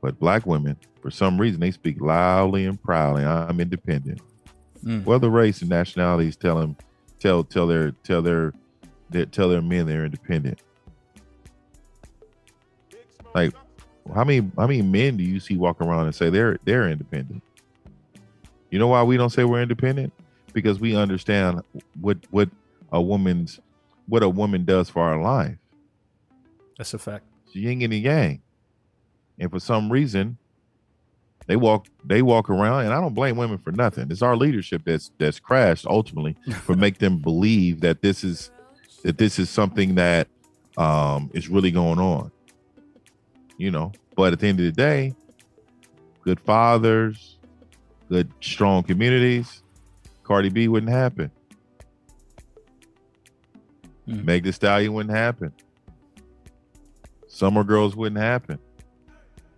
But 0.01 0.19
black 0.19 0.47
women 0.47 0.77
for 1.01 1.11
some 1.11 1.39
reason 1.39 1.59
they 1.59 1.69
speak 1.69 2.01
loudly 2.01 2.65
and 2.65 2.81
proudly. 2.81 3.23
I'm 3.23 3.59
independent. 3.59 4.19
Mm. 4.83 5.03
what 5.03 5.15
other 5.15 5.29
race 5.29 5.61
and 5.61 5.69
nationalities 5.69 6.35
tell 6.35 6.59
them 6.59 6.75
tell 7.19 7.43
tell 7.43 7.65
their 7.65 7.91
tell 8.03 8.21
their, 8.21 8.53
their 9.09 9.25
tell 9.25 9.49
their 9.49 9.61
men 9.61 9.85
they're 9.85 10.05
independent. 10.05 10.59
Like 13.35 13.53
how 14.13 14.23
many 14.23 14.49
how 14.57 14.65
many 14.65 14.81
men 14.81 15.17
do 15.17 15.23
you 15.23 15.39
see 15.39 15.55
walk 15.55 15.81
around 15.81 16.05
and 16.05 16.15
say 16.15 16.31
they're 16.31 16.57
they're 16.65 16.89
independent? 16.89 17.43
You 18.71 18.79
know 18.79 18.87
why 18.87 19.03
we 19.03 19.17
don't 19.17 19.29
say 19.29 19.43
we're 19.43 19.61
independent? 19.61 20.13
Because 20.53 20.79
we 20.79 20.95
understand 20.95 21.61
what 22.01 22.17
what 22.31 22.49
a 22.91 23.01
woman's 23.01 23.59
what 24.07 24.23
a 24.23 24.29
woman 24.29 24.65
does 24.65 24.89
for 24.89 25.03
our 25.03 25.21
life. 25.21 25.57
That's 26.77 26.93
a 26.93 26.99
fact. 26.99 27.25
It's 27.55 27.63
yin 27.63 27.81
and 27.81 27.93
yang. 27.93 28.41
And 29.39 29.51
for 29.51 29.59
some 29.59 29.91
reason, 29.91 30.37
they 31.47 31.55
walk 31.55 31.87
they 32.03 32.21
walk 32.21 32.49
around, 32.49 32.85
and 32.85 32.93
I 32.93 32.99
don't 32.99 33.13
blame 33.13 33.37
women 33.37 33.57
for 33.57 33.71
nothing. 33.71 34.09
It's 34.09 34.21
our 34.21 34.35
leadership 34.35 34.81
that's 34.85 35.11
that's 35.17 35.39
crashed 35.39 35.85
ultimately 35.85 36.35
for 36.63 36.75
make 36.75 36.97
them 36.97 37.19
believe 37.19 37.81
that 37.81 38.01
this 38.01 38.23
is 38.23 38.51
that 39.03 39.17
this 39.17 39.37
is 39.39 39.49
something 39.49 39.95
that 39.95 40.27
um 40.77 41.29
is 41.33 41.47
really 41.49 41.71
going 41.71 41.99
on. 41.99 42.31
You 43.57 43.71
know, 43.71 43.91
but 44.15 44.33
at 44.33 44.39
the 44.39 44.47
end 44.47 44.59
of 44.59 44.65
the 44.65 44.71
day, 44.71 45.13
good 46.23 46.39
fathers, 46.39 47.37
good 48.09 48.31
strong 48.41 48.83
communities, 48.83 49.61
Cardi 50.23 50.49
B 50.49 50.67
wouldn't 50.67 50.91
happen. 50.91 51.31
Mhm. 54.07 54.23
Meg 54.23 54.43
the 54.43 54.53
Stallion 54.53 54.93
wouldn't 54.93 55.15
happen. 55.15 55.51
Summer 57.35 57.65
Girls 57.65 57.97
wouldn't 57.97 58.21
happen. 58.21 58.57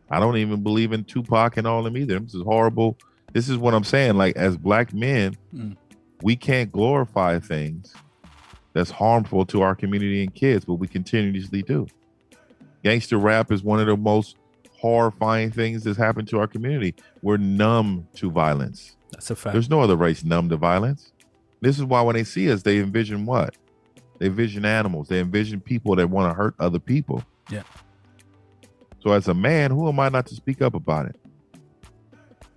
I 0.09 0.19
don't 0.19 0.37
even 0.37 0.63
believe 0.63 0.93
in 0.93 1.03
Tupac 1.03 1.57
and 1.57 1.67
all 1.67 1.77
of 1.79 1.85
them 1.85 1.95
either. 1.95 2.17
This 2.19 2.33
is 2.33 2.41
horrible. 2.41 2.97
This 3.33 3.49
is 3.49 3.57
what 3.57 3.75
I'm 3.75 3.83
saying. 3.83 4.15
Like 4.15 4.35
as 4.35 4.57
black 4.57 4.95
men, 4.95 5.37
Mm. 5.53 5.77
we 6.23 6.35
can't 6.35 6.71
glorify 6.71 7.37
things 7.37 7.93
that's 8.73 8.89
harmful 8.89 9.45
to 9.45 9.61
our 9.61 9.75
community 9.75 10.23
and 10.23 10.33
kids, 10.33 10.65
but 10.65 10.75
we 10.75 10.87
continuously 10.87 11.61
do. 11.61 11.85
Gangster 12.83 13.19
rap 13.19 13.51
is 13.51 13.61
one 13.63 13.79
of 13.79 13.85
the 13.85 13.95
most 13.95 14.37
horrifying 14.79 15.51
things 15.51 15.83
that's 15.83 15.99
happened 15.99 16.27
to 16.29 16.39
our 16.39 16.47
community. 16.47 16.95
We're 17.21 17.37
numb 17.37 18.07
to 18.15 18.31
violence. 18.31 18.95
That's 19.11 19.29
a 19.29 19.35
fact. 19.35 19.53
There's 19.53 19.69
no 19.69 19.81
other 19.81 19.95
race 19.95 20.23
numb 20.23 20.49
to 20.49 20.57
violence. 20.57 21.11
This 21.61 21.77
is 21.77 21.83
why 21.85 22.01
when 22.01 22.15
they 22.15 22.23
see 22.23 22.51
us, 22.51 22.63
they 22.63 22.79
envision 22.79 23.27
what? 23.27 23.55
They 24.17 24.25
envision 24.25 24.65
animals. 24.65 25.09
They 25.09 25.19
envision 25.19 25.59
people 25.61 25.95
that 25.97 26.09
want 26.09 26.31
to 26.31 26.33
hurt 26.35 26.55
other 26.57 26.79
people. 26.79 27.23
Yeah. 27.49 27.63
So 28.99 29.11
as 29.11 29.27
a 29.27 29.33
man, 29.33 29.71
who 29.71 29.87
am 29.87 29.99
I 29.99 30.09
not 30.09 30.25
to 30.27 30.35
speak 30.35 30.61
up 30.61 30.73
about 30.73 31.07
it? 31.07 31.15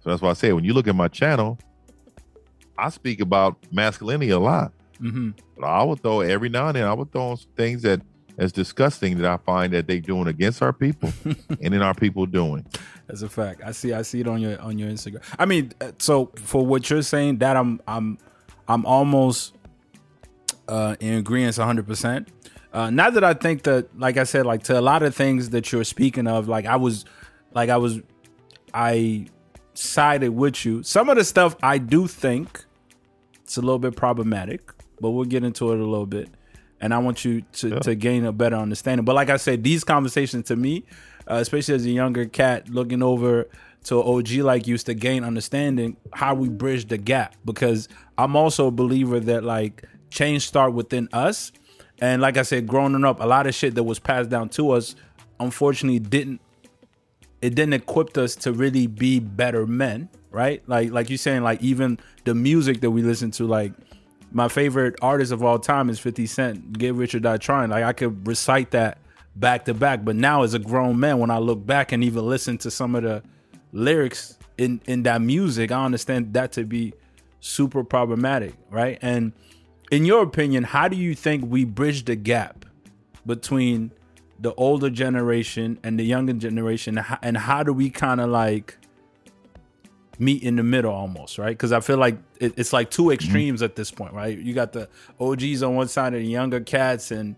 So 0.03 0.11
that's 0.11 0.23
why 0.23 0.31
I 0.31 0.35
say 0.35 0.53
when 0.53 0.65
you 0.65 0.73
look 0.73 0.89
at 0.89 0.95
my 0.97 1.09
channel, 1.09 1.59
I 2.79 2.89
speak 2.89 3.21
about 3.21 3.57
masculinity 3.71 4.31
a 4.31 4.39
lot. 4.39 4.73
hmm 4.99 5.31
But 5.59 5.67
I 5.67 5.83
would 5.83 6.01
throw 6.03 6.21
every 6.21 6.49
now 6.49 6.69
and 6.69 6.77
then 6.77 6.85
I 6.85 6.93
would 6.95 7.13
throw 7.13 7.31
on 7.31 7.37
some 7.37 7.51
things 7.57 7.83
that 7.83 8.01
as 8.39 8.53
disgusting 8.53 9.19
that 9.19 9.31
I 9.31 9.37
find 9.37 9.73
that 9.75 9.87
they 9.87 10.01
doing 10.01 10.27
against 10.27 10.63
our 10.63 10.73
people 10.73 11.13
and 11.25 11.75
then 11.75 11.83
our 11.83 11.93
people 11.95 12.25
doing. 12.25 12.65
That's 13.07 13.21
a 13.21 13.29
fact. 13.29 13.61
I 13.65 13.73
see. 13.73 13.93
I 13.93 14.01
see 14.03 14.21
it 14.21 14.29
on 14.29 14.41
your 14.41 14.59
on 14.63 14.79
your 14.79 14.89
Instagram. 14.89 15.23
I 15.39 15.45
mean, 15.45 15.73
uh, 15.81 15.93
so 15.99 16.33
for 16.37 16.65
what 16.65 16.89
you're 16.89 17.03
saying, 17.03 17.39
that 17.39 17.57
I'm 17.57 17.81
I'm 17.87 18.17
I'm 18.67 18.87
almost 18.87 19.55
uh, 20.69 20.97
in 21.01 21.15
agreement 21.15 21.59
100. 21.59 21.87
Uh, 22.73 22.91
Not 22.91 23.15
that 23.15 23.25
I 23.25 23.35
think 23.35 23.63
that, 23.65 23.99
like 23.99 24.17
I 24.17 24.25
said, 24.25 24.47
like 24.47 24.63
to 24.65 24.79
a 24.79 24.81
lot 24.81 25.03
of 25.03 25.15
things 25.15 25.51
that 25.51 25.73
you're 25.73 25.85
speaking 25.85 26.27
of, 26.27 26.49
like 26.49 26.67
I 26.67 26.77
was, 26.77 27.05
like 27.53 27.69
I 27.69 27.77
was, 27.77 28.01
I 28.73 29.27
sided 29.75 30.31
with 30.31 30.65
you. 30.65 30.83
Some 30.83 31.09
of 31.09 31.17
the 31.17 31.25
stuff 31.25 31.57
I 31.63 31.79
do 31.79 32.07
think 32.07 32.65
it's 33.43 33.57
a 33.57 33.61
little 33.61 33.81
bit 33.81 33.97
problematic, 33.97 34.71
but 35.01 35.11
we'll 35.11 35.25
get 35.25 35.43
into 35.43 35.73
it 35.73 35.81
a 35.81 35.85
little 35.85 36.07
bit. 36.07 36.29
And 36.81 36.95
I 36.95 36.99
want 36.99 37.25
you 37.25 37.43
to, 37.43 37.69
yeah. 37.69 37.79
to 37.81 37.95
gain 37.95 38.25
a 38.25 38.33
better 38.33 38.57
understanding. 38.57 39.05
But 39.05 39.15
like 39.15 39.29
I 39.29 39.37
said, 39.37 39.65
these 39.65 39.85
conversations 39.85 40.47
to 40.47 40.57
me, 40.57 40.85
uh, 41.29 41.35
especially 41.35 41.75
as 41.75 41.85
a 41.85 41.91
younger 41.91 42.27
cat 42.27 42.69
looking 42.69 43.03
over 43.03 43.49
to 43.85 44.03
OG 44.03 44.31
like 44.35 44.67
used 44.67 44.87
to 44.87 44.95
gain 44.95 45.25
understanding 45.25 45.97
how 46.13 46.35
we 46.35 46.49
bridge 46.49 46.87
the 46.87 46.97
gap. 46.97 47.35
Because 47.45 47.89
I'm 48.17 48.37
also 48.37 48.69
a 48.69 48.71
believer 48.71 49.19
that 49.21 49.45
like 49.45 49.85
change 50.11 50.47
start 50.47 50.73
within 50.73 51.09
us. 51.13 51.53
And 52.01 52.23
like 52.23 52.37
I 52.37 52.43
said, 52.43 52.67
growing 52.67 53.05
up, 53.05 53.21
a 53.21 53.27
lot 53.27 53.47
of 53.47 53.55
shit 53.55 53.75
that 53.75 53.83
was 53.83 53.99
passed 53.99 54.31
down 54.31 54.49
to 54.51 54.71
us, 54.71 54.97
unfortunately, 55.39 55.99
didn't 55.99 56.41
it 57.43 57.55
didn't 57.55 57.73
equip 57.73 58.17
us 58.19 58.35
to 58.37 58.53
really 58.53 58.87
be 58.87 59.19
better 59.19 59.67
men, 59.67 60.09
right? 60.31 60.63
Like 60.67 60.91
like 60.91 61.11
you're 61.11 61.19
saying, 61.19 61.43
like 61.43 61.63
even 61.63 61.99
the 62.25 62.35
music 62.35 62.81
that 62.81 62.91
we 62.91 63.03
listen 63.03 63.31
to, 63.33 63.47
like 63.47 63.73
my 64.33 64.49
favorite 64.49 64.97
artist 65.03 65.33
of 65.33 65.43
all 65.43 65.59
time 65.59 65.91
is 65.91 65.99
50 65.99 66.27
Cent, 66.27 66.79
Get 66.79 66.95
Rich 66.95 67.15
or 67.15 67.21
Die 67.21 67.37
Trying. 67.39 67.71
Like 67.71 67.85
I 67.85 67.93
could 67.93 68.27
recite 68.27 68.71
that 68.73 68.99
back 69.37 69.65
to 69.67 69.75
back. 69.75 70.05
But 70.05 70.17
now 70.17 70.43
as 70.43 70.55
a 70.55 70.59
grown 70.59 71.01
man, 71.01 71.19
when 71.19 71.31
I 71.31 71.39
look 71.39 71.65
back 71.65 71.93
and 71.93 72.05
even 72.05 72.27
listen 72.27 72.59
to 72.59 72.71
some 72.71 72.95
of 72.95 73.03
the 73.03 73.23
lyrics 73.73 74.39
in 74.59 74.81
in 74.87 75.03
that 75.05 75.21
music, 75.21 75.73
I 75.73 75.85
understand 75.85 76.35
that 76.35 76.53
to 76.53 76.65
be 76.65 76.95
super 77.41 77.83
problematic, 77.83 78.55
right? 78.71 78.99
And 79.01 79.33
in 79.91 80.05
your 80.05 80.23
opinion, 80.23 80.65
how 80.65 80.89
do 80.89 80.97
you 80.97 81.15
think 81.15 81.45
we 81.47 81.65
bridge 81.65 82.05
the 82.05 82.17
gap 82.17 82.65
between 83.27 83.93
the 84.39 84.55
older 84.55 84.89
generation 84.89 85.79
and 85.83 85.99
the 85.99 86.05
younger 86.05 86.33
generation? 86.33 87.05
And 87.23 87.37
how 87.37 87.63
do 87.63 87.73
we 87.73 87.91
kind 87.91 88.21
of 88.21 88.31
like 88.31 88.77
meet 90.19 90.43
in 90.43 90.57
the 90.57 90.63
middle 90.63 90.93
almost 90.93 91.39
right? 91.39 91.57
Because 91.57 91.73
i 91.73 91.81
feel 91.81 91.97
like 91.97 92.19
it's 92.39 92.73
like 92.73 92.91
two 92.91 93.11
extremes 93.11 93.59
mm-hmm. 93.59 93.65
at 93.65 93.77
this 93.77 93.91
point 93.91 94.13
right? 94.13 94.39
You 94.39 94.55
got 94.55 94.73
the 94.73 94.89
og's 95.19 95.63
on 95.63 95.75
one 95.75 95.89
side 95.89 96.15
and 96.15 96.25
the 96.25 96.29
younger 96.31 96.61
cats 96.61 97.11
and 97.11 97.37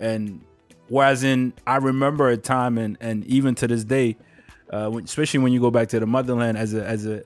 and 0.00 0.42
whereas 0.88 1.22
in 1.22 1.52
i 1.66 1.76
remember 1.76 2.28
a 2.28 2.36
time 2.36 2.78
and 2.78 2.96
and 3.00 3.24
even 3.26 3.54
to 3.54 3.68
this 3.68 3.84
day 3.84 4.16
uh, 4.72 4.90
especially 5.04 5.40
when 5.40 5.52
you 5.52 5.60
go 5.60 5.70
back 5.70 5.88
to 5.88 6.00
the 6.00 6.06
motherland 6.06 6.56
as 6.56 6.72
a 6.72 6.84
as 6.84 7.06
a 7.06 7.22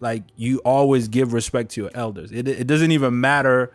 like 0.00 0.24
you 0.36 0.58
always 0.64 1.08
give 1.08 1.32
respect 1.32 1.70
to 1.70 1.82
your 1.82 1.90
elders 1.94 2.32
it, 2.32 2.48
it 2.48 2.66
doesn't 2.66 2.90
even 2.90 3.20
matter 3.20 3.72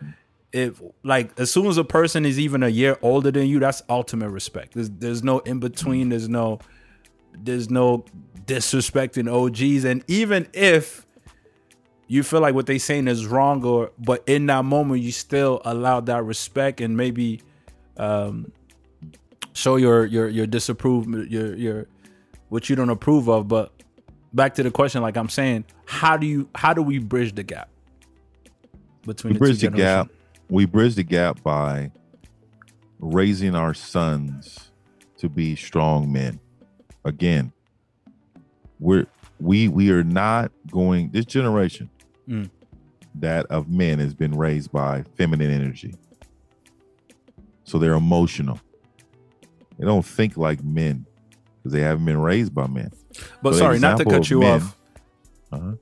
if 0.56 0.80
like 1.02 1.38
as 1.38 1.50
soon 1.50 1.66
as 1.66 1.76
a 1.76 1.84
person 1.84 2.24
is 2.24 2.38
even 2.38 2.62
a 2.62 2.68
year 2.68 2.98
older 3.02 3.30
than 3.30 3.46
you, 3.46 3.58
that's 3.58 3.82
ultimate 3.88 4.30
respect. 4.30 4.72
There's 4.74 4.88
there's 4.88 5.22
no 5.22 5.40
in 5.40 5.60
between. 5.60 6.08
There's 6.08 6.28
no 6.28 6.60
there's 7.32 7.68
no 7.68 8.04
disrespecting 8.46 9.30
OGs. 9.30 9.84
And 9.84 10.02
even 10.08 10.48
if 10.54 11.04
you 12.06 12.22
feel 12.22 12.40
like 12.40 12.54
what 12.54 12.66
they're 12.66 12.78
saying 12.78 13.08
is 13.08 13.26
wrong, 13.26 13.64
or 13.64 13.92
but 13.98 14.22
in 14.26 14.46
that 14.46 14.64
moment 14.64 15.02
you 15.02 15.12
still 15.12 15.60
allow 15.64 16.00
that 16.00 16.24
respect 16.24 16.80
and 16.80 16.96
maybe 16.96 17.42
um, 17.98 18.50
show 19.52 19.76
your 19.76 20.06
your 20.06 20.28
your 20.28 20.46
disapproval, 20.46 21.26
your 21.26 21.54
your 21.54 21.86
what 22.48 22.70
you 22.70 22.76
don't 22.76 22.90
approve 22.90 23.28
of. 23.28 23.46
But 23.48 23.72
back 24.36 24.54
to 24.54 24.62
the 24.62 24.70
question, 24.70 25.02
like 25.02 25.16
I'm 25.16 25.28
saying, 25.28 25.64
how 25.86 26.16
do 26.16 26.26
you 26.26 26.48
how 26.54 26.74
do 26.74 26.82
we 26.82 26.98
bridge 26.98 27.34
the 27.34 27.42
gap 27.42 27.68
between 29.04 29.32
we 29.32 29.34
the 29.34 29.38
bridge 29.38 29.60
the 29.60 29.70
gap? 29.70 30.08
we 30.48 30.66
bridge 30.66 30.94
the 30.94 31.02
gap 31.02 31.42
by 31.42 31.90
raising 33.00 33.54
our 33.54 33.74
sons 33.74 34.70
to 35.18 35.28
be 35.28 35.56
strong 35.56 36.12
men. 36.12 36.38
Again, 37.04 37.52
we're 38.78 39.06
we 39.40 39.68
we 39.68 39.90
are 39.90 40.04
not 40.04 40.52
going 40.70 41.10
this 41.10 41.24
generation 41.24 41.90
mm. 42.28 42.48
that 43.16 43.46
of 43.46 43.68
men 43.68 43.98
has 43.98 44.14
been 44.14 44.36
raised 44.36 44.70
by 44.70 45.02
feminine 45.16 45.50
energy. 45.50 45.94
So 47.64 47.78
they're 47.78 47.94
emotional. 47.94 48.60
They 49.78 49.84
don't 49.84 50.06
think 50.06 50.36
like 50.36 50.62
men 50.62 51.06
because 51.66 51.72
they 51.72 51.82
haven't 51.82 52.04
been 52.04 52.20
raised 52.20 52.54
by 52.54 52.66
men. 52.66 52.92
But 53.42 53.52
so 53.52 53.58
sorry, 53.58 53.78
not 53.78 53.98
to 53.98 54.04
cut 54.04 54.30
you 54.30 54.40
men, 54.40 54.60
off. 54.60 54.76
Uh-huh 55.52 55.72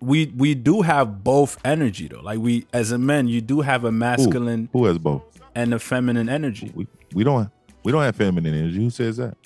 we 0.00 0.26
we 0.36 0.54
do 0.54 0.82
have 0.82 1.22
both 1.24 1.58
energy 1.64 2.08
though. 2.08 2.20
Like 2.20 2.38
we 2.38 2.66
as 2.72 2.92
a 2.92 2.98
man, 2.98 3.28
you 3.28 3.40
do 3.40 3.60
have 3.60 3.84
a 3.84 3.92
masculine 3.92 4.68
who, 4.72 4.80
who 4.80 4.84
has 4.86 4.98
both 4.98 5.22
and 5.54 5.74
a 5.74 5.78
feminine 5.78 6.28
energy. 6.28 6.70
We 6.74 6.86
we 7.14 7.24
don't 7.24 7.50
we 7.82 7.92
don't 7.92 8.02
have 8.02 8.16
feminine 8.16 8.54
energy. 8.54 8.78
Who 8.78 8.90
says 8.90 9.16
that? 9.16 9.36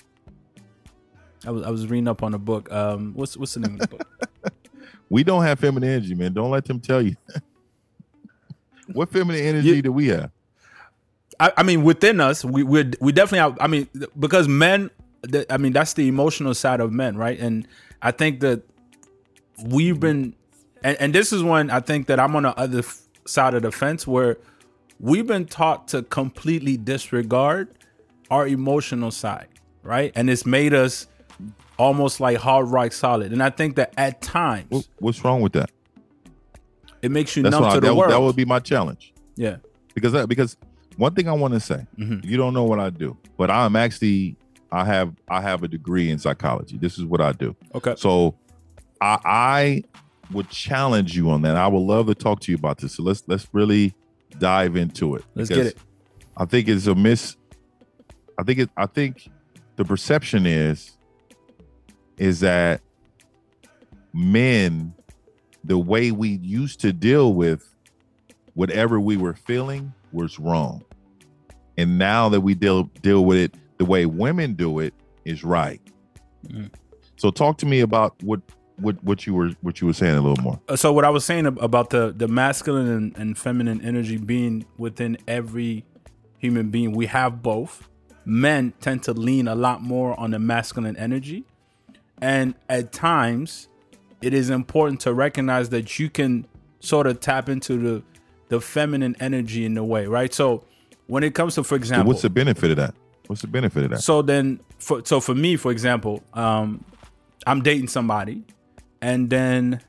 I 1.45 1.51
was 1.51 1.63
I 1.63 1.69
was 1.69 1.87
reading 1.87 2.07
up 2.07 2.23
on 2.23 2.33
a 2.33 2.37
book. 2.37 2.71
Um, 2.71 3.13
what's 3.15 3.35
what's 3.37 3.53
the 3.53 3.61
name 3.61 3.75
of 3.75 3.79
the 3.81 3.87
book? 3.87 4.07
we 5.09 5.23
don't 5.23 5.43
have 5.43 5.59
feminine 5.59 5.89
energy, 5.89 6.15
man. 6.15 6.33
Don't 6.33 6.51
let 6.51 6.65
them 6.65 6.79
tell 6.79 7.01
you. 7.01 7.15
what 8.93 9.11
feminine 9.11 9.41
energy 9.43 9.69
you, 9.69 9.81
do 9.81 9.91
we 9.91 10.07
have? 10.07 10.31
I, 11.39 11.53
I 11.57 11.63
mean, 11.63 11.83
within 11.83 12.19
us, 12.19 12.45
we 12.45 12.63
we 12.63 12.91
we 12.99 13.11
definitely 13.11 13.39
have. 13.39 13.57
I 13.59 13.67
mean, 13.67 13.87
because 14.19 14.47
men. 14.47 14.91
I 15.49 15.57
mean, 15.57 15.73
that's 15.73 15.93
the 15.93 16.07
emotional 16.07 16.53
side 16.53 16.79
of 16.79 16.91
men, 16.91 17.17
right? 17.17 17.39
And 17.39 17.67
I 18.01 18.11
think 18.11 18.39
that 18.39 18.63
we've 19.63 19.99
been, 19.99 20.35
and, 20.83 20.97
and 20.99 21.13
this 21.13 21.31
is 21.31 21.43
when 21.43 21.69
I 21.69 21.79
think 21.79 22.07
that 22.07 22.19
I'm 22.19 22.35
on 22.35 22.43
the 22.43 22.57
other 22.57 22.79
f- 22.79 23.01
side 23.25 23.53
of 23.53 23.61
the 23.61 23.71
fence 23.71 24.07
where 24.07 24.37
we've 24.99 25.27
been 25.27 25.45
taught 25.45 25.87
to 25.89 26.03
completely 26.03 26.77
disregard 26.77 27.69
our 28.31 28.47
emotional 28.47 29.11
side, 29.11 29.47
right? 29.83 30.11
And 30.15 30.29
it's 30.29 30.45
made 30.45 30.73
us 30.73 31.07
almost 31.77 32.19
like 32.19 32.37
hard 32.37 32.67
rock 32.67 32.91
solid. 32.91 33.31
And 33.31 33.43
I 33.43 33.49
think 33.49 33.75
that 33.75 33.93
at 33.97 34.21
times, 34.21 34.89
what's 34.99 35.23
wrong 35.23 35.41
with 35.41 35.53
that? 35.53 35.69
It 37.01 37.11
makes 37.11 37.35
you 37.35 37.43
That's 37.43 37.53
numb 37.53 37.63
to 37.63 37.69
I, 37.69 37.73
the 37.75 37.81
that, 37.81 37.95
world. 37.95 38.11
That 38.11 38.21
would 38.21 38.35
be 38.35 38.45
my 38.45 38.59
challenge. 38.59 39.13
Yeah, 39.35 39.57
because 39.93 40.13
that, 40.13 40.29
because 40.29 40.57
one 40.97 41.13
thing 41.15 41.27
I 41.27 41.33
want 41.33 41.53
to 41.55 41.59
say, 41.59 41.85
mm-hmm. 41.97 42.19
you 42.23 42.37
don't 42.37 42.53
know 42.53 42.63
what 42.63 42.79
I 42.79 42.89
do, 42.89 43.17
but 43.37 43.49
I'm 43.49 43.75
actually 43.75 44.35
I 44.71 44.85
have 44.85 45.13
I 45.27 45.41
have 45.41 45.63
a 45.63 45.67
degree 45.67 46.09
in 46.09 46.19
psychology. 46.19 46.77
This 46.77 46.97
is 46.97 47.05
what 47.05 47.21
I 47.21 47.33
do. 47.33 47.55
Okay. 47.75 47.95
So 47.97 48.35
I, 49.01 49.19
I 49.25 49.83
would 50.31 50.49
challenge 50.49 51.15
you 51.15 51.29
on 51.29 51.41
that. 51.41 51.55
I 51.57 51.67
would 51.67 51.79
love 51.79 52.07
to 52.07 52.15
talk 52.15 52.39
to 52.41 52.51
you 52.51 52.57
about 52.57 52.77
this. 52.77 52.95
So 52.95 53.03
let's 53.03 53.23
let's 53.27 53.47
really 53.51 53.93
dive 54.39 54.75
into 54.75 55.15
it. 55.15 55.25
Let's 55.35 55.49
get 55.49 55.67
it. 55.67 55.77
I 56.37 56.45
think 56.45 56.67
it's 56.67 56.87
a 56.87 56.95
miss. 56.95 57.35
I 58.37 58.43
think 58.43 58.59
it. 58.59 58.69
I 58.77 58.85
think 58.85 59.29
the 59.75 59.83
perception 59.83 60.45
is 60.45 60.97
is 62.17 62.39
that 62.41 62.81
men, 64.13 64.93
the 65.63 65.77
way 65.77 66.11
we 66.11 66.29
used 66.29 66.79
to 66.81 66.93
deal 66.93 67.33
with 67.33 67.67
whatever 68.53 68.99
we 68.99 69.17
were 69.17 69.33
feeling 69.33 69.93
was 70.11 70.39
wrong, 70.39 70.83
and 71.77 71.97
now 71.97 72.29
that 72.29 72.41
we 72.41 72.53
deal 72.53 72.83
deal 73.01 73.25
with 73.25 73.37
it 73.37 73.55
the 73.81 73.85
way 73.85 74.05
women 74.05 74.53
do 74.53 74.77
it 74.77 74.93
is 75.25 75.43
right. 75.43 75.81
Mm. 76.47 76.69
So 77.15 77.31
talk 77.31 77.57
to 77.57 77.65
me 77.65 77.79
about 77.79 78.13
what 78.21 78.39
what 78.77 79.03
what 79.03 79.25
you 79.25 79.33
were 79.33 79.49
what 79.61 79.81
you 79.81 79.87
were 79.87 79.93
saying 79.93 80.15
a 80.15 80.21
little 80.21 80.43
more. 80.43 80.59
Uh, 80.69 80.75
so 80.75 80.93
what 80.93 81.03
I 81.03 81.09
was 81.09 81.25
saying 81.25 81.47
about 81.47 81.89
the 81.89 82.13
the 82.15 82.27
masculine 82.27 82.87
and, 82.87 83.17
and 83.17 83.35
feminine 83.35 83.81
energy 83.81 84.17
being 84.17 84.67
within 84.77 85.17
every 85.27 85.83
human 86.37 86.69
being, 86.69 86.91
we 86.91 87.07
have 87.07 87.41
both. 87.41 87.89
Men 88.23 88.73
tend 88.79 89.01
to 89.05 89.13
lean 89.13 89.47
a 89.47 89.55
lot 89.55 89.81
more 89.81 90.19
on 90.19 90.29
the 90.29 90.37
masculine 90.37 90.95
energy, 90.95 91.43
and 92.21 92.53
at 92.69 92.91
times, 92.91 93.67
it 94.21 94.31
is 94.31 94.51
important 94.51 94.99
to 95.01 95.11
recognize 95.11 95.69
that 95.69 95.97
you 95.97 96.07
can 96.07 96.45
sort 96.81 97.07
of 97.07 97.19
tap 97.19 97.49
into 97.49 97.79
the 97.79 98.03
the 98.49 98.61
feminine 98.61 99.15
energy 99.19 99.65
in 99.65 99.75
a 99.75 99.83
way, 99.83 100.05
right? 100.05 100.31
So 100.31 100.65
when 101.07 101.23
it 101.23 101.33
comes 101.33 101.55
to, 101.55 101.63
for 101.63 101.73
example, 101.73 102.05
so 102.05 102.07
what's 102.09 102.21
the 102.21 102.29
benefit 102.29 102.69
of 102.69 102.77
that? 102.77 102.93
What's 103.31 103.41
the 103.41 103.47
benefit 103.47 103.85
of 103.85 103.91
that? 103.91 104.01
So 104.01 104.21
then, 104.21 104.59
for, 104.77 105.01
so 105.05 105.21
for 105.21 105.33
me, 105.33 105.55
for 105.55 105.71
example, 105.71 106.21
um, 106.33 106.83
I'm 107.47 107.61
dating 107.61 107.87
somebody 107.87 108.43
and 109.01 109.29
then 109.29 109.79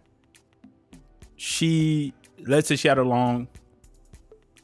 she 1.35 2.15
let's 2.47 2.69
say 2.69 2.77
she 2.77 2.87
had 2.87 2.99
a 2.99 3.03
long 3.03 3.49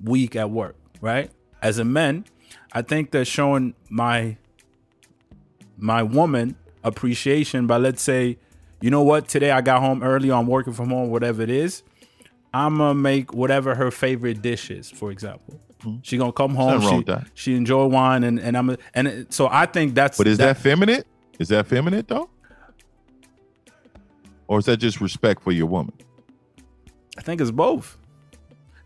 week 0.01 0.37
at 0.37 0.49
work, 0.51 0.76
right? 1.01 1.29
As 1.61 1.81
a 1.81 1.85
man, 1.85 2.24
I 2.72 2.83
think 2.83 3.11
that 3.11 3.24
showing 3.24 3.74
my 3.89 4.37
my 5.76 6.05
woman 6.05 6.55
appreciation 6.85 7.66
by 7.66 7.79
let's 7.79 8.01
say, 8.01 8.39
you 8.81 8.91
know 8.91 9.03
what, 9.03 9.26
today 9.26 9.51
I 9.51 9.61
got 9.61 9.81
home 9.81 10.05
early, 10.05 10.31
I'm 10.31 10.47
working 10.47 10.72
from 10.72 10.91
home, 10.91 11.11
whatever 11.11 11.43
it 11.43 11.51
is. 11.51 11.83
I'm 12.55 12.79
gonna 12.79 12.95
make 12.95 13.35
whatever 13.35 13.74
her 13.74 13.91
favorite 13.91 14.41
dish 14.41 14.70
is, 14.70 14.89
for 14.89 15.11
example. 15.11 15.61
She 16.03 16.16
gonna 16.18 16.33
come 16.33 16.55
home. 16.55 16.81
wrong 16.81 16.91
She, 16.91 16.97
with 16.97 17.07
that. 17.07 17.26
she 17.35 17.55
enjoy 17.55 17.87
wine, 17.87 18.24
and 18.24 18.41
and 18.41 18.57
I'm 18.57 18.76
and 18.95 19.07
it- 19.09 19.33
so 19.33 19.49
I 19.51 19.66
think 19.66 19.95
that's. 19.95 20.18
But 20.18 20.26
is 20.26 20.39
that, 20.39 20.57
feminine? 20.59 21.05
Is 21.39 21.49
that 21.49 21.66
feminine 21.66 22.05
though? 22.09 22.29
Or 24.47 24.59
is 24.59 24.64
that 24.64 24.79
just 24.79 25.01
respect 25.01 25.43
for 25.43 25.53
your 25.53 25.66
woman? 25.66 25.93
I 27.18 27.20
think 27.22 27.41
it's 27.41 27.51
both. 27.51 27.97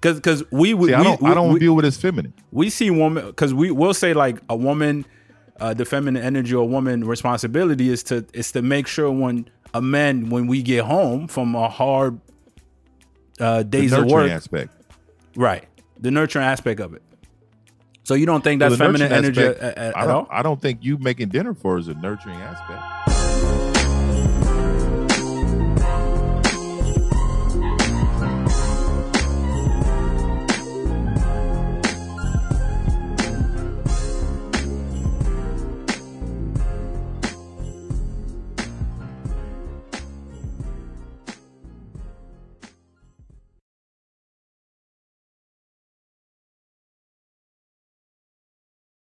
Cause, 0.00 0.18
cause 0.18 0.42
we 0.50 0.74
we 0.74 0.92
I 0.92 1.02
don't, 1.04 1.22
we, 1.22 1.30
I 1.30 1.34
don't 1.34 1.52
we, 1.52 1.60
view 1.60 1.78
it 1.78 1.84
as 1.84 1.96
feminine. 1.96 2.34
we 2.50 2.68
see 2.70 2.90
woman 2.90 3.24
because 3.26 3.54
we 3.54 3.70
will 3.70 3.94
say 3.94 4.14
like 4.14 4.38
a 4.48 4.56
woman, 4.56 5.04
uh, 5.60 5.74
the 5.74 5.84
feminine 5.84 6.20
energy 6.22 6.54
or 6.54 6.68
woman 6.68 7.04
responsibility 7.04 7.88
is 7.88 8.02
to 8.04 8.26
is 8.34 8.50
to 8.52 8.62
make 8.62 8.88
sure 8.88 9.12
when 9.12 9.48
a 9.74 9.80
man 9.80 10.28
when 10.28 10.48
we 10.48 10.60
get 10.60 10.84
home 10.84 11.28
from 11.28 11.54
a 11.54 11.68
hard 11.68 12.18
uh, 13.38 13.58
The 13.58 13.64
days 13.64 13.92
of 13.92 14.06
work, 14.06 14.28
aspect. 14.30 14.72
right? 15.36 15.64
The 16.02 16.10
nurturing 16.10 16.44
aspect 16.44 16.80
of 16.80 16.94
it. 16.94 17.02
So 18.04 18.14
you 18.14 18.26
don't 18.26 18.42
think 18.42 18.58
that's 18.58 18.78
Well, 18.78 18.90
feminine 18.90 19.12
energy 19.12 19.40
aspect, 19.40 19.62
at, 19.62 19.78
at, 19.78 19.96
I 19.96 20.00
don't, 20.02 20.10
all? 20.10 20.28
I 20.30 20.42
don't 20.42 20.60
think 20.60 20.80
you 20.82 20.98
making 20.98 21.28
dinner 21.28 21.54
for 21.54 21.78
is 21.78 21.88
a 21.88 21.94
nurturing 21.94 22.36
aspect. 22.36 23.31